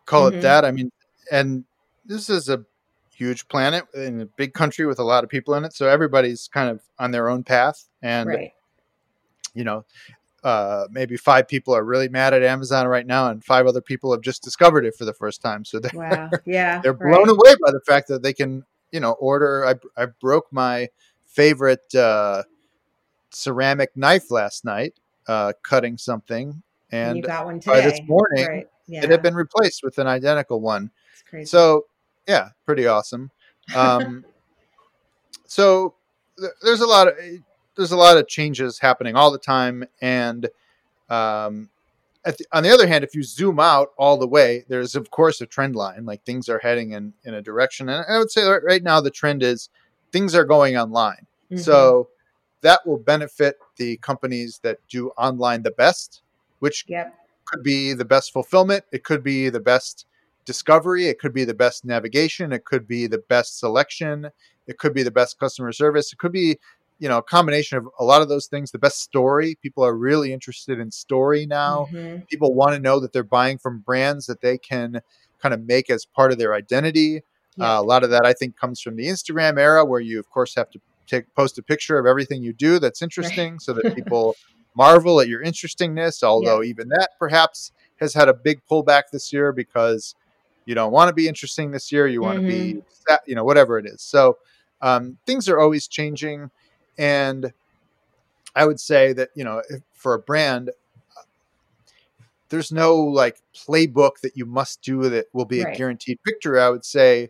call 0.05 0.29
mm-hmm. 0.29 0.39
it 0.39 0.41
that. 0.41 0.65
I 0.65 0.71
mean, 0.71 0.91
and 1.31 1.63
this 2.05 2.27
is 2.27 2.49
a 2.49 2.65
huge 3.15 3.47
planet 3.47 3.85
in 3.93 4.21
a 4.21 4.25
big 4.25 4.55
country 4.55 4.87
with 4.87 4.97
a 4.97 5.03
lot 5.03 5.23
of 5.23 5.29
people 5.29 5.53
in 5.53 5.63
it, 5.63 5.73
so 5.73 5.87
everybody's 5.87 6.47
kind 6.47 6.69
of 6.69 6.81
on 6.97 7.11
their 7.11 7.29
own 7.29 7.43
path. 7.43 7.85
And 8.01 8.27
right. 8.27 8.51
you 9.53 9.63
know, 9.63 9.85
uh, 10.43 10.87
maybe 10.89 11.17
five 11.17 11.47
people 11.47 11.75
are 11.75 11.83
really 11.83 12.09
mad 12.09 12.33
at 12.33 12.41
Amazon 12.41 12.87
right 12.87 13.05
now, 13.05 13.29
and 13.29 13.45
five 13.45 13.67
other 13.67 13.81
people 13.81 14.11
have 14.11 14.21
just 14.21 14.41
discovered 14.41 14.85
it 14.85 14.95
for 14.95 15.05
the 15.05 15.13
first 15.13 15.39
time. 15.39 15.63
So 15.63 15.79
they're 15.79 15.91
wow. 15.93 16.31
yeah, 16.45 16.81
they're 16.81 16.93
blown 16.93 17.11
right. 17.11 17.29
away 17.29 17.55
by 17.63 17.71
the 17.71 17.81
fact 17.85 18.07
that 18.07 18.23
they 18.23 18.33
can, 18.33 18.65
you 18.91 18.99
know, 18.99 19.11
order. 19.11 19.67
I 19.67 19.75
I 20.01 20.07
broke 20.07 20.47
my 20.51 20.89
favorite 21.27 21.93
uh, 21.93 22.41
ceramic 23.29 23.95
knife 23.95 24.31
last 24.31 24.65
night 24.65 24.95
uh, 25.27 25.53
cutting 25.63 25.97
something, 25.97 26.61
and, 26.91 27.17
you 27.17 27.23
got 27.23 27.45
one 27.45 27.59
today. 27.59 27.81
by 27.81 27.89
this 27.89 27.99
morning, 28.07 28.47
right. 28.47 28.67
yeah. 28.87 29.03
it 29.03 29.09
had 29.09 29.21
been 29.21 29.35
replaced 29.35 29.83
with 29.83 29.97
an 29.97 30.07
identical 30.07 30.61
one. 30.61 30.91
So, 31.45 31.85
yeah, 32.27 32.49
pretty 32.65 32.85
awesome. 32.85 33.31
Um, 33.75 34.23
so 35.45 35.95
th- 36.37 36.51
there's 36.61 36.81
a 36.81 36.85
lot 36.85 37.07
of 37.07 37.15
there's 37.75 37.91
a 37.91 37.97
lot 37.97 38.17
of 38.17 38.27
changes 38.27 38.77
happening 38.77 39.15
all 39.15 39.31
the 39.31 39.39
time, 39.39 39.83
and 40.01 40.47
um, 41.09 41.69
the, 42.23 42.45
on 42.51 42.63
the 42.63 42.69
other 42.69 42.87
hand, 42.87 43.03
if 43.03 43.15
you 43.15 43.23
zoom 43.23 43.59
out 43.59 43.89
all 43.97 44.17
the 44.17 44.27
way, 44.27 44.63
there's 44.67 44.95
of 44.95 45.09
course 45.11 45.41
a 45.41 45.45
trend 45.45 45.75
line. 45.75 46.05
Like 46.05 46.23
things 46.23 46.49
are 46.49 46.59
heading 46.59 46.91
in 46.91 47.13
in 47.23 47.33
a 47.33 47.41
direction, 47.41 47.89
and 47.89 48.05
I 48.07 48.17
would 48.17 48.31
say 48.31 48.43
right 48.43 48.83
now 48.83 49.01
the 49.01 49.11
trend 49.11 49.43
is 49.43 49.69
things 50.11 50.35
are 50.35 50.45
going 50.45 50.77
online. 50.77 51.27
Mm-hmm. 51.51 51.57
So 51.57 52.09
that 52.61 52.85
will 52.85 52.97
benefit 52.97 53.57
the 53.77 53.97
companies 53.97 54.59
that 54.63 54.79
do 54.89 55.09
online 55.17 55.63
the 55.63 55.71
best, 55.71 56.21
which 56.59 56.85
yep. 56.87 57.13
could 57.45 57.63
be 57.63 57.93
the 57.93 58.05
best 58.05 58.31
fulfillment. 58.31 58.83
It 58.91 59.03
could 59.03 59.23
be 59.23 59.49
the 59.49 59.59
best 59.59 60.05
discovery. 60.45 61.07
It 61.07 61.19
could 61.19 61.33
be 61.33 61.45
the 61.45 61.53
best 61.53 61.85
navigation. 61.85 62.51
It 62.51 62.65
could 62.65 62.87
be 62.87 63.07
the 63.07 63.17
best 63.17 63.59
selection. 63.59 64.29
It 64.67 64.77
could 64.77 64.93
be 64.93 65.03
the 65.03 65.11
best 65.11 65.39
customer 65.39 65.71
service. 65.71 66.11
It 66.11 66.19
could 66.19 66.31
be 66.31 66.57
you 66.99 67.09
know 67.09 67.17
a 67.17 67.23
combination 67.23 67.77
of 67.77 67.87
a 67.99 68.03
lot 68.03 68.21
of 68.21 68.29
those 68.29 68.47
things 68.47 68.71
the 68.71 68.79
best 68.79 69.01
story 69.01 69.57
people 69.61 69.83
are 69.83 69.95
really 69.95 70.31
interested 70.31 70.79
in 70.79 70.89
story 70.91 71.45
now 71.45 71.87
mm-hmm. 71.91 72.19
people 72.29 72.53
want 72.53 72.73
to 72.73 72.79
know 72.79 72.99
that 72.99 73.11
they're 73.11 73.23
buying 73.23 73.57
from 73.57 73.79
brands 73.79 74.25
that 74.27 74.41
they 74.41 74.57
can 74.57 75.01
kind 75.41 75.53
of 75.53 75.65
make 75.65 75.89
as 75.89 76.05
part 76.05 76.31
of 76.31 76.37
their 76.37 76.53
identity 76.53 77.21
yeah. 77.57 77.77
uh, 77.77 77.81
a 77.81 77.83
lot 77.83 78.03
of 78.03 78.09
that 78.09 78.25
i 78.25 78.31
think 78.31 78.55
comes 78.55 78.79
from 78.79 78.95
the 78.95 79.07
instagram 79.07 79.59
era 79.59 79.83
where 79.83 79.99
you 79.99 80.19
of 80.19 80.29
course 80.29 80.55
have 80.55 80.69
to 80.69 80.79
take 81.07 81.33
post 81.35 81.57
a 81.57 81.63
picture 81.63 81.97
of 81.97 82.05
everything 82.05 82.41
you 82.41 82.53
do 82.53 82.79
that's 82.79 83.01
interesting 83.01 83.59
so 83.59 83.73
that 83.73 83.95
people 83.95 84.35
marvel 84.75 85.19
at 85.21 85.27
your 85.27 85.41
interestingness 85.41 86.23
although 86.23 86.61
yeah. 86.61 86.69
even 86.69 86.89
that 86.89 87.09
perhaps 87.19 87.71
has 87.97 88.13
had 88.13 88.27
a 88.27 88.33
big 88.33 88.61
pullback 88.69 89.03
this 89.11 89.31
year 89.31 89.51
because 89.51 90.15
you 90.65 90.73
don't 90.73 90.91
want 90.91 91.07
to 91.07 91.13
be 91.13 91.27
interesting 91.27 91.71
this 91.71 91.91
year 91.91 92.07
you 92.07 92.21
want 92.21 92.39
mm-hmm. 92.39 92.49
to 92.49 92.73
be 92.73 92.83
you 93.27 93.35
know 93.35 93.43
whatever 93.43 93.77
it 93.77 93.85
is 93.85 94.01
so 94.01 94.37
um, 94.81 95.17
things 95.25 95.47
are 95.47 95.59
always 95.59 95.87
changing 95.87 96.49
and 96.97 97.53
I 98.55 98.65
would 98.65 98.79
say 98.79 99.13
that, 99.13 99.29
you 99.35 99.43
know, 99.43 99.61
for 99.93 100.13
a 100.13 100.19
brand, 100.19 100.71
there's 102.49 102.71
no 102.71 102.95
like 102.95 103.37
playbook 103.55 104.19
that 104.21 104.37
you 104.37 104.45
must 104.45 104.81
do 104.81 105.09
that 105.09 105.25
will 105.33 105.45
be 105.45 105.63
right. 105.63 105.73
a 105.73 105.77
guaranteed 105.77 106.19
victory. 106.25 106.59
I 106.59 106.69
would 106.69 106.85
say, 106.85 107.29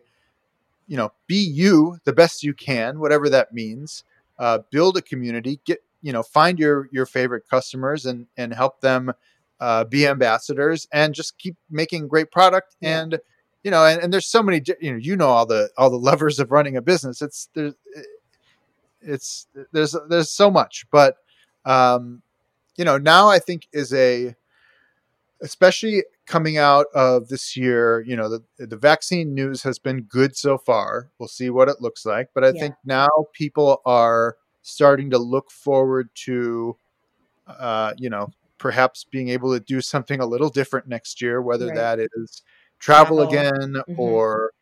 you 0.86 0.96
know, 0.96 1.12
be 1.26 1.36
you 1.36 1.98
the 2.04 2.12
best 2.12 2.42
you 2.42 2.54
can, 2.54 2.98
whatever 2.98 3.28
that 3.28 3.52
means. 3.52 4.04
Uh, 4.38 4.58
build 4.70 4.96
a 4.96 5.02
community, 5.02 5.60
get, 5.64 5.82
you 6.02 6.12
know, 6.12 6.22
find 6.22 6.58
your 6.58 6.88
your 6.92 7.06
favorite 7.06 7.48
customers 7.48 8.04
and 8.04 8.26
and 8.36 8.52
help 8.52 8.80
them 8.80 9.12
uh, 9.60 9.84
be 9.84 10.06
ambassadors, 10.06 10.88
and 10.92 11.14
just 11.14 11.38
keep 11.38 11.56
making 11.70 12.08
great 12.08 12.30
product. 12.30 12.76
Yeah. 12.80 13.00
And 13.00 13.20
you 13.62 13.70
know, 13.70 13.84
and, 13.86 14.02
and 14.02 14.12
there's 14.12 14.26
so 14.26 14.42
many, 14.42 14.60
you 14.80 14.92
know, 14.92 14.98
you 14.98 15.16
know 15.16 15.28
all 15.28 15.46
the 15.46 15.70
all 15.78 15.90
the 15.90 15.96
levers 16.10 16.38
of 16.38 16.50
running 16.52 16.76
a 16.76 16.82
business. 16.82 17.22
It's 17.22 17.48
there's 17.54 17.74
it's 19.00 19.46
there's 19.72 19.96
there's 20.08 20.30
so 20.30 20.50
much, 20.50 20.86
but 20.90 21.16
um, 21.64 22.22
you 22.76 22.84
know 22.84 22.98
now 22.98 23.28
I 23.28 23.38
think 23.38 23.68
is 23.72 23.92
a 23.94 24.34
especially 25.42 26.04
coming 26.26 26.56
out 26.56 26.86
of 26.94 27.28
this 27.28 27.56
year, 27.56 28.02
you 28.06 28.16
know, 28.16 28.28
the, 28.28 28.66
the 28.66 28.76
vaccine 28.76 29.34
news 29.34 29.62
has 29.62 29.78
been 29.78 30.02
good 30.02 30.36
so 30.36 30.56
far. 30.56 31.10
We'll 31.18 31.28
see 31.28 31.50
what 31.50 31.68
it 31.68 31.80
looks 31.80 32.06
like. 32.06 32.30
But 32.34 32.44
I 32.44 32.48
yeah. 32.48 32.60
think 32.60 32.74
now 32.84 33.08
people 33.32 33.82
are 33.84 34.36
starting 34.62 35.10
to 35.10 35.18
look 35.18 35.50
forward 35.50 36.08
to, 36.14 36.76
uh, 37.46 37.92
you 37.98 38.08
know, 38.08 38.30
perhaps 38.58 39.04
being 39.04 39.28
able 39.28 39.52
to 39.52 39.60
do 39.60 39.80
something 39.80 40.20
a 40.20 40.26
little 40.26 40.48
different 40.48 40.88
next 40.88 41.20
year, 41.20 41.42
whether 41.42 41.66
right. 41.66 41.74
that 41.74 41.98
is 42.16 42.42
travel, 42.78 43.18
travel. 43.18 43.28
again 43.28 43.74
mm-hmm. 43.74 44.00
or, 44.00 44.52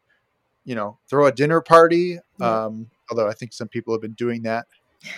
you 0.65 0.75
know, 0.75 0.99
throw 1.09 1.27
a 1.27 1.33
dinner 1.33 1.61
party. 1.61 2.19
Yeah. 2.41 2.65
Um, 2.65 2.91
although 3.11 3.29
I 3.29 3.35
think 3.35 3.53
some 3.53 3.69
people 3.69 3.95
have 3.95 4.01
been 4.01 4.15
doing 4.15 4.43
that, 4.43 4.67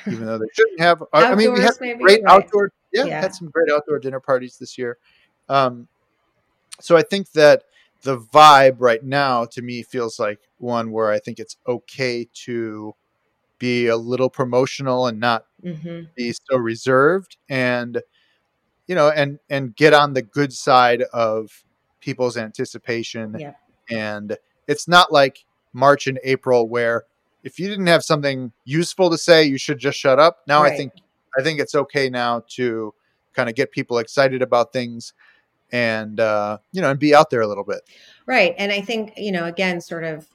even 0.07 0.27
though 0.27 0.39
they 0.39 0.47
shouldn't 0.53 0.81
have. 0.81 1.03
Outdoors, 1.15 1.33
I 1.33 1.35
mean, 1.35 1.53
we 1.55 1.61
had 1.61 1.73
maybe, 1.81 2.03
great 2.03 2.23
right. 2.25 2.33
outdoor, 2.35 2.73
yeah, 2.93 3.05
yeah, 3.05 3.21
had 3.21 3.35
some 3.35 3.49
great 3.49 3.71
outdoor 3.73 3.99
dinner 3.99 4.21
parties 4.21 4.59
this 4.59 4.77
year. 4.77 4.99
Um, 5.49 5.89
so 6.81 6.97
I 6.97 7.03
think 7.03 7.33
that 7.33 7.65
the 8.03 8.19
vibe 8.19 8.77
right 8.79 9.03
now 9.03 9.45
to 9.47 9.63
me 9.63 9.83
feels 9.83 10.19
like 10.19 10.41
one 10.59 10.91
where 10.91 11.11
I 11.11 11.19
think 11.19 11.39
it's 11.39 11.57
okay 11.67 12.29
to 12.45 12.95
be 13.59 13.87
a 13.87 13.97
little 13.97 14.29
promotional 14.29 15.07
and 15.07 15.19
not 15.19 15.47
mm-hmm. 15.65 16.03
be 16.15 16.33
so 16.33 16.57
reserved 16.57 17.37
and 17.49 18.03
you 18.87 18.95
know 18.95 19.09
and 19.09 19.39
and 19.49 19.75
get 19.75 19.95
on 19.95 20.13
the 20.13 20.23
good 20.23 20.53
side 20.53 21.03
of 21.13 21.65
people's 22.01 22.37
anticipation 22.37 23.37
yeah. 23.39 23.53
and 23.89 24.37
it's 24.67 24.87
not 24.87 25.13
like 25.13 25.45
March 25.73 26.07
and 26.07 26.19
April 26.25 26.69
where 26.69 27.05
if 27.43 27.59
you 27.59 27.69
didn't 27.69 27.87
have 27.87 28.03
something 28.03 28.53
useful 28.65 29.11
to 29.11 29.19
say, 29.19 29.45
you 29.45 29.59
should 29.59 29.79
just 29.79 29.99
shut 29.99 30.19
up. 30.19 30.39
Now 30.47 30.63
right. 30.63 30.73
I 30.73 30.77
think 30.77 30.93
I 31.39 31.43
think 31.43 31.61
it's 31.61 31.75
okay 31.75 32.09
now 32.09 32.43
to 32.51 32.95
kind 33.35 33.49
of 33.49 33.55
get 33.55 33.71
people 33.71 33.99
excited 33.99 34.43
about 34.43 34.73
things 34.73 35.13
and 35.73 36.21
uh, 36.21 36.59
you 36.73 36.81
know 36.81 36.91
and 36.91 37.01
be 37.01 37.15
out 37.15 37.31
there 37.31 37.41
a 37.41 37.47
little 37.47 37.65
bit. 37.65 37.81
Right, 38.27 38.55
and 38.59 38.73
I 38.73 38.81
think 38.81 39.13
you 39.17 39.33
know 39.33 39.45
again, 39.45 39.81
sort 39.81 40.05
of 40.05 40.27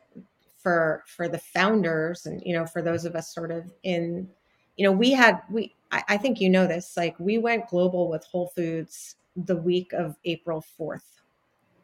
for 0.57 1.03
for 1.07 1.27
the 1.27 1.37
founders 1.37 2.25
and 2.25 2.41
you 2.45 2.53
know 2.53 2.65
for 2.65 2.81
those 2.81 3.05
of 3.05 3.15
us 3.15 3.33
sort 3.33 3.51
of 3.51 3.71
in 3.83 4.27
you 4.75 4.83
know 4.85 4.91
we 4.91 5.11
had 5.11 5.41
we 5.49 5.73
I, 5.91 6.03
I 6.09 6.17
think 6.17 6.41
you 6.41 6.49
know 6.49 6.67
this 6.67 6.95
like 6.97 7.17
we 7.19 7.37
went 7.37 7.67
global 7.67 8.09
with 8.09 8.25
Whole 8.25 8.51
Foods 8.55 9.15
the 9.35 9.55
week 9.55 9.93
of 9.93 10.15
April 10.25 10.61
fourth. 10.61 11.21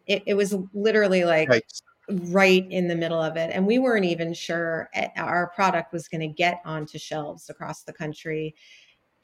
It, 0.08 0.24
it 0.26 0.34
was 0.36 0.56
literally 0.74 1.26
like. 1.26 1.50
Right 1.50 1.64
right 2.08 2.68
in 2.70 2.88
the 2.88 2.96
middle 2.96 3.22
of 3.22 3.36
it. 3.36 3.52
And 3.52 3.66
we 3.66 3.80
weren't 3.80 4.06
even 4.06 4.34
sure 4.34 4.90
our 5.16 5.48
product 5.56 5.92
was 5.92 6.08
going 6.08 6.22
to 6.22 6.28
get 6.28 6.62
onto 6.66 6.98
shelves 6.98 7.50
across 7.50 7.84
the 7.84 7.94
country. 7.94 8.54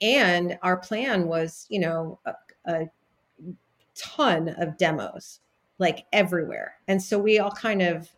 And 0.00 0.58
our 0.62 0.76
plan 0.76 1.28
was, 1.28 1.66
you 1.68 1.78
know, 1.78 2.18
a, 2.26 2.34
a 2.66 2.90
ton 3.96 4.48
of 4.58 4.76
demos, 4.76 5.40
like 5.78 6.06
everywhere. 6.12 6.74
And 6.88 7.02
so 7.02 7.18
we 7.18 7.38
all 7.38 7.50
kind 7.50 7.82
of 7.82 8.08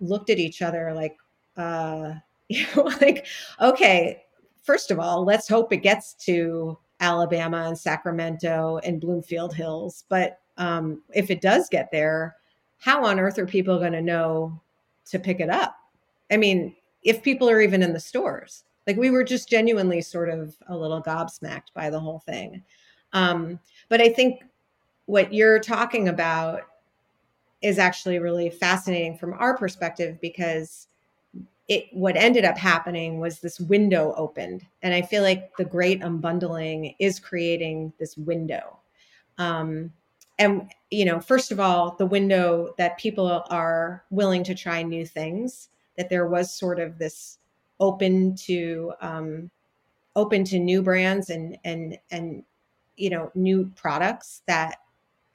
looked 0.00 0.30
at 0.30 0.38
each 0.38 0.62
other 0.62 0.92
like, 0.94 1.16
uh, 1.56 2.14
like, 3.00 3.26
okay, 3.60 4.24
first 4.62 4.90
of 4.90 4.98
all, 4.98 5.24
let's 5.24 5.48
hope 5.48 5.72
it 5.72 5.78
gets 5.78 6.14
to 6.14 6.78
Alabama 7.00 7.64
and 7.66 7.78
Sacramento 7.78 8.80
and 8.84 9.00
Bloomfield 9.00 9.54
Hills. 9.54 10.04
But 10.08 10.38
um, 10.58 11.02
if 11.14 11.30
it 11.30 11.40
does 11.40 11.68
get 11.68 11.90
there, 11.90 12.36
how 12.78 13.04
on 13.04 13.18
earth 13.18 13.38
are 13.38 13.46
people 13.46 13.78
going 13.78 13.92
to 13.92 14.02
know 14.02 14.60
to 15.06 15.18
pick 15.18 15.40
it 15.40 15.50
up? 15.50 15.76
I 16.30 16.36
mean, 16.36 16.74
if 17.02 17.22
people 17.22 17.48
are 17.48 17.60
even 17.60 17.82
in 17.82 17.92
the 17.92 18.00
stores, 18.00 18.64
like 18.86 18.96
we 18.96 19.10
were 19.10 19.24
just 19.24 19.48
genuinely 19.48 20.00
sort 20.00 20.28
of 20.28 20.56
a 20.68 20.76
little 20.76 21.02
gobsmacked 21.02 21.72
by 21.74 21.90
the 21.90 22.00
whole 22.00 22.20
thing. 22.20 22.62
Um, 23.12 23.58
but 23.88 24.00
I 24.00 24.08
think 24.08 24.42
what 25.10 25.34
you're 25.34 25.58
talking 25.58 26.08
about 26.08 26.62
is 27.62 27.80
actually 27.80 28.20
really 28.20 28.48
fascinating 28.48 29.18
from 29.18 29.32
our 29.34 29.56
perspective 29.56 30.20
because 30.20 30.86
it 31.66 31.86
what 31.92 32.16
ended 32.16 32.44
up 32.44 32.56
happening 32.56 33.18
was 33.18 33.40
this 33.40 33.58
window 33.58 34.14
opened. 34.16 34.64
And 34.82 34.94
i 34.94 35.02
feel 35.02 35.22
like 35.22 35.56
the 35.56 35.64
great 35.64 36.00
unbundling 36.00 36.94
is 37.00 37.18
creating 37.18 37.92
this 37.98 38.16
window. 38.16 38.78
Um, 39.36 39.92
and 40.38 40.70
you 40.90 41.04
know 41.04 41.18
first 41.18 41.50
of 41.50 41.58
all 41.58 41.96
the 41.98 42.06
window 42.06 42.72
that 42.78 42.98
people 42.98 43.44
are 43.50 44.04
willing 44.10 44.44
to 44.44 44.54
try 44.54 44.82
new 44.82 45.04
things 45.04 45.70
that 45.96 46.08
there 46.08 46.28
was 46.28 46.54
sort 46.54 46.78
of 46.78 46.98
this 46.98 47.38
open 47.80 48.36
to 48.36 48.92
um, 49.00 49.50
open 50.14 50.44
to 50.44 50.58
new 50.60 50.82
brands 50.82 51.30
and 51.30 51.58
and 51.64 51.98
and 52.12 52.44
you 52.96 53.10
know 53.10 53.32
new 53.34 53.70
products 53.74 54.42
that 54.46 54.76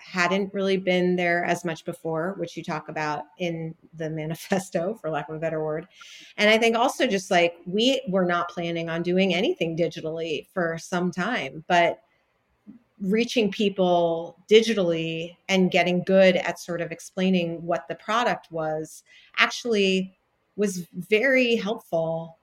hadn't 0.05 0.53
really 0.53 0.77
been 0.77 1.15
there 1.15 1.43
as 1.45 1.65
much 1.65 1.83
before 1.83 2.35
which 2.37 2.55
you 2.55 2.63
talk 2.63 2.89
about 2.89 3.23
in 3.39 3.73
the 3.95 4.09
manifesto 4.21 4.93
for 5.01 5.09
lack 5.09 5.27
of 5.29 5.35
a 5.35 5.39
better 5.39 5.63
word 5.63 5.87
and 6.37 6.49
i 6.49 6.57
think 6.57 6.75
also 6.75 7.07
just 7.07 7.31
like 7.31 7.55
we 7.65 8.01
were 8.07 8.25
not 8.25 8.49
planning 8.49 8.89
on 8.89 9.01
doing 9.01 9.33
anything 9.33 9.75
digitally 9.75 10.47
for 10.53 10.77
some 10.77 11.11
time 11.11 11.63
but 11.67 12.01
reaching 13.01 13.51
people 13.51 14.37
digitally 14.49 15.35
and 15.49 15.71
getting 15.71 16.01
good 16.03 16.37
at 16.37 16.59
sort 16.59 16.81
of 16.81 16.91
explaining 16.91 17.63
what 17.65 17.87
the 17.87 17.95
product 17.95 18.51
was 18.51 19.03
actually 19.37 20.17
was 20.55 20.87
very 20.93 21.55
helpful. 21.55 22.37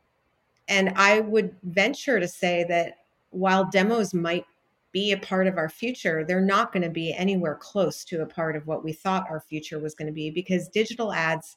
And 0.68 0.92
I 0.96 1.20
would 1.20 1.56
venture 1.62 2.20
to 2.20 2.28
say 2.28 2.64
that 2.68 2.98
while 3.30 3.64
demos 3.64 4.12
might 4.12 4.44
be 4.93 5.12
a 5.12 5.18
part 5.18 5.47
of 5.47 5.57
our 5.57 5.68
future, 5.68 6.24
they're 6.24 6.40
not 6.40 6.72
going 6.72 6.82
to 6.82 6.90
be 6.90 7.12
anywhere 7.14 7.55
close 7.55 8.05
to 8.05 8.22
a 8.22 8.26
part 8.26 8.57
of 8.57 8.66
what 8.66 8.84
we 8.84 8.93
thought 8.93 9.28
our 9.30 9.40
future 9.40 9.78
was 9.78 9.95
going 9.95 10.07
to 10.07 10.12
be 10.12 10.30
because 10.30 10.68
digital 10.68 11.12
ads 11.12 11.57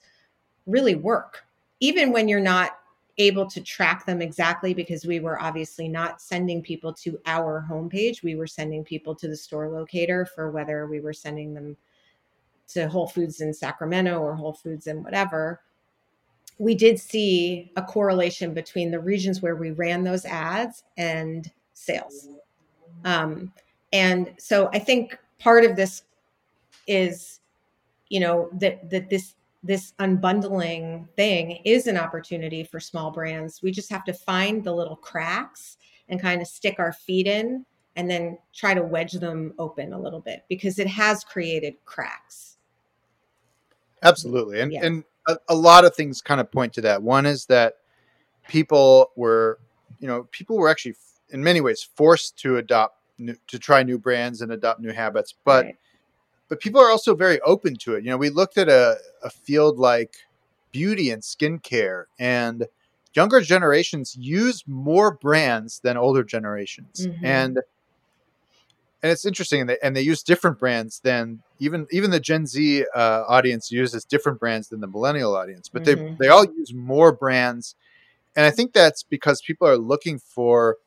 really 0.65 0.95
work. 0.95 1.45
Even 1.81 2.11
when 2.11 2.27
you're 2.27 2.39
not 2.39 2.79
able 3.17 3.45
to 3.49 3.61
track 3.61 4.05
them 4.05 4.21
exactly 4.21 4.73
because 4.73 5.05
we 5.05 5.19
were 5.19 5.41
obviously 5.41 5.87
not 5.87 6.21
sending 6.21 6.61
people 6.61 6.93
to 6.93 7.19
our 7.25 7.65
homepage. 7.69 8.23
We 8.23 8.35
were 8.35 8.47
sending 8.47 8.83
people 8.83 9.15
to 9.15 9.27
the 9.27 9.35
store 9.35 9.69
locator 9.69 10.25
for 10.25 10.51
whether 10.51 10.87
we 10.87 10.99
were 10.99 11.13
sending 11.13 11.53
them 11.53 11.77
to 12.69 12.89
Whole 12.89 13.07
Foods 13.07 13.41
in 13.41 13.53
Sacramento 13.53 14.19
or 14.19 14.35
Whole 14.35 14.53
Foods 14.53 14.87
in 14.87 15.03
whatever. 15.03 15.61
We 16.57 16.75
did 16.75 16.99
see 16.99 17.71
a 17.75 17.81
correlation 17.81 18.53
between 18.53 18.91
the 18.91 18.99
regions 18.99 19.41
where 19.41 19.55
we 19.55 19.71
ran 19.71 20.03
those 20.03 20.25
ads 20.25 20.83
and 20.97 21.49
sales. 21.73 22.29
Um, 23.05 23.53
and 23.93 24.33
so 24.37 24.69
I 24.73 24.79
think 24.79 25.17
part 25.39 25.63
of 25.63 25.75
this 25.77 26.03
is, 26.87 27.39
you 28.09 28.19
know, 28.19 28.49
that 28.59 28.89
that 28.89 29.09
this 29.09 29.35
this 29.63 29.93
unbundling 29.99 31.07
thing 31.15 31.59
is 31.65 31.87
an 31.87 31.97
opportunity 31.97 32.63
for 32.63 32.79
small 32.79 33.11
brands. 33.11 33.63
We 33.63 33.71
just 33.71 33.89
have 33.89 34.03
to 34.05 34.13
find 34.13 34.63
the 34.63 34.73
little 34.73 34.95
cracks 34.95 35.77
and 36.09 36.21
kind 36.21 36.41
of 36.41 36.47
stick 36.47 36.75
our 36.77 36.93
feet 36.93 37.25
in 37.25 37.65
and 37.95 38.09
then 38.09 38.37
try 38.53 38.73
to 38.73 38.83
wedge 38.83 39.13
them 39.13 39.53
open 39.57 39.93
a 39.93 39.99
little 39.99 40.19
bit 40.19 40.43
because 40.49 40.77
it 40.77 40.87
has 40.87 41.23
created 41.23 41.75
cracks. 41.85 42.57
Absolutely. 44.03 44.59
And 44.59 44.71
yeah. 44.71 44.85
and 44.85 45.03
a, 45.27 45.37
a 45.49 45.55
lot 45.55 45.85
of 45.85 45.95
things 45.95 46.21
kind 46.21 46.39
of 46.39 46.51
point 46.51 46.73
to 46.73 46.81
that. 46.81 47.01
One 47.01 47.25
is 47.25 47.45
that 47.47 47.77
people 48.47 49.11
were, 49.15 49.59
you 49.99 50.07
know, 50.07 50.27
people 50.31 50.57
were 50.57 50.69
actually 50.69 50.95
in 51.29 51.43
many 51.43 51.61
ways 51.61 51.81
forced 51.81 52.37
to 52.39 52.57
adopt 52.57 52.99
new, 53.17 53.35
to 53.47 53.59
try 53.59 53.83
new 53.83 53.97
brands 53.97 54.41
and 54.41 54.51
adopt 54.51 54.79
new 54.79 54.91
habits, 54.91 55.33
but 55.43 55.65
right. 55.65 55.75
but 56.49 56.59
people 56.59 56.81
are 56.81 56.89
also 56.89 57.15
very 57.15 57.39
open 57.41 57.75
to 57.77 57.95
it. 57.95 58.03
You 58.03 58.11
know, 58.11 58.17
we 58.17 58.29
looked 58.29 58.57
at 58.57 58.69
a, 58.69 58.97
a 59.23 59.29
field 59.29 59.77
like 59.77 60.15
beauty 60.71 61.09
and 61.09 61.21
skincare 61.21 62.05
and 62.19 62.65
younger 63.13 63.41
generations 63.41 64.15
use 64.19 64.63
more 64.67 65.11
brands 65.11 65.79
than 65.79 65.97
older 65.97 66.23
generations. 66.23 67.07
Mm-hmm. 67.07 67.25
And 67.25 67.59
and 69.05 69.11
it's 69.11 69.23
interesting 69.23 69.61
and 69.61 69.69
they, 69.69 69.77
and 69.83 69.95
they 69.95 70.01
use 70.01 70.23
different 70.23 70.57
brands 70.57 70.99
than 71.01 71.43
even 71.59 71.85
even 71.91 72.09
the 72.09 72.19
gen 72.19 72.47
z 72.47 72.83
uh, 72.95 73.23
audience 73.27 73.71
uses 73.71 74.03
different 74.03 74.39
brands 74.39 74.69
than 74.69 74.81
the 74.81 74.87
millennial 74.87 75.35
audience 75.35 75.69
but 75.69 75.83
mm-hmm. 75.83 76.15
they 76.17 76.25
they 76.25 76.27
all 76.27 76.43
use 76.43 76.73
more 76.73 77.11
brands 77.11 77.75
and 78.35 78.47
i 78.47 78.49
think 78.49 78.73
that's 78.73 79.03
because 79.03 79.43
people 79.43 79.67
are 79.67 79.77
looking 79.77 80.17
for 80.17 80.77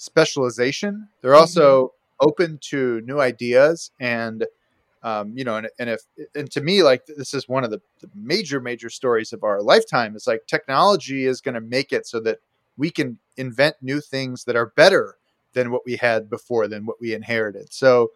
specialization 0.00 1.08
they're 1.20 1.34
also 1.34 1.86
mm-hmm. 1.86 2.28
open 2.28 2.58
to 2.62 3.00
new 3.02 3.20
ideas 3.20 3.90
and 4.00 4.46
um, 5.02 5.32
you 5.36 5.44
know 5.44 5.56
and, 5.56 5.68
and 5.78 5.90
if 5.90 6.00
and 6.34 6.50
to 6.50 6.60
me 6.60 6.82
like 6.82 7.04
this 7.06 7.34
is 7.34 7.48
one 7.48 7.64
of 7.64 7.70
the, 7.70 7.80
the 8.00 8.08
major 8.14 8.60
major 8.60 8.88
stories 8.90 9.32
of 9.32 9.44
our 9.44 9.60
lifetime 9.62 10.16
is 10.16 10.26
like 10.26 10.46
technology 10.46 11.26
is 11.26 11.40
going 11.40 11.54
to 11.54 11.60
make 11.60 11.92
it 11.92 12.06
so 12.06 12.20
that 12.20 12.38
we 12.80 12.90
can 12.90 13.18
invent 13.36 13.76
new 13.82 14.00
things 14.00 14.44
that 14.44 14.56
are 14.56 14.72
better 14.74 15.16
than 15.52 15.70
what 15.70 15.84
we 15.84 15.96
had 15.96 16.30
before, 16.30 16.66
than 16.66 16.86
what 16.86 17.00
we 17.00 17.14
inherited. 17.14 17.72
So 17.72 18.10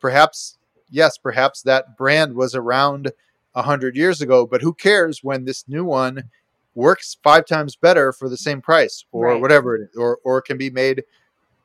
perhaps, 0.00 0.56
yes, 0.88 1.18
perhaps 1.18 1.62
that 1.62 1.96
brand 1.96 2.34
was 2.34 2.54
around 2.54 3.10
a 3.54 3.62
hundred 3.62 3.96
years 3.96 4.20
ago, 4.20 4.46
but 4.46 4.62
who 4.62 4.72
cares 4.72 5.24
when 5.24 5.44
this 5.44 5.64
new 5.68 5.84
one 5.84 6.30
works 6.74 7.16
five 7.22 7.46
times 7.46 7.76
better 7.76 8.12
for 8.12 8.28
the 8.28 8.36
same 8.36 8.60
price 8.60 9.04
or 9.12 9.28
right. 9.28 9.40
whatever 9.40 9.76
it 9.76 9.90
is, 9.90 9.96
or, 9.96 10.18
or 10.24 10.40
can 10.40 10.58
be 10.58 10.70
made 10.70 11.02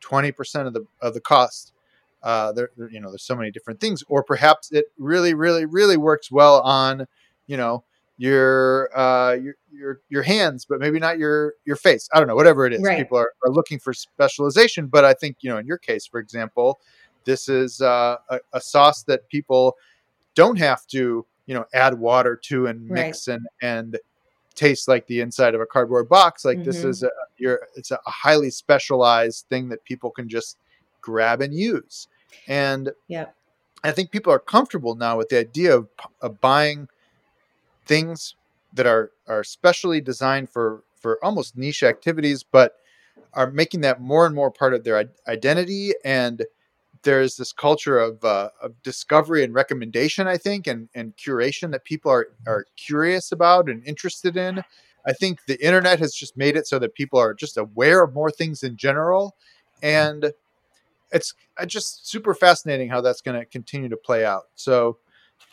20% 0.02 0.68
of 0.68 0.74
the, 0.74 0.86
of 1.02 1.14
the 1.14 1.22
cost. 1.22 1.74
Uh, 2.22 2.52
there, 2.52 2.70
you 2.92 3.00
know, 3.00 3.10
there's 3.10 3.24
so 3.24 3.36
many 3.36 3.50
different 3.50 3.80
things, 3.80 4.04
or 4.10 4.24
perhaps 4.24 4.72
it 4.72 4.86
really, 4.98 5.34
really, 5.34 5.66
really 5.66 5.96
works 5.96 6.30
well 6.30 6.60
on, 6.62 7.08
you 7.48 7.56
know, 7.56 7.84
your 8.20 8.90
uh, 8.96 9.32
your 9.32 9.56
your 9.72 10.02
your 10.10 10.24
hands, 10.24 10.66
but 10.66 10.80
maybe 10.80 11.00
not 11.00 11.18
your 11.18 11.54
your 11.64 11.78
face. 11.78 12.10
I 12.14 12.20
don't 12.20 12.28
know, 12.28 12.36
whatever 12.36 12.66
it 12.68 12.74
is. 12.74 12.82
Right. 12.82 12.98
People 12.98 13.18
are, 13.18 13.32
are 13.46 13.50
looking 13.50 13.80
for 13.80 13.94
specialization, 13.94 14.88
but 14.88 15.06
I 15.06 15.14
think 15.14 15.38
you 15.40 15.50
know, 15.50 15.58
in 15.58 15.66
your 15.66 15.78
case, 15.78 16.06
for 16.06 16.20
example, 16.20 16.82
this 17.24 17.48
is 17.48 17.80
uh, 17.80 18.18
a, 18.30 18.40
a, 18.52 18.60
sauce 18.60 19.04
that 19.04 19.30
people 19.30 19.78
don't 20.36 20.58
have 20.58 20.86
to 20.88 21.26
you 21.46 21.54
know 21.56 21.64
add 21.74 21.98
water 21.98 22.36
to 22.36 22.68
and 22.68 22.86
mix 22.90 23.28
right. 23.30 23.36
and 23.36 23.48
and 23.62 24.00
taste 24.60 24.90
like 24.90 25.08
the 25.08 25.22
inside 25.22 25.56
of 25.56 25.62
a 25.62 25.66
cardboard 25.66 26.10
box. 26.10 26.44
Like 26.44 26.58
mm-hmm. 26.58 26.66
this 26.66 26.84
is 26.84 27.02
a 27.02 27.10
you're 27.38 27.62
it's 27.76 27.92
a 27.92 28.00
highly 28.06 28.50
specialized 28.50 29.46
thing 29.48 29.70
that 29.70 29.84
people 29.86 30.12
can 30.12 30.28
just 30.28 30.58
grab 31.02 31.42
and 31.42 31.54
use. 31.54 32.08
And 32.48 32.92
yeah, 33.08 33.28
I 33.84 33.92
think 33.92 34.12
people 34.12 34.34
are 34.34 34.40
comfortable 34.40 34.96
now 34.96 35.18
with 35.18 35.30
the 35.30 35.40
idea 35.40 35.76
of, 35.76 35.88
of 36.22 36.42
buying 36.42 36.90
things 37.86 38.36
that 38.74 38.86
are 38.86 39.12
are 39.28 39.46
specially 39.46 40.02
designed 40.02 40.50
for 40.50 40.84
for 40.94 41.24
almost 41.24 41.58
niche 41.58 41.82
activities, 41.82 42.44
but 42.44 42.76
are 43.34 43.50
making 43.52 43.82
that 43.82 44.02
more 44.02 44.26
and 44.26 44.36
more 44.36 44.52
part 44.52 44.74
of 44.74 44.84
their 44.84 45.10
identity. 45.28 45.94
And 46.04 46.46
there's 47.04 47.38
this 47.38 47.52
culture 47.52 47.98
of, 47.98 48.24
uh, 48.24 48.50
of 48.62 48.82
discovery 48.84 49.44
and 49.44 49.54
recommendation, 49.54 50.28
I 50.28 50.38
think, 50.38 50.68
and, 50.68 50.90
and 50.94 51.16
curation 51.16 51.72
that 51.72 51.86
people 51.86 52.12
are 52.12 52.28
are 52.46 52.66
curious 52.76 53.32
about 53.32 53.70
and 53.70 53.84
interested 53.86 54.38
in. 54.38 54.64
I 55.06 55.14
think 55.14 55.46
the 55.46 55.64
internet 55.66 56.00
has 56.00 56.14
just 56.14 56.36
made 56.36 56.58
it 56.58 56.68
so 56.68 56.78
that 56.80 56.94
people 56.94 57.20
are 57.20 57.34
just 57.34 57.58
aware 57.58 58.04
of 58.04 58.14
more 58.14 58.32
things 58.32 58.64
in 58.64 58.76
general, 58.76 59.36
and 59.82 60.32
it's 61.12 61.34
uh, 61.58 61.66
just 61.66 62.08
super 62.08 62.34
fascinating 62.34 62.90
how 62.90 63.02
that's 63.02 63.22
going 63.22 63.40
to 63.40 63.46
continue 63.46 63.90
to 63.90 63.98
play 63.98 64.26
out. 64.26 64.44
So, 64.56 64.98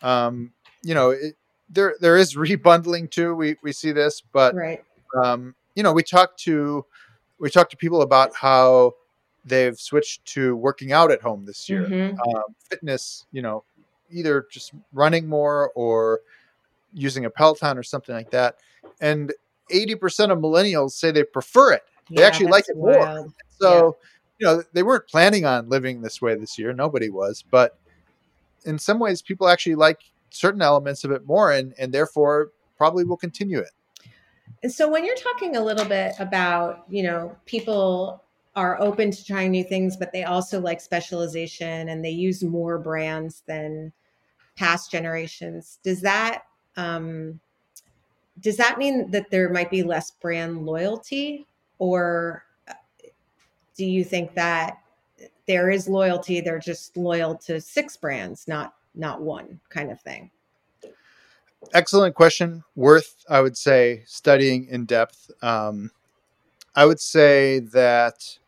um, 0.03 0.53
you 0.83 0.95
know, 0.95 1.11
it, 1.11 1.37
there 1.71 1.95
there 2.01 2.17
is 2.17 2.35
rebundling 2.37 3.11
too. 3.11 3.35
We 3.35 3.57
we 3.63 3.73
see 3.73 3.93
this, 3.93 4.23
but 4.33 4.55
right. 4.55 4.83
um, 5.23 5.55
you 5.75 5.83
know, 5.83 5.93
we 5.93 6.03
talk 6.03 6.37
to 6.39 6.85
we 7.39 7.51
talk 7.51 7.71
to 7.71 7.77
people 7.77 8.03
about 8.03 8.35
how 8.35 8.95
they've 9.47 9.79
switched 9.79 10.25
to 10.27 10.57
working 10.57 10.93
out 10.93 11.11
at 11.11 11.23
home 11.23 11.47
this 11.47 11.69
year. 11.69 11.85
Mm-hmm. 11.85 12.21
Um, 12.21 12.45
fitness, 12.69 13.27
you 13.33 13.43
know, 13.43 13.65
either 14.11 14.47
just 14.51 14.73
running 14.93 15.29
more 15.29 15.71
or 15.75 16.21
using 16.93 17.25
a 17.25 17.31
Peloton 17.31 17.79
or 17.79 17.83
something 17.83 18.15
like 18.15 18.31
that. 18.33 18.57
And 19.01 19.33
80% 19.73 20.31
of 20.31 20.39
millennials 20.39 20.93
say 20.93 21.11
they 21.11 21.25
prefer 21.25 21.73
it. 21.73 21.85
They 22.11 22.21
yeah, 22.21 22.27
actually 22.27 22.49
like 22.49 22.69
it 22.69 22.77
wild. 22.77 22.99
more. 22.99 23.35
So, 23.61 23.97
yeah. 24.39 24.51
you 24.51 24.57
know, 24.57 24.63
they 24.73 24.83
weren't 24.83 25.09
planning 25.09 25.45
on 25.45 25.69
living 25.69 26.03
this 26.03 26.21
way 26.21 26.35
this 26.35 26.59
year. 26.59 26.73
Nobody 26.73 27.09
was. 27.09 27.45
But 27.51 27.79
in 28.65 28.79
some 28.79 28.99
ways, 28.99 29.23
people 29.23 29.49
actually 29.49 29.77
like 29.77 30.01
certain 30.31 30.63
elements 30.63 31.05
of 31.05 31.11
it 31.11 31.27
more 31.27 31.53
and 31.53 31.73
and 31.79 31.93
therefore 31.93 32.51
probably 32.77 33.05
will 33.05 33.17
continue 33.17 33.59
it 33.59 33.71
and 34.63 34.73
so 34.73 34.91
when 34.91 35.05
you're 35.05 35.17
talking 35.17 35.57
a 35.57 35.61
little 35.63 35.85
bit 35.85 36.15
about 36.19 36.85
you 36.89 37.03
know 37.03 37.35
people 37.47 38.23
are 38.57 38.81
open 38.81 39.11
to 39.11 39.25
trying 39.25 39.51
new 39.51 39.63
things 39.63 39.97
but 39.97 40.13
they 40.13 40.25
also 40.25 40.61
like 40.61 40.81
specialization 40.81 41.91
and 41.91 42.05
they 42.05 42.11
use 42.11 42.43
more 42.43 42.79
brands 42.79 43.43
than 43.47 43.93
past 44.57 44.91
generations 44.91 45.79
does 45.85 46.01
that 46.01 46.43
um 46.77 47.39
does 48.41 48.57
that 48.57 48.79
mean 48.79 49.11
that 49.11 49.31
there 49.31 49.51
might 49.51 49.71
be 49.71 49.83
less 49.83 50.11
brand 50.11 50.65
loyalty 50.65 51.47
or 51.79 52.45
uh, 52.69 52.75
do 53.77 53.85
you 53.85 54.03
think 54.03 54.35
that 54.35 54.79
there 55.47 55.71
is 55.71 55.89
loyalty 55.89 56.41
they're 56.41 56.59
just 56.59 56.97
loyal 56.97 57.35
to 57.35 57.61
six 57.61 57.97
brands 57.97 58.49
not 58.49 58.75
not 58.97 59.21
one 59.21 59.61
kind 59.69 59.91
of 59.91 60.01
thing? 60.01 60.31
Excellent 61.75 62.15
question. 62.15 62.65
Worth, 62.75 63.25
I 63.29 63.41
would 63.41 63.57
say, 63.57 64.03
studying 64.07 64.67
in 64.69 64.85
depth. 64.87 65.31
Um, 65.43 65.91
I 66.75 66.87
would 66.87 67.01
say 67.01 67.61
that 67.73 68.39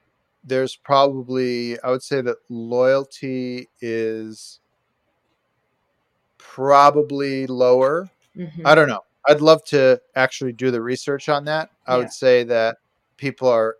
there's 0.44 0.76
probably, 0.76 1.80
I 1.80 1.90
would 1.90 2.02
say 2.02 2.20
that 2.20 2.38
loyalty 2.48 3.68
is 3.80 4.60
probably 6.38 7.46
lower. 7.46 8.08
Mm-hmm. 8.36 8.66
I 8.66 8.74
don't 8.74 8.88
know. 8.88 9.04
I'd 9.28 9.40
love 9.40 9.64
to 9.66 10.00
actually 10.16 10.52
do 10.52 10.70
the 10.70 10.80
research 10.80 11.28
on 11.28 11.44
that. 11.46 11.70
I 11.86 11.94
yeah. 11.94 11.98
would 11.98 12.12
say 12.12 12.44
that 12.44 12.78
people 13.16 13.48
are 13.48 13.76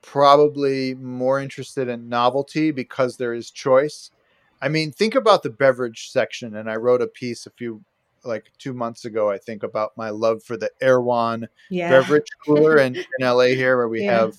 probably 0.00 0.94
more 0.94 1.40
interested 1.40 1.88
in 1.88 2.08
novelty 2.08 2.70
because 2.70 3.16
there 3.16 3.34
is 3.34 3.50
choice 3.50 4.10
I 4.62 4.68
mean, 4.68 4.92
think 4.92 5.16
about 5.16 5.42
the 5.42 5.50
beverage 5.50 6.10
section. 6.10 6.54
And 6.54 6.70
I 6.70 6.76
wrote 6.76 7.02
a 7.02 7.08
piece 7.08 7.46
a 7.46 7.50
few, 7.50 7.82
like 8.24 8.52
two 8.58 8.72
months 8.72 9.04
ago, 9.04 9.28
I 9.28 9.36
think, 9.36 9.64
about 9.64 9.96
my 9.96 10.10
love 10.10 10.44
for 10.44 10.56
the 10.56 10.70
Erewhon 10.80 11.48
yeah. 11.68 11.90
beverage 11.90 12.28
cooler 12.46 12.78
in, 12.78 12.94
in 13.18 13.26
LA 13.26 13.46
here, 13.46 13.76
where 13.76 13.88
we 13.88 14.04
yeah. 14.04 14.20
have, 14.20 14.36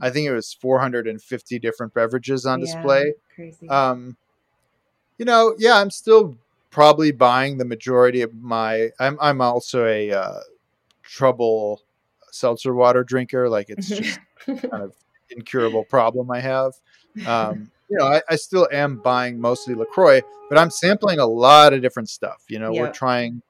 I 0.00 0.10
think 0.10 0.26
it 0.26 0.32
was 0.32 0.52
450 0.52 1.58
different 1.58 1.94
beverages 1.94 2.46
on 2.46 2.60
yeah, 2.60 2.66
display. 2.66 3.14
Crazy. 3.34 3.68
Um, 3.68 4.16
you 5.18 5.24
know, 5.24 5.54
yeah, 5.58 5.78
I'm 5.78 5.90
still 5.90 6.36
probably 6.70 7.12
buying 7.12 7.58
the 7.58 7.64
majority 7.64 8.22
of 8.22 8.34
my. 8.34 8.90
I'm 8.98 9.16
I'm 9.20 9.40
also 9.40 9.86
a 9.86 10.10
uh, 10.10 10.40
trouble 11.02 11.82
seltzer 12.30 12.74
water 12.74 13.04
drinker. 13.04 13.48
Like 13.48 13.70
it's 13.70 13.88
just 13.96 14.18
kind 14.46 14.82
of 14.82 14.94
incurable 15.30 15.84
problem 15.84 16.30
I 16.30 16.40
have. 16.40 16.72
Um, 17.26 17.70
you 17.88 17.98
know, 17.98 18.06
I, 18.06 18.22
I, 18.28 18.34
still 18.34 18.66
am 18.72 18.96
buying 18.96 19.40
mostly 19.40 19.74
LaCroix, 19.76 20.20
but 20.48 20.58
I'm 20.58 20.70
sampling 20.70 21.20
a 21.20 21.26
lot 21.26 21.72
of 21.72 21.80
different 21.80 22.08
stuff. 22.08 22.42
You 22.48 22.58
know, 22.58 22.72
we're 22.72 22.90
trying 22.90 23.40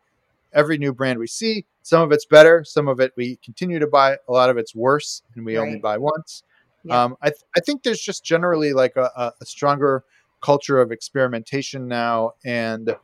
every 0.54 0.78
new 0.78 0.92
brand 0.92 1.18
we 1.18 1.26
see. 1.26 1.66
Some 1.82 2.02
of 2.02 2.12
it's 2.12 2.24
better, 2.24 2.64
some 2.64 2.88
of 2.88 3.00
it 3.00 3.12
we 3.16 3.36
continue 3.44 3.78
to 3.78 3.86
buy. 3.86 4.16
A 4.28 4.32
lot 4.32 4.50
of 4.50 4.56
it's 4.56 4.74
worse, 4.74 5.22
and 5.34 5.44
we 5.44 5.56
right. 5.56 5.66
only 5.66 5.78
buy 5.78 5.98
once. 5.98 6.42
Um, 6.90 7.16
I, 7.22 7.30
th- 7.30 7.40
I 7.56 7.60
think 7.60 7.82
there's 7.82 8.00
just 8.00 8.24
generally 8.24 8.74
like 8.74 8.96
a, 8.96 9.32
a, 9.40 9.46
stronger 9.46 10.04
culture 10.42 10.80
of 10.82 10.92
experimentation 10.92 11.88
now 11.88 12.32
and 12.44 12.94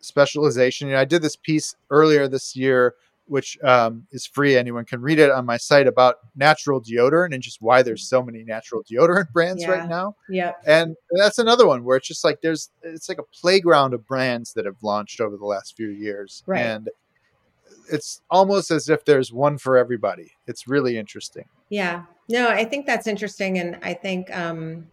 specialization. 0.00 0.88
You 0.88 0.94
know, 0.94 1.00
I 1.00 1.04
did 1.04 1.20
this 1.20 1.36
piece 1.36 1.76
earlier 1.90 2.26
this 2.26 2.56
year 2.56 2.94
which 3.28 3.58
um, 3.62 4.06
is 4.10 4.26
free. 4.26 4.56
Anyone 4.56 4.84
can 4.84 5.00
read 5.00 5.18
it 5.18 5.30
on 5.30 5.44
my 5.46 5.56
site 5.56 5.86
about 5.86 6.16
natural 6.34 6.82
deodorant 6.82 7.34
and 7.34 7.42
just 7.42 7.60
why 7.60 7.82
there's 7.82 8.08
so 8.08 8.22
many 8.22 8.42
natural 8.42 8.82
deodorant 8.84 9.30
brands 9.32 9.62
Yeah. 9.62 9.70
right 9.70 9.88
now. 9.88 10.16
Yeah. 10.28 10.52
And 10.66 10.96
that's 11.12 11.38
another 11.38 11.66
one 11.66 11.84
where 11.84 11.96
it's 11.96 12.08
just 12.08 12.24
like 12.24 12.40
there's 12.40 12.70
it's 12.82 13.08
like 13.08 13.18
a 13.18 13.24
playground 13.40 13.94
of 13.94 14.06
brands 14.06 14.52
that 14.54 14.64
have 14.64 14.82
launched 14.82 15.20
over 15.20 15.36
the 15.36 15.46
last 15.46 15.76
few 15.76 15.88
years. 15.88 16.42
Right. 16.46 16.60
And 16.60 16.88
it's 17.90 18.22
almost 18.30 18.70
as 18.70 18.88
if 18.88 19.04
there's 19.04 19.32
one 19.32 19.58
for 19.58 19.76
everybody. 19.76 20.32
It's 20.46 20.66
really 20.68 20.98
interesting. 20.98 21.44
Yeah. 21.68 22.04
No, 22.28 22.48
I 22.48 22.64
think 22.64 22.86
that's 22.86 23.06
interesting. 23.06 23.58
And 23.58 23.78
I 23.82 23.94
think 23.94 24.34
um, 24.36 24.86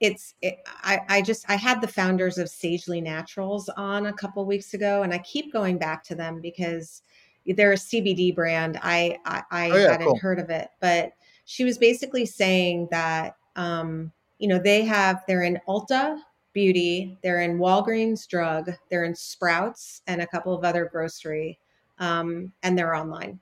it's, 0.00 0.34
it, 0.42 0.58
I, 0.82 1.00
I 1.08 1.22
just, 1.22 1.44
I 1.48 1.56
had 1.56 1.80
the 1.80 1.88
founders 1.88 2.38
of 2.38 2.48
Sagely 2.48 3.00
Naturals 3.00 3.68
on 3.76 4.06
a 4.06 4.12
couple 4.12 4.44
weeks 4.44 4.74
ago, 4.74 5.02
and 5.02 5.12
I 5.12 5.18
keep 5.18 5.52
going 5.52 5.78
back 5.78 6.04
to 6.04 6.14
them 6.14 6.40
because 6.40 7.02
they're 7.46 7.72
a 7.72 7.76
CBD 7.76 8.34
brand. 8.34 8.78
I, 8.82 9.18
I, 9.24 9.42
I 9.50 9.70
Oh, 9.70 9.76
yeah, 9.76 9.90
hadn't 9.92 10.06
cool. 10.06 10.18
heard 10.18 10.38
of 10.38 10.50
it, 10.50 10.68
but 10.80 11.12
she 11.44 11.64
was 11.64 11.76
basically 11.78 12.24
saying 12.26 12.88
that, 12.90 13.36
um, 13.56 14.10
you 14.38 14.48
know, 14.48 14.58
they 14.58 14.82
have, 14.84 15.22
they're 15.28 15.42
in 15.42 15.60
Ulta 15.68 16.18
Beauty, 16.52 17.18
they're 17.22 17.40
in 17.40 17.58
Walgreens 17.58 18.26
Drug, 18.26 18.70
they're 18.90 19.04
in 19.04 19.14
Sprouts 19.14 20.02
and 20.06 20.22
a 20.22 20.26
couple 20.26 20.54
of 20.54 20.64
other 20.64 20.86
grocery, 20.86 21.58
um, 21.98 22.52
and 22.62 22.78
they're 22.78 22.94
online. 22.94 23.38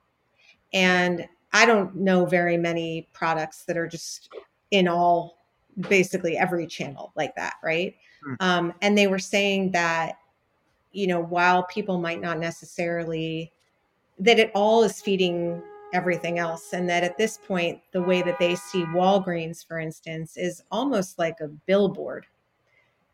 And 0.73 1.27
I 1.53 1.67
don't 1.67 1.95
know 1.97 2.25
very 2.25 2.57
many 2.57 3.09
products 3.13 3.65
that 3.65 3.77
are 3.77 3.87
just 3.87 4.31
in 4.71 4.89
all 4.89 5.39
basically 5.89 6.37
every 6.37 6.67
channel 6.67 7.13
like 7.15 7.35
that, 7.37 7.55
right? 7.63 7.95
Hmm. 8.25 8.35
Um, 8.41 8.75
and 8.83 8.97
they 8.97 9.07
were 9.07 9.19
saying 9.19 9.71
that, 9.73 10.17
you 10.93 11.07
know, 11.07 11.21
while 11.21 11.65
people 11.65 11.99
might 11.99 12.21
not 12.21 12.39
necessarily, 12.39 13.53
that 14.23 14.39
it 14.39 14.53
all 14.55 14.85
is 14.85 15.01
feeding 15.01 15.63
everything 15.93 16.39
else. 16.39 16.73
And 16.73 16.89
that 16.89 17.05
at 17.05 17.19
this 17.19 17.39
point, 17.39 17.81
the 17.93 18.03
way 18.03 18.23
that 18.23 18.39
they 18.39 18.55
see 18.55 18.85
Walgreens, 18.85 19.67
for 19.67 19.79
instance, 19.79 20.37
is 20.37 20.63
almost 20.71 21.19
like 21.19 21.41
a 21.41 21.49
billboard. 21.49 22.27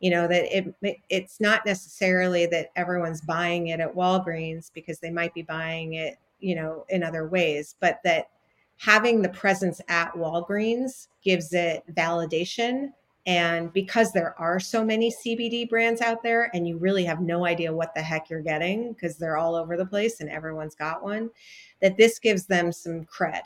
You 0.00 0.10
know, 0.10 0.28
that 0.28 0.56
it 0.56 1.02
it's 1.08 1.40
not 1.40 1.66
necessarily 1.66 2.46
that 2.46 2.70
everyone's 2.76 3.20
buying 3.20 3.68
it 3.68 3.80
at 3.80 3.94
Walgreens 3.94 4.70
because 4.72 5.00
they 5.00 5.10
might 5.10 5.34
be 5.34 5.42
buying 5.42 5.94
it, 5.94 6.18
you 6.38 6.54
know, 6.54 6.84
in 6.88 7.02
other 7.02 7.26
ways, 7.26 7.74
but 7.80 7.98
that 8.04 8.28
having 8.76 9.22
the 9.22 9.28
presence 9.30 9.80
at 9.88 10.12
Walgreens 10.12 11.08
gives 11.24 11.52
it 11.52 11.82
validation. 11.94 12.92
And 13.28 13.70
because 13.74 14.10
there 14.10 14.34
are 14.40 14.58
so 14.58 14.82
many 14.82 15.12
CBD 15.12 15.68
brands 15.68 16.00
out 16.00 16.22
there 16.22 16.50
and 16.54 16.66
you 16.66 16.78
really 16.78 17.04
have 17.04 17.20
no 17.20 17.44
idea 17.44 17.70
what 17.70 17.94
the 17.94 18.00
heck 18.00 18.30
you're 18.30 18.40
getting 18.40 18.94
because 18.94 19.18
they're 19.18 19.36
all 19.36 19.54
over 19.54 19.76
the 19.76 19.84
place 19.84 20.20
and 20.20 20.30
everyone's 20.30 20.74
got 20.74 21.02
one, 21.02 21.28
that 21.82 21.98
this 21.98 22.18
gives 22.18 22.46
them 22.46 22.72
some 22.72 23.04
cred. 23.04 23.42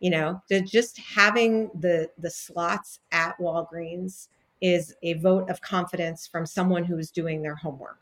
You 0.00 0.10
know, 0.10 0.42
just 0.66 0.98
having 0.98 1.70
the 1.80 2.10
the 2.18 2.30
slots 2.30 3.00
at 3.10 3.38
Walgreens 3.38 4.28
is 4.60 4.94
a 5.02 5.14
vote 5.14 5.48
of 5.48 5.62
confidence 5.62 6.26
from 6.26 6.44
someone 6.44 6.84
who's 6.84 7.10
doing 7.10 7.40
their 7.40 7.54
homework. 7.54 8.00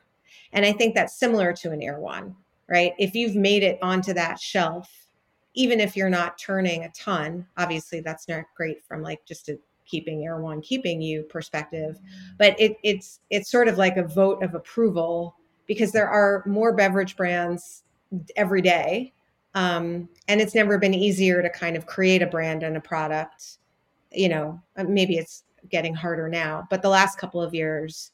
And 0.53 0.67
I 0.67 0.73
think 0.73 0.97
that's 0.97 1.17
similar 1.17 1.53
to 1.53 1.71
an 1.71 1.81
Erewhon, 1.81 2.35
right? 2.69 2.93
If 2.99 3.15
you've 3.15 3.37
made 3.37 3.62
it 3.62 3.79
onto 3.83 4.15
that 4.15 4.41
shelf, 4.41 5.07
even 5.55 5.79
if 5.79 5.97
you're 5.97 6.11
not 6.11 6.39
turning 6.39 6.83
a 6.83 6.91
ton, 6.91 7.47
obviously 7.57 8.01
that's 8.01 8.27
not 8.27 8.47
great 8.57 8.85
from 8.85 9.01
like 9.01 9.25
just 9.25 9.49
a 9.49 9.61
keeping 9.87 10.24
Erewhon 10.24 10.61
keeping 10.61 11.01
you 11.01 11.22
perspective, 11.24 11.99
but 12.39 12.59
it, 12.61 12.76
it's 12.82 13.20
it's 13.30 13.51
sort 13.51 13.68
of 13.68 13.78
like 13.78 13.97
a 13.97 14.07
vote 14.07 14.43
of 14.43 14.55
approval 14.55 15.37
because 15.66 15.93
there 15.93 16.09
are 16.09 16.43
more 16.47 16.74
beverage 16.74 17.16
brands 17.16 17.82
every 18.37 18.62
day, 18.62 19.12
um, 19.55 20.09
and 20.28 20.41
it's 20.41 20.55
never 20.55 20.78
been 20.78 20.95
easier 20.95 21.43
to 21.43 21.51
kind 21.51 21.76
of 21.76 21.87
create 21.87 22.22
a 22.22 22.26
brand 22.26 22.62
and 22.62 22.76
a 22.76 22.80
product. 22.80 23.59
You 24.12 24.28
know, 24.28 24.62
uh, 24.76 24.85
maybe 24.85 25.16
it's 25.16 25.45
getting 25.70 25.95
harder 25.95 26.28
now, 26.28 26.66
but 26.70 26.82
the 26.82 26.89
last 26.89 27.18
couple 27.18 27.43
of 27.43 27.55
years, 27.55 28.12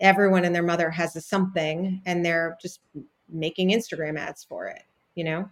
everyone 0.00 0.44
and 0.44 0.54
their 0.54 0.62
mother 0.62 0.90
has 0.90 1.16
a 1.16 1.20
something, 1.20 2.02
and 2.06 2.24
they're 2.24 2.56
just 2.60 2.80
making 3.28 3.70
Instagram 3.70 4.18
ads 4.18 4.44
for 4.44 4.66
it. 4.66 4.82
You 5.14 5.24
know. 5.24 5.50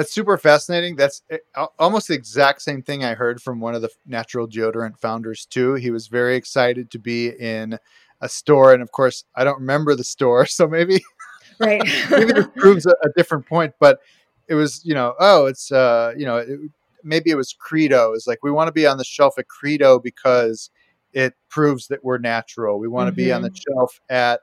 That's 0.00 0.14
super 0.14 0.38
fascinating. 0.38 0.96
That's 0.96 1.20
uh, 1.54 1.66
almost 1.78 2.08
the 2.08 2.14
exact 2.14 2.62
same 2.62 2.80
thing 2.80 3.04
I 3.04 3.12
heard 3.12 3.42
from 3.42 3.60
one 3.60 3.74
of 3.74 3.82
the 3.82 3.90
natural 4.06 4.48
deodorant 4.48 4.98
founders 4.98 5.44
too. 5.44 5.74
He 5.74 5.90
was 5.90 6.06
very 6.06 6.36
excited 6.36 6.90
to 6.92 6.98
be 6.98 7.28
in 7.28 7.78
a 8.22 8.26
store, 8.26 8.72
and 8.72 8.80
of 8.80 8.92
course, 8.92 9.24
I 9.34 9.44
don't 9.44 9.60
remember 9.60 9.94
the 9.94 10.02
store, 10.02 10.46
so 10.46 10.66
maybe 10.66 11.02
right 11.58 11.82
maybe 12.10 12.32
this 12.32 12.46
proves 12.56 12.86
a, 12.86 12.94
a 13.04 13.10
different 13.14 13.44
point. 13.44 13.74
But 13.78 13.98
it 14.48 14.54
was, 14.54 14.82
you 14.86 14.94
know, 14.94 15.12
oh, 15.20 15.44
it's, 15.44 15.70
uh, 15.70 16.14
you 16.16 16.24
know, 16.24 16.38
it, 16.38 16.58
maybe 17.04 17.28
it 17.28 17.36
was 17.36 17.52
Credo. 17.52 18.14
It's 18.14 18.26
like 18.26 18.38
we 18.42 18.50
want 18.50 18.68
to 18.68 18.72
be 18.72 18.86
on 18.86 18.96
the 18.96 19.04
shelf 19.04 19.38
at 19.38 19.48
Credo 19.48 19.98
because 19.98 20.70
it 21.12 21.34
proves 21.50 21.88
that 21.88 22.02
we're 22.02 22.16
natural. 22.16 22.78
We 22.78 22.88
want 22.88 23.08
to 23.08 23.12
be 23.12 23.30
on 23.32 23.42
the 23.42 23.54
shelf 23.54 24.00
at 24.08 24.40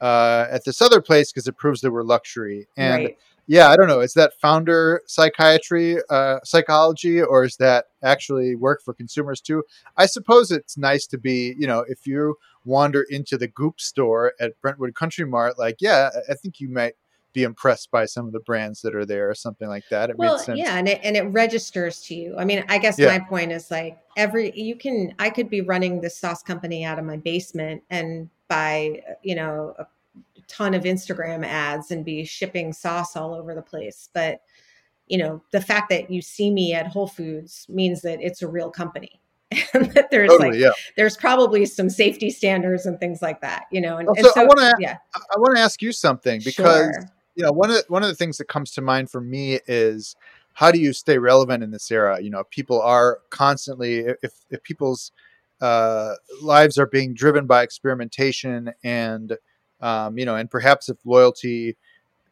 uh, 0.00 0.46
at 0.52 0.64
this 0.64 0.80
other 0.80 1.00
place 1.00 1.32
because 1.32 1.48
it 1.48 1.56
proves 1.56 1.80
that 1.80 1.90
we're 1.90 2.04
luxury. 2.04 2.68
And 2.76 3.06
right. 3.06 3.18
Yeah, 3.46 3.68
I 3.68 3.76
don't 3.76 3.88
know. 3.88 4.00
Is 4.00 4.14
that 4.14 4.32
founder 4.40 5.02
psychiatry, 5.06 5.98
uh, 6.10 6.38
psychology, 6.44 7.22
or 7.22 7.44
is 7.44 7.56
that 7.56 7.86
actually 8.02 8.54
work 8.54 8.82
for 8.82 8.94
consumers 8.94 9.40
too? 9.40 9.64
I 9.96 10.06
suppose 10.06 10.50
it's 10.50 10.78
nice 10.78 11.06
to 11.08 11.18
be, 11.18 11.54
you 11.58 11.66
know, 11.66 11.84
if 11.88 12.06
you 12.06 12.36
wander 12.64 13.04
into 13.10 13.36
the 13.36 13.48
Goop 13.48 13.80
store 13.80 14.32
at 14.40 14.60
Brentwood 14.62 14.94
Country 14.94 15.26
Mart, 15.26 15.58
like, 15.58 15.76
yeah, 15.80 16.10
I- 16.28 16.34
think 16.34 16.60
you 16.60 16.68
might 16.68 16.94
be 17.34 17.42
impressed 17.42 17.90
by 17.90 18.06
some 18.06 18.26
of 18.26 18.32
the 18.32 18.40
brands 18.40 18.80
that 18.82 18.94
are 18.94 19.04
there 19.04 19.28
or 19.28 19.34
something 19.34 19.68
like 19.68 19.84
that. 19.90 20.08
It 20.08 20.16
well 20.16 20.40
yeah 20.54 20.76
and 20.76 20.88
it, 20.88 21.00
and 21.02 21.16
it 21.16 21.22
registers 21.22 22.00
to 22.02 22.14
you 22.14 22.36
i 22.38 22.44
mean 22.44 22.64
i 22.68 22.78
guess 22.78 22.98
Yeah. 22.98 23.08
my 23.08 23.18
point 23.18 23.50
is 23.50 23.70
like 23.70 23.98
every 24.16 24.56
you 24.58 24.76
can 24.76 25.12
i 25.18 25.28
could 25.30 25.50
be 25.50 25.60
running 25.60 26.00
this 26.00 26.16
sauce 26.16 26.42
company 26.42 26.84
out 26.84 26.98
of 26.98 27.04
my 27.04 27.16
basement 27.16 27.82
and 27.90 28.30
buy 28.48 29.02
you 29.22 29.34
know 29.34 29.74
a 29.78 29.86
ton 30.48 30.74
of 30.74 30.84
instagram 30.84 31.44
ads 31.44 31.90
and 31.90 32.04
be 32.04 32.24
shipping 32.24 32.72
sauce 32.72 33.16
all 33.16 33.34
over 33.34 33.54
the 33.54 33.62
place 33.62 34.08
but 34.12 34.40
you 35.06 35.18
know 35.18 35.42
the 35.52 35.60
fact 35.60 35.90
that 35.90 36.10
you 36.10 36.22
see 36.22 36.50
me 36.50 36.72
at 36.74 36.86
whole 36.86 37.06
foods 37.06 37.66
means 37.68 38.02
that 38.02 38.20
it's 38.20 38.42
a 38.42 38.48
real 38.48 38.70
company 38.70 39.20
and 39.74 39.92
that 39.92 40.10
there's 40.10 40.30
Totally, 40.30 40.50
like 40.50 40.58
yeah. 40.58 40.70
there's 40.96 41.16
probably 41.16 41.66
some 41.66 41.90
safety 41.90 42.30
standards 42.30 42.86
and 42.86 42.98
things 42.98 43.20
like 43.22 43.40
that 43.40 43.64
you 43.70 43.80
know 43.80 43.98
and, 43.98 44.08
and 44.08 44.26
Also, 44.26 44.40
I 44.40 44.44
wanna- 44.44 44.72
yeah 44.78 44.98
I, 45.14 45.20
I 45.36 45.38
want 45.38 45.56
to 45.56 45.62
ask 45.62 45.82
you 45.82 45.92
something 45.92 46.40
because 46.44 46.94
sure. 46.94 47.10
you 47.34 47.44
know 47.44 47.52
one 47.52 47.70
of 47.70 47.76
the, 47.76 47.84
one 47.88 48.02
of 48.02 48.08
the 48.08 48.14
things 48.14 48.38
that 48.38 48.48
comes 48.48 48.70
to 48.72 48.80
mind 48.80 49.10
for 49.10 49.20
me 49.20 49.60
is 49.66 50.16
how 50.54 50.70
do 50.70 50.78
you 50.78 50.92
stay 50.92 51.18
relevant 51.18 51.62
in 51.62 51.70
this 51.70 51.90
era 51.90 52.20
you 52.20 52.30
know 52.30 52.44
people 52.44 52.80
are 52.80 53.20
constantly 53.30 53.98
if 54.22 54.32
if 54.50 54.62
people's 54.62 55.12
uh, 55.60 56.14
lives 56.42 56.78
are 56.78 56.86
being 56.86 57.14
driven 57.14 57.46
by 57.46 57.62
experimentation 57.62 58.72
and 58.82 59.38
um, 59.80 60.18
you 60.18 60.24
know 60.24 60.36
and 60.36 60.50
perhaps 60.50 60.88
if 60.88 60.96
loyalty 61.04 61.76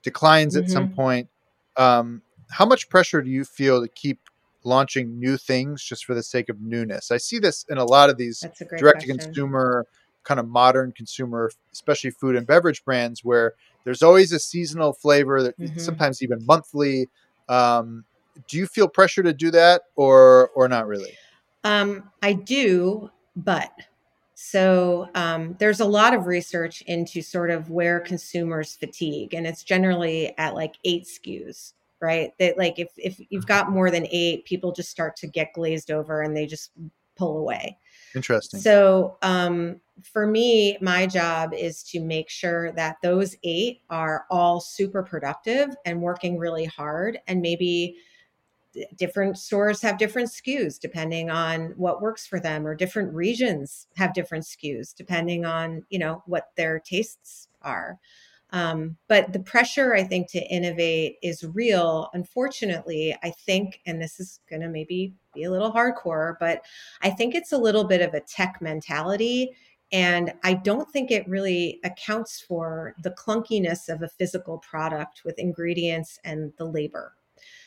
declines 0.03 0.57
at 0.57 0.69
some 0.69 0.87
Mhm. 0.87 0.95
point 0.95 1.29
um, 1.77 2.23
how 2.51 2.67
much 2.67 2.89
pressure 2.89 3.23
do 3.23 3.31
you 3.31 3.45
feel 3.45 3.81
to 3.81 3.89
keep 3.89 4.21
launching 4.65 5.19
new 5.19 5.37
things 5.37 5.83
just 5.83 6.05
for 6.05 6.15
the 6.15 6.23
sake 6.23 6.49
of 6.49 6.61
newness 6.61 7.11
i 7.11 7.17
see 7.17 7.39
this 7.39 7.65
in 7.69 7.79
a 7.79 7.85
lot 7.85 8.11
of 8.11 8.17
these 8.17 8.41
that's 8.43 8.61
a 8.61 8.65
great 8.65 8.79
direct 8.81 9.01
to 9.01 9.07
consumer 9.07 9.87
kind 10.25 10.39
of 10.39 10.49
modern 10.49 10.93
consumer 10.93 11.51
especially 11.73 12.11
food 12.11 12.37
and 12.37 12.47
beverage 12.47 12.85
brands 12.85 13.25
where 13.25 13.55
there's 13.85 14.03
always 14.03 14.33
a 14.33 14.39
seasonal 14.39 14.93
flavor 14.93 15.43
that 15.43 15.55
Mhm. 15.59 15.79
sometimes 15.79 16.23
even 16.23 16.45
monthly 16.47 17.09
um, 17.49 18.05
do 18.49 18.57
you 18.57 18.67
feel 18.67 18.89
pressure 18.89 19.23
to 19.23 19.33
do 19.33 19.51
that 19.51 19.83
or 19.97 20.51
or 20.51 20.69
not 20.69 20.87
really 20.87 21.19
Um, 21.65 22.11
I 22.23 22.33
do, 22.35 23.11
but 23.37 23.71
so 24.45 25.09
um, 25.15 25.55
there's 25.61 25.79
a 25.79 25.85
lot 25.85 26.15
of 26.15 26.27
research 26.27 26.83
into 26.89 27.23
sort 27.23 27.49
of 27.49 27.71
where 27.71 28.01
consumers 28.01 28.75
fatigue, 28.75 29.35
and 29.35 29.47
it's 29.47 29.63
generally 29.63 30.37
at 30.37 30.57
like 30.57 30.75
eight 30.85 31.05
SKUs, 31.05 31.75
right? 32.01 32.33
That 32.41 32.59
like 32.59 32.81
if 32.81 32.89
if 32.97 33.21
you've 33.31 33.47
got 33.47 33.71
more 33.71 33.89
than 33.89 34.05
eight, 34.11 34.45
people 34.45 34.73
just 34.73 34.91
start 34.91 35.15
to 35.19 35.29
get 35.29 35.53
glazed 35.53 35.93
over 35.93 36.23
and 36.23 36.37
they 36.37 36.47
just 36.47 36.73
pull 37.17 37.39
away. 37.39 37.79
interesting 38.17 38.59
So 38.59 39.17
um, 39.23 39.81
for 40.03 40.27
me, 40.27 40.77
my 40.81 41.07
job 41.07 41.55
is 41.55 41.85
to 41.85 42.01
make 42.01 42.29
sure 42.29 42.73
that 42.73 42.97
those 43.01 43.37
eight 43.45 43.83
are 43.91 44.27
all 44.29 44.61
super 44.61 45.05
productive 45.05 45.69
and 45.87 46.03
working 46.03 46.37
really 46.37 46.65
hard, 46.65 47.21
and 47.29 47.41
maybe 47.41 47.95
different 48.97 49.39
stores 49.39 49.83
have 49.83 49.99
different 49.99 50.29
SKUs 50.29 50.79
depending 50.79 51.31
on 51.31 51.75
what 51.77 52.03
works 52.03 52.27
for 52.27 52.41
them, 52.41 52.67
or 52.67 52.75
different 52.75 53.13
regions 53.15 53.87
have 53.97 54.15
different 54.15 54.45
SKUs 54.45 54.95
depending 54.95 55.45
on 55.45 55.85
you 55.91 55.99
know 55.99 56.23
what 56.27 56.51
their 56.57 56.79
tastes 56.79 57.49
are. 57.63 57.99
Um, 58.53 58.99
but 59.09 59.33
the 59.33 59.41
pressure, 59.41 59.95
I 59.95 60.05
think, 60.05 60.31
to 60.33 60.47
innovate 60.49 61.17
is 61.23 61.45
real. 61.55 62.11
Unfortunately, 62.13 63.17
I 63.23 63.31
think, 63.31 63.81
and 63.87 64.01
this 64.01 64.21
is 64.21 64.41
going 64.49 64.61
to 64.61 64.69
maybe 64.69 65.15
be 65.35 65.45
a 65.45 65.51
little 65.51 65.73
hardcore, 65.73 66.35
but 66.39 66.63
I 67.01 67.11
think 67.11 67.35
it's 67.35 67.53
a 67.53 67.59
little 67.59 67.85
bit 67.85 68.03
of 68.03 68.13
a 68.13 68.21
tech 68.21 68.59
mentality. 68.61 69.53
And 69.91 70.35
I 70.45 70.55
don't 70.55 70.91
think 70.91 71.11
it 71.11 71.29
really 71.29 71.81
accounts 71.83 72.41
for 72.41 72.95
the 73.03 73.11
clunkiness 73.11 73.89
of 73.89 74.03
a 74.03 74.09
physical 74.09 74.59
product 74.59 75.23
with 75.25 75.39
ingredients 75.39 76.19
and 76.25 76.53
the 76.59 76.65
labor. 76.67 77.15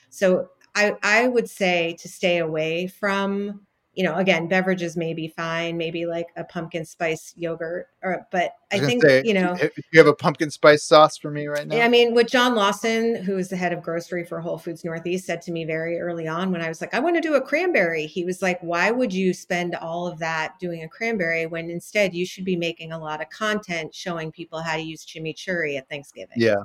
So 0.10 0.50
I, 0.76 0.96
I 1.02 1.28
would 1.28 1.50
say 1.50 1.96
to 2.00 2.10
stay 2.10 2.40
away 2.40 2.88
from 2.88 3.66
you 3.96 4.04
know, 4.04 4.16
again, 4.16 4.48
beverages 4.48 4.98
may 4.98 5.14
be 5.14 5.30
fine, 5.30 5.78
maybe 5.78 6.06
like 6.06 6.28
a 6.36 6.44
pumpkin 6.44 6.84
spice 6.84 7.34
yogurt, 7.38 7.88
or 8.04 8.28
but 8.30 8.52
I, 8.72 8.76
I 8.76 8.80
think 8.80 9.02
say, 9.02 9.24
you 9.24 9.34
know, 9.34 9.56
you 9.92 9.98
have 9.98 10.08
a 10.08 10.14
pumpkin 10.14 10.52
spice 10.52 10.84
sauce 10.84 11.18
for 11.18 11.32
me 11.32 11.48
right 11.48 11.66
now. 11.66 11.80
I 11.80 11.88
mean, 11.88 12.14
what 12.14 12.28
John 12.28 12.56
Lawson, 12.56 13.16
who 13.16 13.38
is 13.38 13.48
the 13.48 13.56
head 13.56 13.72
of 13.72 13.82
grocery 13.82 14.26
for 14.26 14.42
Whole 14.42 14.58
Foods 14.58 14.84
Northeast, 14.84 15.26
said 15.26 15.42
to 15.44 15.52
me 15.52 15.64
very 15.64 15.98
early 15.98 16.28
on 16.28 16.52
when 16.52 16.62
I 16.62 16.68
was 16.68 16.82
like, 16.82 16.94
I 16.94 17.00
want 17.00 17.16
to 17.16 17.22
do 17.22 17.36
a 17.36 17.42
cranberry. 17.42 18.06
He 18.06 18.26
was 18.26 18.42
like, 18.42 18.60
Why 18.62 18.92
would 18.92 19.14
you 19.14 19.34
spend 19.34 19.76
all 19.76 20.08
of 20.08 20.20
that 20.20 20.60
doing 20.60 20.84
a 20.84 20.90
cranberry 20.90 21.46
when 21.46 21.70
instead 21.70 22.14
you 22.14 22.26
should 22.26 22.46
be 22.46 22.58
making 22.58 22.92
a 22.92 23.00
lot 23.00 23.22
of 23.22 23.30
content 23.30 23.96
showing 23.96 24.30
people 24.30 24.62
how 24.62 24.76
to 24.76 24.82
use 24.82 25.06
chimichurri 25.06 25.78
at 25.78 25.88
Thanksgiving? 25.88 26.36
Yeah. 26.36 26.64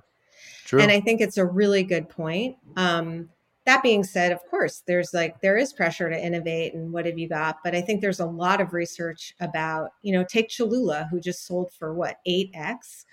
True. 0.64 0.80
And 0.80 0.90
I 0.90 1.00
think 1.00 1.20
it's 1.20 1.38
a 1.38 1.44
really 1.44 1.84
good 1.84 2.08
point. 2.08 2.56
Um, 2.76 3.28
that 3.66 3.82
being 3.82 4.02
said, 4.02 4.32
of 4.32 4.40
course, 4.50 4.82
there's 4.86 5.12
like 5.12 5.40
there 5.40 5.56
is 5.56 5.72
pressure 5.72 6.08
to 6.08 6.18
innovate 6.18 6.74
and 6.74 6.92
what 6.92 7.06
have 7.06 7.18
you 7.18 7.28
got, 7.28 7.58
but 7.62 7.74
I 7.74 7.80
think 7.80 8.00
there's 8.00 8.20
a 8.20 8.26
lot 8.26 8.60
of 8.60 8.72
research 8.72 9.34
about, 9.40 9.90
you 10.02 10.12
know, 10.12 10.24
take 10.24 10.48
Cholula, 10.48 11.08
who 11.10 11.20
just 11.20 11.46
sold 11.46 11.70
for 11.72 11.94
what, 11.94 12.18
8x. 12.26 13.04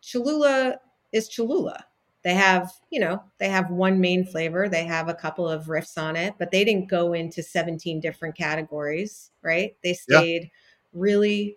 Cholula 0.00 0.76
is 1.12 1.28
Cholula. 1.28 1.84
They 2.22 2.34
have, 2.34 2.72
you 2.90 3.00
know, 3.00 3.22
they 3.38 3.48
have 3.48 3.70
one 3.70 4.00
main 4.00 4.24
flavor, 4.24 4.68
they 4.68 4.84
have 4.84 5.08
a 5.08 5.14
couple 5.14 5.48
of 5.48 5.66
riffs 5.66 5.96
on 5.96 6.16
it, 6.16 6.34
but 6.38 6.50
they 6.50 6.64
didn't 6.64 6.88
go 6.88 7.12
into 7.12 7.42
17 7.42 8.00
different 8.00 8.36
categories, 8.36 9.30
right? 9.42 9.76
They 9.82 9.94
stayed 9.94 10.42
yeah. 10.42 10.48
really 10.92 11.56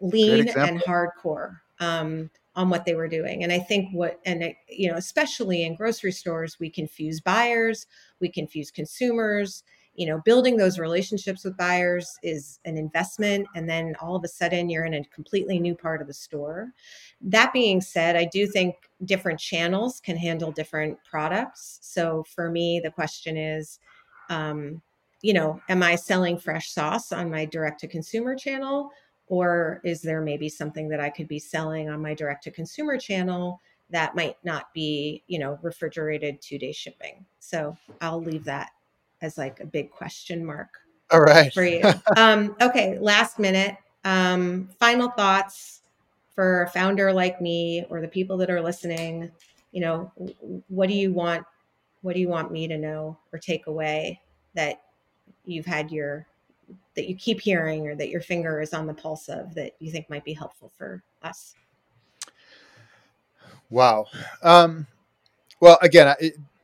lean 0.00 0.48
and 0.48 0.80
hardcore. 0.82 1.58
Um, 1.78 2.30
on 2.60 2.68
what 2.68 2.84
they 2.84 2.94
were 2.94 3.08
doing. 3.08 3.42
And 3.42 3.52
I 3.52 3.58
think 3.58 3.88
what, 3.92 4.20
and 4.26 4.54
you 4.68 4.90
know, 4.90 4.98
especially 4.98 5.64
in 5.64 5.76
grocery 5.76 6.12
stores, 6.12 6.60
we 6.60 6.68
confuse 6.68 7.18
buyers, 7.18 7.86
we 8.20 8.28
confuse 8.28 8.70
consumers. 8.70 9.64
You 9.94 10.06
know, 10.06 10.20
building 10.24 10.56
those 10.56 10.78
relationships 10.78 11.44
with 11.44 11.56
buyers 11.56 12.06
is 12.22 12.60
an 12.64 12.76
investment. 12.76 13.46
And 13.54 13.68
then 13.68 13.96
all 14.00 14.14
of 14.14 14.24
a 14.24 14.28
sudden 14.28 14.70
you're 14.70 14.84
in 14.84 14.94
a 14.94 15.04
completely 15.04 15.58
new 15.58 15.74
part 15.74 16.00
of 16.00 16.06
the 16.06 16.14
store. 16.14 16.68
That 17.20 17.52
being 17.52 17.80
said, 17.80 18.14
I 18.14 18.26
do 18.26 18.46
think 18.46 18.76
different 19.04 19.40
channels 19.40 20.00
can 20.00 20.16
handle 20.16 20.52
different 20.52 20.96
products. 21.10 21.80
So 21.82 22.24
for 22.34 22.50
me, 22.50 22.80
the 22.82 22.90
question 22.90 23.36
is, 23.36 23.78
um, 24.28 24.80
you 25.22 25.32
know, 25.32 25.60
am 25.68 25.82
I 25.82 25.96
selling 25.96 26.38
fresh 26.38 26.70
sauce 26.70 27.12
on 27.12 27.30
my 27.30 27.44
direct 27.44 27.80
to 27.80 27.88
consumer 27.88 28.36
channel? 28.36 28.90
Or 29.30 29.80
is 29.84 30.02
there 30.02 30.20
maybe 30.20 30.48
something 30.48 30.88
that 30.88 31.00
I 31.00 31.08
could 31.08 31.28
be 31.28 31.38
selling 31.38 31.88
on 31.88 32.02
my 32.02 32.14
direct 32.14 32.42
to 32.44 32.50
consumer 32.50 32.98
channel 32.98 33.60
that 33.88 34.16
might 34.16 34.36
not 34.44 34.74
be, 34.74 35.22
you 35.28 35.38
know, 35.38 35.56
refrigerated 35.62 36.42
two 36.42 36.58
day 36.58 36.72
shipping? 36.72 37.24
So 37.38 37.76
I'll 38.00 38.20
leave 38.20 38.44
that 38.44 38.70
as 39.22 39.38
like 39.38 39.60
a 39.60 39.66
big 39.66 39.92
question 39.92 40.44
mark. 40.44 40.68
All 41.12 41.20
right. 41.20 41.54
For 41.54 41.64
you. 41.64 41.82
um, 42.16 42.56
okay. 42.60 42.98
Last 42.98 43.38
minute. 43.38 43.76
Um, 44.04 44.68
final 44.80 45.10
thoughts 45.10 45.82
for 46.34 46.64
a 46.64 46.70
founder 46.70 47.12
like 47.12 47.40
me 47.40 47.84
or 47.88 48.00
the 48.00 48.08
people 48.08 48.36
that 48.38 48.50
are 48.50 48.60
listening. 48.60 49.30
You 49.70 49.80
know, 49.80 50.12
what 50.66 50.88
do 50.88 50.94
you 50.94 51.12
want? 51.12 51.46
What 52.02 52.14
do 52.14 52.20
you 52.20 52.28
want 52.28 52.50
me 52.50 52.66
to 52.66 52.76
know 52.76 53.16
or 53.32 53.38
take 53.38 53.68
away 53.68 54.20
that 54.54 54.82
you've 55.44 55.66
had 55.66 55.92
your 55.92 56.26
that 56.94 57.08
you 57.08 57.16
keep 57.16 57.40
hearing 57.40 57.86
or 57.86 57.94
that 57.94 58.08
your 58.08 58.20
finger 58.20 58.60
is 58.60 58.72
on 58.72 58.86
the 58.86 58.94
pulse 58.94 59.28
of 59.28 59.54
that 59.54 59.72
you 59.78 59.90
think 59.90 60.08
might 60.10 60.24
be 60.24 60.32
helpful 60.32 60.70
for 60.76 61.02
us? 61.22 61.54
Wow. 63.70 64.06
Um, 64.42 64.86
well, 65.60 65.78
again, 65.82 66.14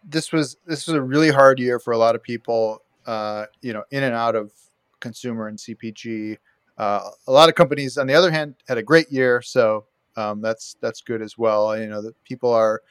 this 0.04 0.32
was 0.32 0.56
this 0.66 0.86
was 0.86 0.96
a 0.96 1.02
really 1.02 1.30
hard 1.30 1.58
year 1.58 1.78
for 1.78 1.92
a 1.92 1.98
lot 1.98 2.14
of 2.14 2.22
people. 2.22 2.82
Uh, 3.06 3.46
you 3.62 3.72
know, 3.72 3.84
in 3.92 4.02
and 4.02 4.14
out 4.14 4.34
of 4.34 4.50
consumer 4.98 5.46
and 5.46 5.58
CPG. 5.58 6.38
Uh, 6.76 7.08
a 7.28 7.32
lot 7.32 7.48
of 7.48 7.54
companies, 7.54 7.96
on 7.96 8.06
the 8.06 8.14
other 8.14 8.30
hand, 8.30 8.56
had 8.66 8.78
a 8.78 8.82
great 8.82 9.10
year, 9.10 9.40
so 9.40 9.84
um, 10.16 10.40
that's 10.40 10.76
that's 10.80 11.00
good 11.00 11.22
as 11.22 11.38
well. 11.38 11.78
You 11.78 11.86
know, 11.86 12.02
that 12.02 12.22
people 12.24 12.52
are 12.52 12.82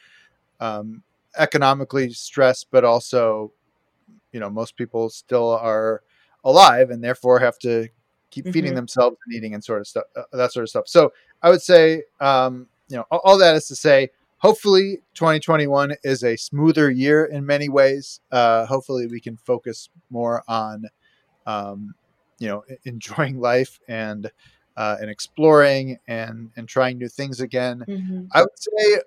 um, 0.59 1.03
economically 1.37 2.11
stressed, 2.13 2.67
but 2.71 2.83
also, 2.83 3.51
you 4.31 4.39
know, 4.39 4.49
most 4.49 4.77
people 4.77 5.09
still 5.09 5.49
are 5.49 6.01
alive 6.45 6.91
and 6.91 7.03
therefore 7.03 7.39
have 7.39 7.57
to 7.59 7.89
keep 8.29 8.45
feeding 8.45 8.71
mm-hmm. 8.71 8.75
themselves 8.75 9.17
and 9.25 9.35
eating 9.35 9.53
and 9.53 9.63
sort 9.63 9.79
of 9.79 9.87
stuff, 9.87 10.03
uh, 10.15 10.23
that 10.33 10.51
sort 10.51 10.63
of 10.63 10.69
stuff. 10.69 10.87
So 10.87 11.11
I 11.41 11.49
would 11.49 11.61
say, 11.61 12.03
um, 12.19 12.67
you 12.87 12.97
know, 12.97 13.05
all, 13.11 13.21
all, 13.23 13.37
that 13.37 13.55
is 13.55 13.67
to 13.69 13.75
say, 13.75 14.09
hopefully 14.37 14.99
2021 15.15 15.95
is 16.03 16.23
a 16.23 16.35
smoother 16.35 16.91
year 16.91 17.25
in 17.25 17.45
many 17.45 17.69
ways. 17.69 18.19
Uh, 18.31 18.65
hopefully 18.65 19.07
we 19.07 19.19
can 19.19 19.37
focus 19.37 19.89
more 20.09 20.43
on, 20.47 20.85
um, 21.47 21.95
you 22.39 22.47
know, 22.47 22.63
enjoying 22.85 23.39
life 23.39 23.79
and, 23.87 24.29
uh, 24.77 24.97
and 24.99 25.09
exploring 25.09 25.97
and, 26.07 26.51
and 26.57 26.67
trying 26.67 26.97
new 26.97 27.07
things 27.07 27.39
again. 27.39 27.83
Mm-hmm. 27.87 28.25
I 28.33 28.41
would 28.41 28.59
say 28.59 28.99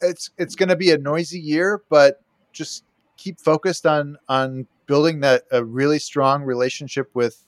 it's, 0.00 0.30
it's 0.38 0.54
going 0.54 0.68
to 0.68 0.76
be 0.76 0.92
a 0.92 0.98
noisy 0.98 1.40
year, 1.40 1.82
but 1.88 2.22
just 2.52 2.84
keep 3.16 3.40
focused 3.40 3.84
on, 3.84 4.16
on 4.28 4.66
building 4.86 5.20
that 5.20 5.44
a 5.50 5.64
really 5.64 5.98
strong 5.98 6.42
relationship 6.42 7.10
with 7.14 7.42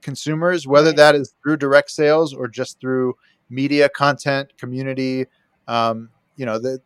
consumers, 0.00 0.66
whether 0.66 0.92
that 0.92 1.14
is 1.14 1.34
through 1.42 1.56
direct 1.56 1.90
sales 1.90 2.32
or 2.34 2.48
just 2.48 2.80
through 2.80 3.14
media 3.48 3.88
content, 3.88 4.56
community. 4.56 5.26
Um, 5.68 6.10
you 6.36 6.46
know, 6.46 6.58
that 6.58 6.80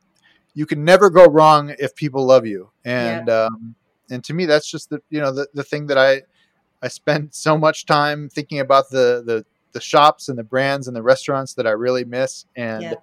you 0.54 0.66
can 0.66 0.84
never 0.84 1.10
go 1.10 1.26
wrong 1.26 1.74
if 1.78 1.94
people 1.94 2.26
love 2.26 2.46
you. 2.46 2.70
And 2.84 3.28
yeah. 3.28 3.44
um, 3.44 3.74
and 4.10 4.22
to 4.24 4.34
me, 4.34 4.46
that's 4.46 4.70
just 4.70 4.90
the 4.90 5.00
you 5.10 5.20
know 5.20 5.32
the, 5.32 5.46
the 5.54 5.62
thing 5.62 5.86
that 5.88 5.98
I 5.98 6.22
I 6.82 6.88
spend 6.88 7.34
so 7.34 7.56
much 7.56 7.86
time 7.86 8.28
thinking 8.28 8.60
about 8.60 8.90
the 8.90 9.22
the 9.24 9.44
the 9.72 9.80
shops 9.80 10.28
and 10.28 10.38
the 10.38 10.44
brands 10.44 10.86
and 10.86 10.96
the 10.96 11.02
restaurants 11.02 11.54
that 11.54 11.66
I 11.66 11.70
really 11.70 12.04
miss. 12.04 12.46
And 12.56 12.82
yeah. 12.82 12.94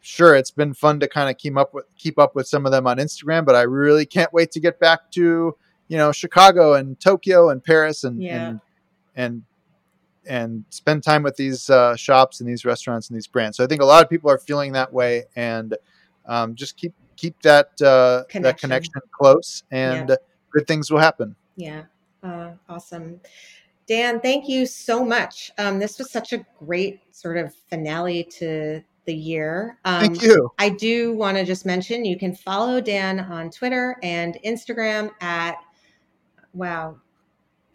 sure, 0.00 0.34
it's 0.36 0.52
been 0.52 0.72
fun 0.72 1.00
to 1.00 1.08
kind 1.08 1.28
of 1.28 1.36
keep 1.36 1.56
up 1.56 1.74
with 1.74 1.84
keep 1.96 2.18
up 2.18 2.34
with 2.34 2.46
some 2.46 2.64
of 2.66 2.72
them 2.72 2.86
on 2.86 2.98
Instagram, 2.98 3.44
but 3.44 3.54
I 3.54 3.62
really 3.62 4.06
can't 4.06 4.32
wait 4.32 4.50
to 4.52 4.60
get 4.60 4.78
back 4.78 5.10
to 5.12 5.56
you 5.88 5.96
know 5.96 6.12
Chicago 6.12 6.74
and 6.74 6.98
Tokyo 7.00 7.50
and 7.50 7.62
Paris 7.62 8.04
and 8.04 8.22
yeah. 8.22 8.48
and 8.48 8.60
and 9.16 9.42
and 10.26 10.64
spend 10.70 11.02
time 11.02 11.22
with 11.22 11.36
these 11.36 11.70
uh, 11.70 11.94
shops 11.94 12.40
and 12.40 12.48
these 12.48 12.64
restaurants 12.64 13.08
and 13.08 13.16
these 13.16 13.26
brands. 13.26 13.56
So 13.56 13.64
I 13.64 13.66
think 13.66 13.80
a 13.80 13.84
lot 13.84 14.02
of 14.02 14.10
people 14.10 14.30
are 14.30 14.38
feeling 14.38 14.72
that 14.72 14.92
way, 14.92 15.24
and 15.36 15.76
um, 16.26 16.54
just 16.54 16.76
keep 16.76 16.94
keep 17.16 17.40
that 17.42 17.80
uh, 17.80 18.24
connection. 18.28 18.42
that 18.42 18.58
connection 18.58 18.92
close, 19.12 19.62
and 19.70 20.08
yeah. 20.08 20.16
good 20.50 20.66
things 20.66 20.90
will 20.90 20.98
happen. 20.98 21.34
Yeah, 21.56 21.84
uh, 22.22 22.52
awesome. 22.68 23.20
Dan, 23.86 24.20
thank 24.20 24.48
you 24.48 24.66
so 24.66 25.04
much. 25.04 25.52
Um, 25.58 25.78
this 25.78 25.98
was 25.98 26.10
such 26.10 26.32
a 26.32 26.44
great 26.58 27.02
sort 27.14 27.36
of 27.36 27.54
finale 27.70 28.24
to 28.24 28.82
the 29.06 29.14
year. 29.14 29.78
Um, 29.84 30.00
Thank 30.00 30.22
you. 30.22 30.50
I 30.58 30.68
do 30.68 31.14
want 31.14 31.36
to 31.36 31.44
just 31.44 31.64
mention 31.64 32.04
you 32.04 32.18
can 32.18 32.34
follow 32.34 32.80
Dan 32.80 33.20
on 33.20 33.50
Twitter 33.50 33.96
and 34.02 34.36
Instagram 34.44 35.10
at 35.20 35.56
wow. 36.56 36.96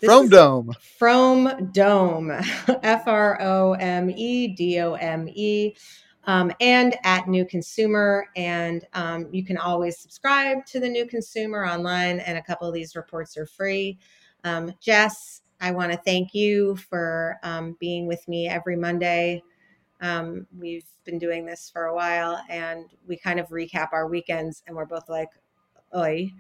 From 0.03 0.29
Dome. 0.29 0.73
From 0.97 1.71
Dome. 1.71 2.31
F 2.83 3.07
R 3.07 3.39
O 3.41 3.73
M 3.73 4.09
E 4.09 4.47
D 4.47 4.79
O 4.79 4.93
M 4.93 5.29
E. 5.29 5.75
Um, 6.25 6.51
and 6.59 6.95
at 7.03 7.27
New 7.27 7.45
Consumer. 7.45 8.27
And 8.35 8.85
um, 8.93 9.27
you 9.31 9.45
can 9.45 9.57
always 9.57 9.99
subscribe 9.99 10.65
to 10.67 10.79
the 10.79 10.89
New 10.89 11.05
Consumer 11.05 11.65
online, 11.65 12.19
and 12.19 12.37
a 12.37 12.43
couple 12.43 12.67
of 12.67 12.73
these 12.73 12.95
reports 12.95 13.37
are 13.37 13.45
free. 13.45 13.99
Um, 14.43 14.73
Jess, 14.81 15.41
I 15.59 15.71
want 15.71 15.91
to 15.91 15.97
thank 15.99 16.33
you 16.33 16.75
for 16.75 17.37
um, 17.43 17.77
being 17.79 18.07
with 18.07 18.27
me 18.27 18.47
every 18.47 18.75
Monday. 18.75 19.43
Um, 20.01 20.47
we've 20.57 20.85
been 21.03 21.19
doing 21.19 21.45
this 21.45 21.69
for 21.71 21.85
a 21.85 21.95
while, 21.95 22.41
and 22.49 22.85
we 23.07 23.17
kind 23.17 23.39
of 23.39 23.49
recap 23.49 23.89
our 23.93 24.07
weekends, 24.07 24.63
and 24.65 24.75
we're 24.75 24.85
both 24.85 25.09
like, 25.09 25.29
"Oi!" 25.95 26.31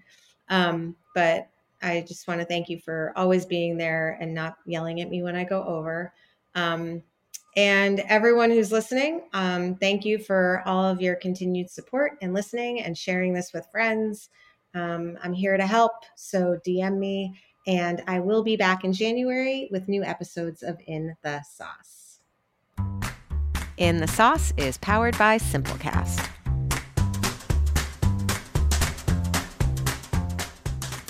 Um, 0.49 0.95
but 1.13 1.47
I 1.81 2.05
just 2.07 2.27
want 2.27 2.39
to 2.39 2.45
thank 2.45 2.69
you 2.69 2.79
for 2.79 3.13
always 3.15 3.45
being 3.45 3.77
there 3.77 4.17
and 4.19 4.33
not 4.33 4.55
yelling 4.65 5.01
at 5.01 5.09
me 5.09 5.23
when 5.23 5.35
I 5.35 5.43
go 5.43 5.63
over. 5.63 6.13
Um, 6.55 7.03
and 7.57 7.99
everyone 8.01 8.49
who's 8.49 8.71
listening, 8.71 9.23
um, 9.33 9.75
thank 9.75 10.05
you 10.05 10.17
for 10.17 10.63
all 10.65 10.85
of 10.85 11.01
your 11.01 11.15
continued 11.15 11.69
support 11.69 12.13
and 12.21 12.33
listening 12.33 12.81
and 12.81 12.97
sharing 12.97 13.33
this 13.33 13.51
with 13.53 13.67
friends. 13.71 14.29
Um, 14.73 15.17
I'm 15.21 15.33
here 15.33 15.57
to 15.57 15.67
help, 15.67 15.91
so 16.15 16.57
DM 16.65 16.97
me. 16.97 17.37
And 17.67 18.01
I 18.07 18.19
will 18.19 18.41
be 18.41 18.55
back 18.55 18.83
in 18.83 18.93
January 18.93 19.67
with 19.71 19.87
new 19.87 20.03
episodes 20.03 20.63
of 20.63 20.79
In 20.87 21.15
the 21.23 21.43
Sauce. 21.43 22.19
In 23.77 23.97
the 23.97 24.07
Sauce 24.07 24.53
is 24.57 24.77
powered 24.77 25.17
by 25.17 25.37
Simplecast. 25.37 26.29